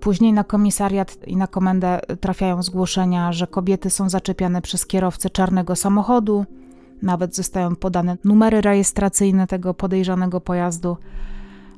Później 0.00 0.32
na 0.32 0.44
komisariat 0.44 1.18
i 1.26 1.36
na 1.36 1.46
komendę 1.46 2.00
trafiają 2.20 2.62
zgłoszenia, 2.62 3.32
że 3.32 3.46
kobiety 3.46 3.90
są 3.90 4.08
zaczepiane 4.08 4.62
przez 4.62 4.86
kierowcę 4.86 5.30
czarnego 5.30 5.76
samochodu, 5.76 6.44
nawet 7.04 7.36
zostają 7.36 7.76
podane 7.76 8.16
numery 8.24 8.60
rejestracyjne 8.60 9.46
tego 9.46 9.74
podejrzanego 9.74 10.40
pojazdu. 10.40 10.96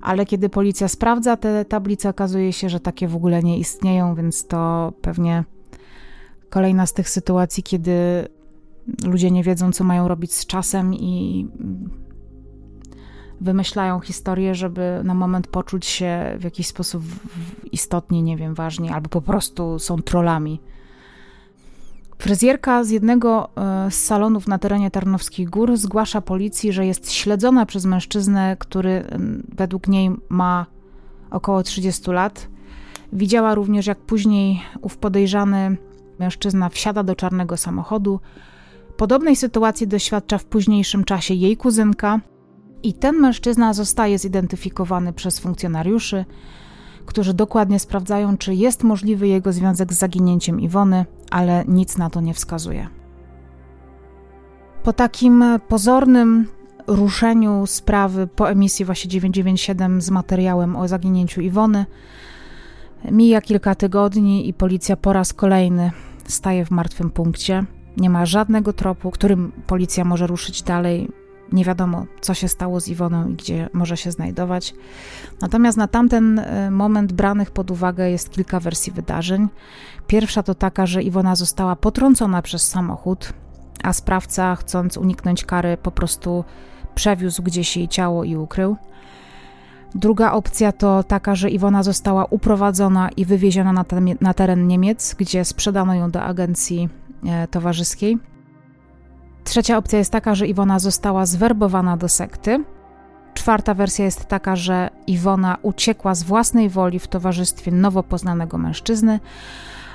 Ale 0.03 0.27
kiedy 0.27 0.49
policja 0.49 0.89
sprawdza 0.89 1.37
te 1.37 1.65
tablice, 1.65 2.09
okazuje 2.09 2.53
się, 2.53 2.69
że 2.69 2.81
takie 2.81 3.09
w 3.09 3.17
ogóle 3.17 3.43
nie 3.43 3.59
istnieją, 3.59 4.15
więc 4.15 4.47
to 4.47 4.93
pewnie 5.03 5.45
kolejna 6.51 6.87
z 6.87 6.93
tych 6.93 7.09
sytuacji, 7.09 7.63
kiedy 7.63 8.29
ludzie 9.05 9.31
nie 9.31 9.43
wiedzą, 9.43 9.73
co 9.73 9.85
mają 9.85 10.09
robić 10.09 10.35
z 10.35 10.47
czasem 10.47 10.95
i 10.95 11.47
wymyślają 13.41 14.01
historię, 14.01 14.55
żeby 14.55 15.01
na 15.05 15.15
moment 15.15 15.47
poczuć 15.47 15.87
się 15.87 16.37
w 16.39 16.45
jakiś 16.45 16.67
sposób 16.67 17.03
istotnie, 17.73 18.23
nie 18.23 18.37
wiem, 18.37 18.55
ważni, 18.55 18.91
albo 18.91 19.09
po 19.09 19.21
prostu 19.21 19.79
są 19.79 20.03
trollami. 20.03 20.61
Fryzjerka 22.19 22.85
z 22.85 22.91
jednego 22.91 23.49
e, 23.57 23.91
z 23.91 24.05
salonów 24.05 24.49
na 24.49 24.59
terenie 24.59 24.91
Tarnowskich 24.91 25.51
Gór 25.51 25.77
zgłasza 25.77 26.21
policji, 26.21 26.73
że 26.73 26.87
jest 26.87 27.13
śledzona 27.13 27.67
przez 27.67 27.85
mężczyznę, 27.85 28.57
który 28.59 29.05
według 29.57 29.89
niej 29.89 30.11
ma 30.29 30.67
około 31.31 31.63
30 31.63 32.11
lat. 32.11 32.49
Widziała 33.13 33.55
również, 33.55 33.87
jak 33.87 33.99
później 33.99 34.63
ów 34.81 34.99
podejrzany 34.99 35.77
mężczyzna 36.19 36.69
wsiada 36.69 37.03
do 37.03 37.17
czarnego 37.17 37.57
samochodu. 37.57 38.21
Podobnej 38.97 39.37
sytuacji 39.37 39.89
doświadcza 39.89 40.39
w 40.39 40.45
późniejszym 40.45 41.05
czasie 41.05 41.35
jej 41.35 41.57
kuzynka, 41.57 42.21
i 42.83 42.93
ten 42.93 43.17
mężczyzna 43.17 43.75
zostaje 43.75 44.19
zidentyfikowany 44.19 45.13
przez 45.13 45.39
funkcjonariuszy, 45.39 46.25
którzy 47.07 47.35
dokładnie 47.35 47.79
sprawdzają, 47.79 48.39
czy 48.39 48.55
jest 48.55 48.85
możliwy 48.85 49.29
jego 49.29 49.53
związek 49.53 49.93
z 49.93 49.99
zaginięciem 49.99 50.61
Iwony, 50.61 51.05
ale 51.31 51.65
nic 51.69 51.99
na 51.99 52.11
to 52.11 52.21
nie 52.21 52.35
wskazuje. 52.35 52.89
Po 54.83 54.93
takim 54.93 55.45
pozornym 55.69 56.49
ruszeniu 56.87 57.67
sprawy 57.67 58.27
po 58.27 58.51
emisji 58.51 58.85
właśnie 58.85 59.11
997 59.11 60.01
z 60.01 60.11
materiałem 60.11 60.77
o 60.77 60.89
zaginięciu 60.89 61.41
Iwony, 61.41 61.87
mija 63.11 63.41
kilka 63.41 63.75
tygodni 63.75 64.49
i 64.49 64.55
policja 64.55 64.97
po 64.97 65.13
raz 65.13 65.33
kolejny 65.33 65.91
staje 66.25 66.65
w 66.65 66.71
martwym 66.71 67.11
punkcie. 67.11 67.65
Nie 67.97 68.11
ma 68.11 68.27
żadnego 68.27 68.73
tropu, 68.73 69.11
którym 69.11 69.53
policja 69.67 70.05
może 70.05 70.27
ruszyć 70.27 70.63
dalej. 70.63 71.09
Nie 71.53 71.65
wiadomo, 71.65 72.07
co 72.21 72.35
się 72.35 72.49
stało 72.49 72.81
z 72.81 72.89
Iwoną 72.89 73.29
i 73.29 73.35
gdzie 73.35 73.69
może 73.73 73.97
się 73.97 74.11
znajdować. 74.11 74.75
Natomiast 75.41 75.79
na 75.79 75.89
tamten 75.89 76.39
e, 76.39 76.71
moment 76.71 77.13
branych 77.13 77.51
pod 77.51 77.71
uwagę 77.71 78.11
jest 78.11 78.31
kilka 78.31 78.61
wersji 78.61 78.93
wydarzeń. 78.93 79.49
Pierwsza 80.07 80.43
to 80.43 80.55
taka, 80.55 80.87
że 80.87 81.03
Iwona 81.03 81.37
została 81.37 81.77
potrącona 81.77 82.43
przez 82.43 82.69
samochód, 82.69 83.33
a 83.83 83.93
sprawca, 83.93 84.57
chcąc 84.57 84.97
uniknąć 84.97 85.45
kary, 85.45 85.77
po 85.77 85.91
prostu 85.91 86.45
przewiózł 86.95 87.43
gdzieś 87.43 87.77
jej 87.77 87.89
ciało 87.89 88.25
i 88.25 88.37
ukrył. 88.37 88.77
Druga 89.95 90.33
opcja 90.33 90.73
to 90.73 91.03
taka, 91.03 91.35
że 91.35 91.51
Iwona 91.51 91.83
została 91.83 92.25
uprowadzona 92.25 93.09
i 93.09 93.25
wywieziona 93.25 93.73
na, 93.73 93.85
te, 93.85 94.01
na 94.21 94.35
teren 94.35 94.67
Niemiec, 94.67 95.15
gdzie 95.19 95.45
sprzedano 95.45 95.95
ją 95.95 96.11
do 96.11 96.23
agencji 96.23 96.89
e, 97.27 97.49
towarzyskiej. 97.49 98.19
Trzecia 99.47 99.79
opcja 99.79 99.99
jest 99.99 100.13
taka, 100.13 100.35
że 100.35 100.47
Iwona 100.47 100.79
została 100.79 101.27
zwerbowana 101.27 101.97
do 101.97 102.09
sekty. 102.09 102.65
Czwarta 103.35 103.75
wersja 103.75 104.05
jest 104.05 104.25
taka, 104.25 104.57
że 104.57 104.91
Iwona 105.07 105.59
uciekła 105.63 106.15
z 106.15 106.23
własnej 106.23 106.69
woli 106.69 106.99
w 106.99 107.09
towarzystwie 107.09 107.73
nowo 107.73 108.03
poznanego 108.03 108.59
mężczyzny. 108.59 109.21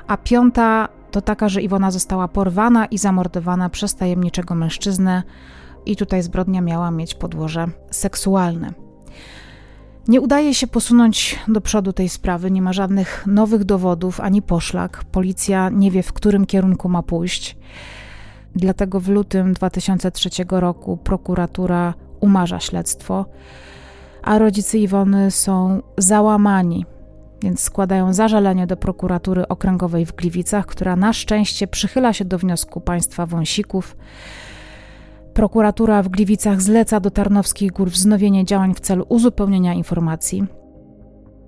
A 0.07 0.17
piąta 0.17 0.87
to 1.11 1.21
taka, 1.21 1.49
że 1.49 1.61
Iwona 1.61 1.91
została 1.91 2.27
porwana 2.27 2.85
i 2.85 2.97
zamordowana 2.97 3.69
przez 3.69 3.95
tajemniczego 3.95 4.55
mężczyznę, 4.55 5.23
i 5.85 5.95
tutaj 5.95 6.23
zbrodnia 6.23 6.61
miała 6.61 6.91
mieć 6.91 7.15
podłoże 7.15 7.67
seksualne. 7.89 8.73
Nie 10.07 10.21
udaje 10.21 10.53
się 10.53 10.67
posunąć 10.67 11.39
do 11.47 11.61
przodu 11.61 11.93
tej 11.93 12.09
sprawy, 12.09 12.51
nie 12.51 12.61
ma 12.61 12.73
żadnych 12.73 13.23
nowych 13.27 13.63
dowodów 13.63 14.19
ani 14.19 14.41
poszlak. 14.41 15.03
Policja 15.11 15.69
nie 15.69 15.91
wie, 15.91 16.03
w 16.03 16.13
którym 16.13 16.45
kierunku 16.45 16.89
ma 16.89 17.03
pójść. 17.03 17.57
Dlatego 18.55 18.99
w 18.99 19.09
lutym 19.09 19.53
2003 19.53 20.29
roku 20.49 20.97
prokuratura 20.97 21.93
umarza 22.19 22.59
śledztwo, 22.59 23.25
a 24.23 24.39
rodzice 24.39 24.77
Iwony 24.77 25.31
są 25.31 25.81
załamani, 25.97 26.85
więc 27.41 27.59
składają 27.59 28.13
zażalenie 28.13 28.67
do 28.67 28.77
prokuratury 28.77 29.47
okręgowej 29.47 30.05
w 30.05 30.15
Gliwicach, 30.15 30.65
która 30.65 30.95
na 30.95 31.13
szczęście 31.13 31.67
przychyla 31.67 32.13
się 32.13 32.25
do 32.25 32.37
wniosku 32.37 32.81
państwa 32.81 33.25
Wąsików. 33.25 33.97
Prokuratura 35.33 36.03
w 36.03 36.09
Gliwicach 36.09 36.61
zleca 36.61 36.99
do 36.99 37.11
Tarnowskich 37.11 37.71
Gór 37.71 37.89
wznowienie 37.89 38.45
działań 38.45 38.73
w 38.73 38.79
celu 38.79 39.05
uzupełnienia 39.09 39.73
informacji, 39.73 40.45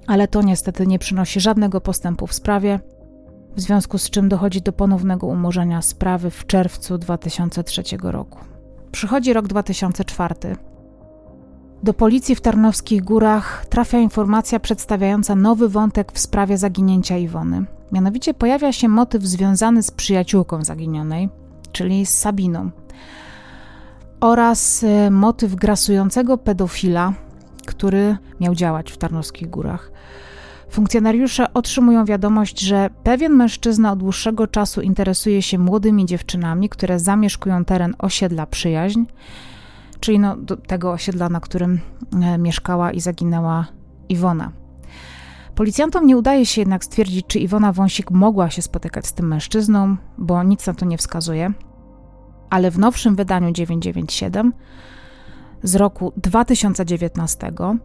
ale 0.08 0.28
to 0.28 0.42
niestety 0.42 0.88
nie 0.88 1.00
przynosi 1.00 1.40
żadnego 1.40 1.82
postępu 1.82 2.28
w 2.28 2.34
sprawie, 2.34 2.80
w 3.56 3.62
związku 3.62 3.98
z 3.98 4.10
czym 4.10 4.30
dochodzi 4.30 4.62
do 4.62 4.74
ponownego 4.74 5.28
umorzenia 5.28 5.82
sprawy 5.82 6.30
w 6.30 6.46
czerwcu 6.46 6.98
2003 6.98 7.84
roku. 8.04 8.40
Przychodzi 8.92 9.34
rok 9.34 9.48
2004. 9.48 10.36
Do 11.84 11.94
policji 11.94 12.36
w 12.36 12.42
Tarnowskich 12.42 13.04
Górach 13.04 13.66
trafia 13.66 14.00
informacja 14.00 14.60
przedstawiająca 14.60 15.36
nowy 15.36 15.70
wątek 15.70 16.12
w 16.12 16.20
sprawie 16.20 16.58
zaginięcia 16.58 17.18
Iwony. 17.18 17.66
Mianowicie 17.92 18.34
pojawia 18.34 18.72
się 18.74 18.88
motyw 18.88 19.24
związany 19.24 19.84
z 19.84 19.92
przyjaciółką 19.92 20.64
zaginionej, 20.64 21.30
czyli 21.72 22.06
z 22.06 22.18
Sabiną 22.18 22.70
oraz 24.20 24.84
e, 24.84 25.12
motyw 25.12 25.56
grasującego 25.56 26.38
pedofila, 26.38 27.14
który 27.66 28.18
miał 28.40 28.56
działać 28.56 28.92
w 28.92 28.98
Tarnowskich 28.98 29.50
Górach. 29.50 29.92
Funkcjonariusze 30.74 31.54
otrzymują 31.54 32.06
wiadomość, 32.06 32.60
że 32.60 32.90
pewien 33.04 33.34
mężczyzna 33.34 33.92
od 33.92 34.00
dłuższego 34.00 34.48
czasu 34.48 34.82
interesuje 34.82 35.42
się 35.42 35.60
młodymi 35.60 36.06
dziewczynami, 36.06 36.70
które 36.70 37.00
zamieszkują 37.00 37.66
teren 37.66 37.96
osiedla 38.00 38.46
Przyjaźń, 38.46 39.04
czyli 40.00 40.20
no, 40.20 40.38
tego 40.68 40.92
osiedla, 40.92 41.30
na 41.30 41.40
którym 41.40 41.80
e, 42.22 42.38
mieszkała 42.38 42.92
i 42.92 43.00
zaginęła 43.00 43.66
Iwona. 44.10 44.52
Policjantom 45.56 46.08
nie 46.08 46.18
udaje 46.18 46.46
się 46.46 46.62
jednak 46.62 46.86
stwierdzić, 46.86 47.26
czy 47.28 47.40
Iwona 47.40 47.74
Wąsik 47.74 48.12
mogła 48.12 48.50
się 48.50 48.62
spotykać 48.62 49.08
z 49.08 49.14
tym 49.14 49.28
mężczyzną, 49.28 49.98
bo 50.18 50.44
nic 50.44 50.68
na 50.68 50.74
to 50.74 50.86
nie 50.86 50.98
wskazuje 50.98 51.54
ale 52.54 52.72
w 52.72 52.80
nowszym 52.80 53.16
wydaniu 53.16 53.52
997 53.52 54.54
z 55.64 55.76
roku 55.76 56.14
2019 56.18 57.48
e, 57.48 57.78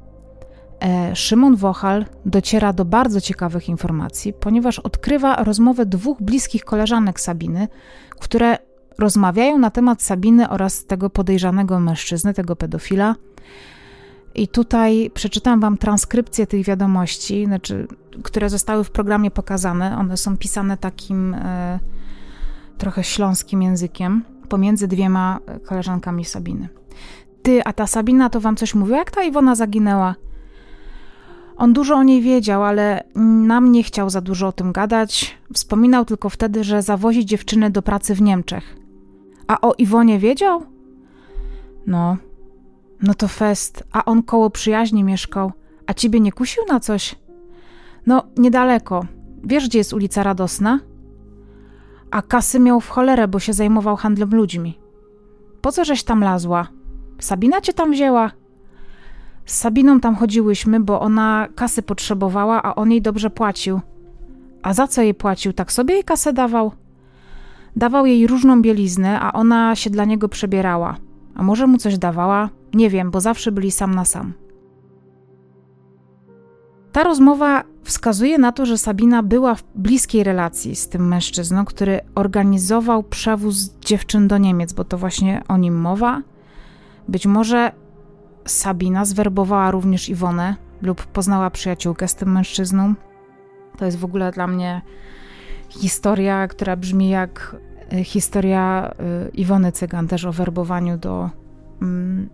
Szymon 1.14 1.56
Wochal 1.56 2.04
dociera 2.26 2.72
do 2.72 2.84
bardzo 2.84 3.20
ciekawych 3.20 3.68
informacji, 3.68 4.32
ponieważ 4.32 4.78
odkrywa 4.78 5.44
rozmowę 5.44 5.86
dwóch 5.86 6.22
bliskich 6.22 6.64
koleżanek 6.64 7.20
Sabiny, 7.20 7.68
które 8.20 8.58
rozmawiają 8.98 9.58
na 9.58 9.70
temat 9.70 10.02
Sabiny 10.02 10.48
oraz 10.48 10.84
tego 10.84 11.10
podejrzanego 11.10 11.80
mężczyzny, 11.80 12.34
tego 12.34 12.56
pedofila. 12.56 13.14
I 14.34 14.48
tutaj 14.48 15.10
przeczytam 15.14 15.60
Wam 15.60 15.78
transkrypcję 15.78 16.46
tych 16.46 16.64
wiadomości, 16.64 17.46
znaczy, 17.46 17.86
które 18.22 18.50
zostały 18.50 18.84
w 18.84 18.90
programie 18.90 19.30
pokazane. 19.30 19.98
One 19.98 20.16
są 20.16 20.36
pisane 20.36 20.76
takim 20.76 21.34
e, 21.34 21.78
trochę 22.78 23.04
śląskim 23.04 23.62
językiem 23.62 24.24
pomiędzy 24.48 24.88
dwiema 24.88 25.38
e, 25.46 25.60
koleżankami 25.60 26.24
Sabiny. 26.24 26.68
Ty, 27.42 27.64
a 27.64 27.72
ta 27.72 27.86
Sabina 27.86 28.30
to 28.30 28.40
wam 28.40 28.56
coś 28.56 28.74
mówiła, 28.74 28.98
jak 28.98 29.10
ta 29.10 29.22
Iwona 29.22 29.54
zaginęła? 29.54 30.14
On 31.58 31.72
dużo 31.72 31.94
o 31.94 32.02
niej 32.02 32.22
wiedział, 32.22 32.64
ale 32.64 33.04
nam 33.14 33.72
nie 33.72 33.82
chciał 33.82 34.10
za 34.10 34.20
dużo 34.20 34.46
o 34.46 34.52
tym 34.52 34.72
gadać. 34.72 35.38
Wspominał 35.52 36.04
tylko 36.04 36.28
wtedy, 36.28 36.64
że 36.64 36.82
zawozi 36.82 37.26
dziewczynę 37.26 37.70
do 37.70 37.82
pracy 37.82 38.14
w 38.14 38.22
Niemczech. 38.22 38.76
A 39.46 39.60
o 39.60 39.74
Iwonie 39.74 40.18
wiedział? 40.18 40.62
No, 41.86 42.16
no 43.02 43.14
to 43.14 43.28
fest, 43.28 43.84
a 43.92 44.04
on 44.04 44.22
koło 44.22 44.50
przyjaźni 44.50 45.04
mieszkał, 45.04 45.52
a 45.86 45.94
ciebie 45.94 46.20
nie 46.20 46.32
kusił 46.32 46.62
na 46.68 46.80
coś? 46.80 47.14
No, 48.06 48.22
niedaleko. 48.36 49.06
Wiesz, 49.44 49.68
gdzie 49.68 49.78
jest 49.78 49.92
ulica 49.92 50.22
Radosna? 50.22 50.80
a 52.10 52.22
kasy 52.22 52.60
miał 52.60 52.80
w 52.80 52.88
cholerę, 52.88 53.28
bo 53.28 53.38
się 53.38 53.52
zajmował 53.52 53.96
handlem 53.96 54.30
ludźmi. 54.30 54.78
Po 55.60 55.72
co 55.72 55.84
żeś 55.84 56.04
tam 56.04 56.20
lazła? 56.20 56.68
Sabina 57.20 57.60
cię 57.60 57.72
tam 57.72 57.90
wzięła? 57.90 58.30
Z 59.48 59.58
Sabiną 59.58 60.00
tam 60.00 60.16
chodziłyśmy, 60.16 60.80
bo 60.80 61.00
ona 61.00 61.48
kasy 61.54 61.82
potrzebowała, 61.82 62.62
a 62.62 62.74
on 62.74 62.90
jej 62.90 63.02
dobrze 63.02 63.30
płacił. 63.30 63.80
A 64.62 64.74
za 64.74 64.88
co 64.88 65.02
jej 65.02 65.14
płacił? 65.14 65.52
Tak 65.52 65.72
sobie 65.72 65.94
jej 65.94 66.04
kasę 66.04 66.32
dawał? 66.32 66.72
Dawał 67.76 68.06
jej 68.06 68.26
różną 68.26 68.62
bieliznę, 68.62 69.20
a 69.20 69.32
ona 69.32 69.76
się 69.76 69.90
dla 69.90 70.04
niego 70.04 70.28
przebierała. 70.28 70.96
A 71.34 71.42
może 71.42 71.66
mu 71.66 71.78
coś 71.78 71.98
dawała? 71.98 72.48
Nie 72.74 72.90
wiem, 72.90 73.10
bo 73.10 73.20
zawsze 73.20 73.52
byli 73.52 73.70
sam 73.70 73.94
na 73.94 74.04
sam. 74.04 74.32
Ta 76.92 77.04
rozmowa 77.04 77.64
wskazuje 77.82 78.38
na 78.38 78.52
to, 78.52 78.66
że 78.66 78.78
Sabina 78.78 79.22
była 79.22 79.54
w 79.54 79.64
bliskiej 79.74 80.24
relacji 80.24 80.76
z 80.76 80.88
tym 80.88 81.08
mężczyzną, 81.08 81.64
który 81.64 82.00
organizował 82.14 83.02
przewóz 83.02 83.74
dziewczyn 83.80 84.28
do 84.28 84.38
Niemiec, 84.38 84.72
bo 84.72 84.84
to 84.84 84.98
właśnie 84.98 85.42
o 85.48 85.56
nim 85.56 85.80
mowa. 85.80 86.22
Być 87.08 87.26
może 87.26 87.72
Sabina 88.44 89.04
zwerbowała 89.04 89.70
również 89.70 90.08
Iwonę 90.08 90.56
lub 90.82 91.06
poznała 91.06 91.50
przyjaciółkę 91.50 92.08
z 92.08 92.14
tym 92.14 92.32
mężczyzną. 92.32 92.94
To 93.76 93.84
jest 93.84 93.98
w 93.98 94.04
ogóle 94.04 94.32
dla 94.32 94.46
mnie 94.46 94.82
historia, 95.68 96.48
która 96.48 96.76
brzmi 96.76 97.08
jak 97.08 97.56
e, 97.92 98.04
historia 98.04 98.90
e, 98.98 99.28
Iwony 99.28 99.72
Cygan, 99.72 100.08
też 100.08 100.24
o 100.24 100.32
werbowaniu 100.32 100.98
do 100.98 101.30
mm, 101.82 102.28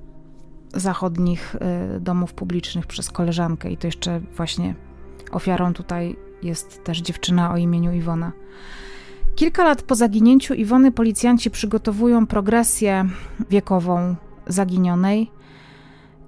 zachodnich 0.74 1.55
y, 1.96 2.00
domów 2.00 2.34
publicznych 2.34 2.86
przez 2.86 3.11
koleżankę 3.11 3.70
i 3.70 3.76
to 3.76 3.86
jeszcze 3.86 4.20
właśnie 4.36 4.74
ofiarą 5.32 5.72
tutaj 5.72 6.16
jest 6.42 6.84
też 6.84 7.00
dziewczyna 7.00 7.52
o 7.52 7.57
imieniu 7.57 7.92
Iwona. 7.92 8.32
Kilka 9.34 9.64
lat 9.64 9.82
po 9.82 9.94
zaginięciu 9.94 10.55
Iwony 10.55 10.92
policjanci 10.92 11.50
przygotowują 11.50 12.26
progresję 12.26 13.09
wiekową 13.50 14.16
zaginionej 14.46 15.30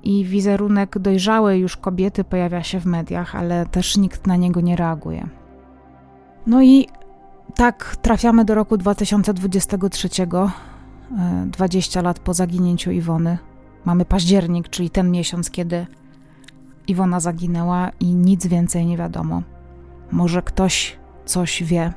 i 0.06 0.24
wizerunek 0.24 0.98
dojrzałej 0.98 1.60
już 1.60 1.76
kobiety 1.76 2.24
pojawia 2.24 2.62
się 2.62 2.80
w 2.80 2.86
mediach, 2.86 3.34
ale 3.34 3.66
też 3.66 3.96
nikt 3.96 4.26
na 4.26 4.36
niego 4.36 4.60
nie 4.60 4.76
reaguje. 4.76 5.28
No 6.46 6.62
i 6.62 6.88
tak 7.54 7.96
trafiamy 8.02 8.44
do 8.44 8.54
roku 8.54 8.76
2023, 8.76 10.08
20 11.46 12.00
y, 12.00 12.02
lat 12.02 12.18
po 12.18 12.34
zaginięciu 12.34 12.90
Iwony. 12.90 13.38
Mamy 13.84 14.04
październik, 14.04 14.68
czyli 14.68 14.90
ten 14.90 15.10
miesiąc, 15.10 15.50
kiedy 15.50 15.86
Iwona 16.88 17.20
zaginęła 17.20 17.90
i 18.00 18.14
nic 18.14 18.46
więcej 18.46 18.86
nie 18.86 18.96
wiadomo. 18.96 19.42
Może 20.10 20.42
ktoś 20.42 20.96
coś 21.24 21.62
wie. 21.62 21.92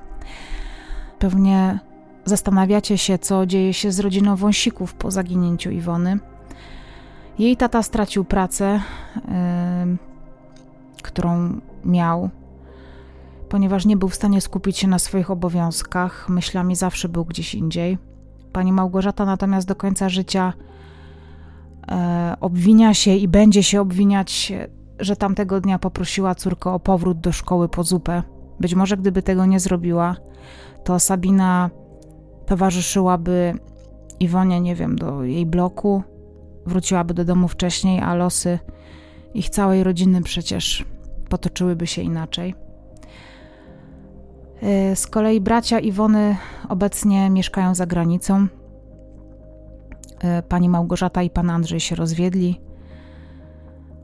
Pewnie 1.20 1.80
zastanawiacie 2.26 2.98
się, 2.98 3.18
co 3.18 3.46
dzieje 3.46 3.74
się 3.74 3.92
z 3.92 4.00
rodziną 4.00 4.36
Wąsików 4.36 4.94
po 4.94 5.12
zaginięciu 5.12 5.72
Iwony. 5.72 6.20
Jej 7.40 7.58
tata 7.58 7.84
stracił 7.84 8.26
pracę, 8.26 8.82
yy, 9.16 9.98
którą 11.04 11.60
miał, 11.86 12.30
ponieważ 13.50 13.86
nie 13.86 13.98
był 13.98 14.10
w 14.10 14.16
stanie 14.16 14.42
skupić 14.42 14.78
się 14.78 14.88
na 14.88 15.00
swoich 15.00 15.32
obowiązkach. 15.32 16.30
Myślami 16.30 16.76
zawsze 16.76 17.10
był 17.10 17.26
gdzieś 17.26 17.56
indziej. 17.56 17.98
Pani 18.54 18.74
Małgorzata 18.74 19.26
natomiast 19.26 19.68
do 19.68 19.76
końca 19.76 20.10
życia 20.10 20.54
e, 21.92 22.36
obwinia 22.42 22.94
się 22.94 23.16
i 23.16 23.28
będzie 23.28 23.64
się 23.64 23.82
obwiniać, 23.82 24.54
że 25.00 25.16
tamtego 25.16 25.62
dnia 25.62 25.80
poprosiła 25.80 26.36
córkę 26.36 26.70
o 26.70 26.80
powrót 26.80 27.20
do 27.20 27.32
szkoły 27.32 27.70
po 27.70 27.84
zupę. 27.84 28.24
Być 28.60 28.76
może 28.76 28.98
gdyby 28.98 29.22
tego 29.22 29.46
nie 29.46 29.60
zrobiła, 29.60 30.16
to 30.84 31.00
Sabina 31.00 31.70
towarzyszyłaby 32.46 33.60
Iwonie, 34.20 34.62
nie 34.62 34.76
wiem, 34.76 34.96
do 34.96 35.24
jej 35.24 35.46
bloku, 35.46 36.04
wróciłaby 36.66 37.14
do 37.14 37.26
domu 37.26 37.48
wcześniej, 37.48 38.00
a 38.00 38.16
losy 38.16 38.60
ich 39.34 39.50
całej 39.50 39.84
rodziny 39.84 40.22
przecież 40.22 40.86
potoczyłyby 41.30 41.88
się 41.88 42.02
inaczej. 42.02 42.56
E, 44.62 44.96
z 44.96 45.08
kolei 45.08 45.42
bracia 45.42 45.80
Iwony 45.80 46.38
obecnie 46.70 47.30
mieszkają 47.30 47.76
za 47.76 47.86
granicą. 47.86 48.48
E, 50.20 50.44
pani 50.44 50.70
Małgorzata 50.70 51.24
i 51.24 51.30
pan 51.30 51.50
Andrzej 51.50 51.80
się 51.80 51.96
rozwiedli, 51.96 52.62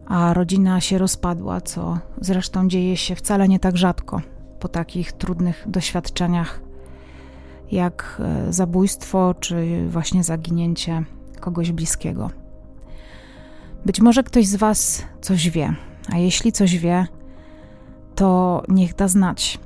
a 0.06 0.34
rodzina 0.34 0.82
się 0.82 0.97
rozpadła, 0.97 1.62
co 1.62 1.99
zresztą 2.22 2.68
dzieje 2.68 2.97
się 2.97 3.16
wcale 3.16 3.47
nie 3.47 3.60
tak 3.60 3.78
rzadko 3.78 4.22
po 4.60 4.68
takich 4.68 5.12
trudnych 5.12 5.64
doświadczeniach 5.68 6.62
jak 7.72 8.22
e, 8.26 8.53
zabójstwo 8.53 9.34
czy 9.39 9.88
właśnie 9.89 10.24
zaginięcie 10.24 11.03
kogoś 11.39 11.72
bliskiego. 11.72 12.30
Być 13.86 14.01
może 14.01 14.23
ktoś 14.23 14.47
z 14.47 14.55
Was 14.55 15.03
coś 15.21 15.49
wie, 15.49 15.73
a 16.13 16.17
jeśli 16.17 16.51
coś 16.51 16.77
wie, 16.77 17.07
to 18.15 18.63
niech 18.67 18.95
da 18.95 19.07
znać. 19.07 19.59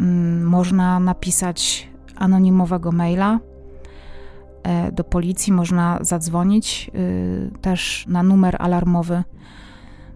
Mm, 0.00 0.44
można 0.44 1.00
napisać 1.00 1.88
anonimowego 2.16 2.92
maila 2.92 3.38
e, 4.62 4.92
do 4.92 5.04
policji, 5.04 5.52
można 5.52 5.98
zadzwonić 6.00 6.90
y, 6.94 7.50
też 7.60 8.04
na 8.08 8.22
numer 8.22 8.56
alarmowy. 8.58 9.22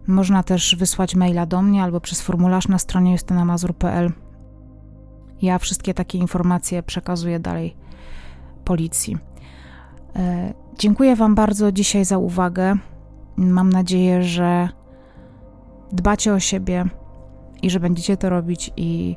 Można 0.06 0.42
też 0.42 0.76
wysłać 0.76 1.14
maila 1.14 1.46
do 1.46 1.62
mnie 1.62 1.82
albo 1.82 2.00
przez 2.00 2.20
formularz 2.20 2.68
na 2.68 2.78
stronie 2.78 3.12
justynamazur.pl. 3.12 4.12
Ja 5.42 5.58
wszystkie 5.58 5.94
takie 5.94 6.18
informacje 6.18 6.82
przekazuję 6.82 7.40
dalej 7.40 7.76
policji. 8.64 9.16
E, 10.16 10.54
dziękuję 10.78 11.16
Wam 11.16 11.34
bardzo 11.34 11.72
dzisiaj 11.72 12.04
za 12.04 12.18
uwagę. 12.18 12.76
Mam 13.38 13.70
nadzieję, 13.70 14.22
że 14.22 14.68
dbacie 15.92 16.32
o 16.32 16.40
siebie 16.40 16.84
i 17.62 17.70
że 17.70 17.80
będziecie 17.80 18.16
to 18.16 18.30
robić 18.30 18.70
i 18.76 19.16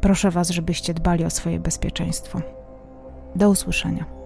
proszę 0.00 0.30
Was, 0.30 0.50
żebyście 0.50 0.94
dbali 0.94 1.24
o 1.24 1.30
swoje 1.30 1.60
bezpieczeństwo. 1.60 2.40
Do 3.36 3.50
usłyszenia. 3.50 4.19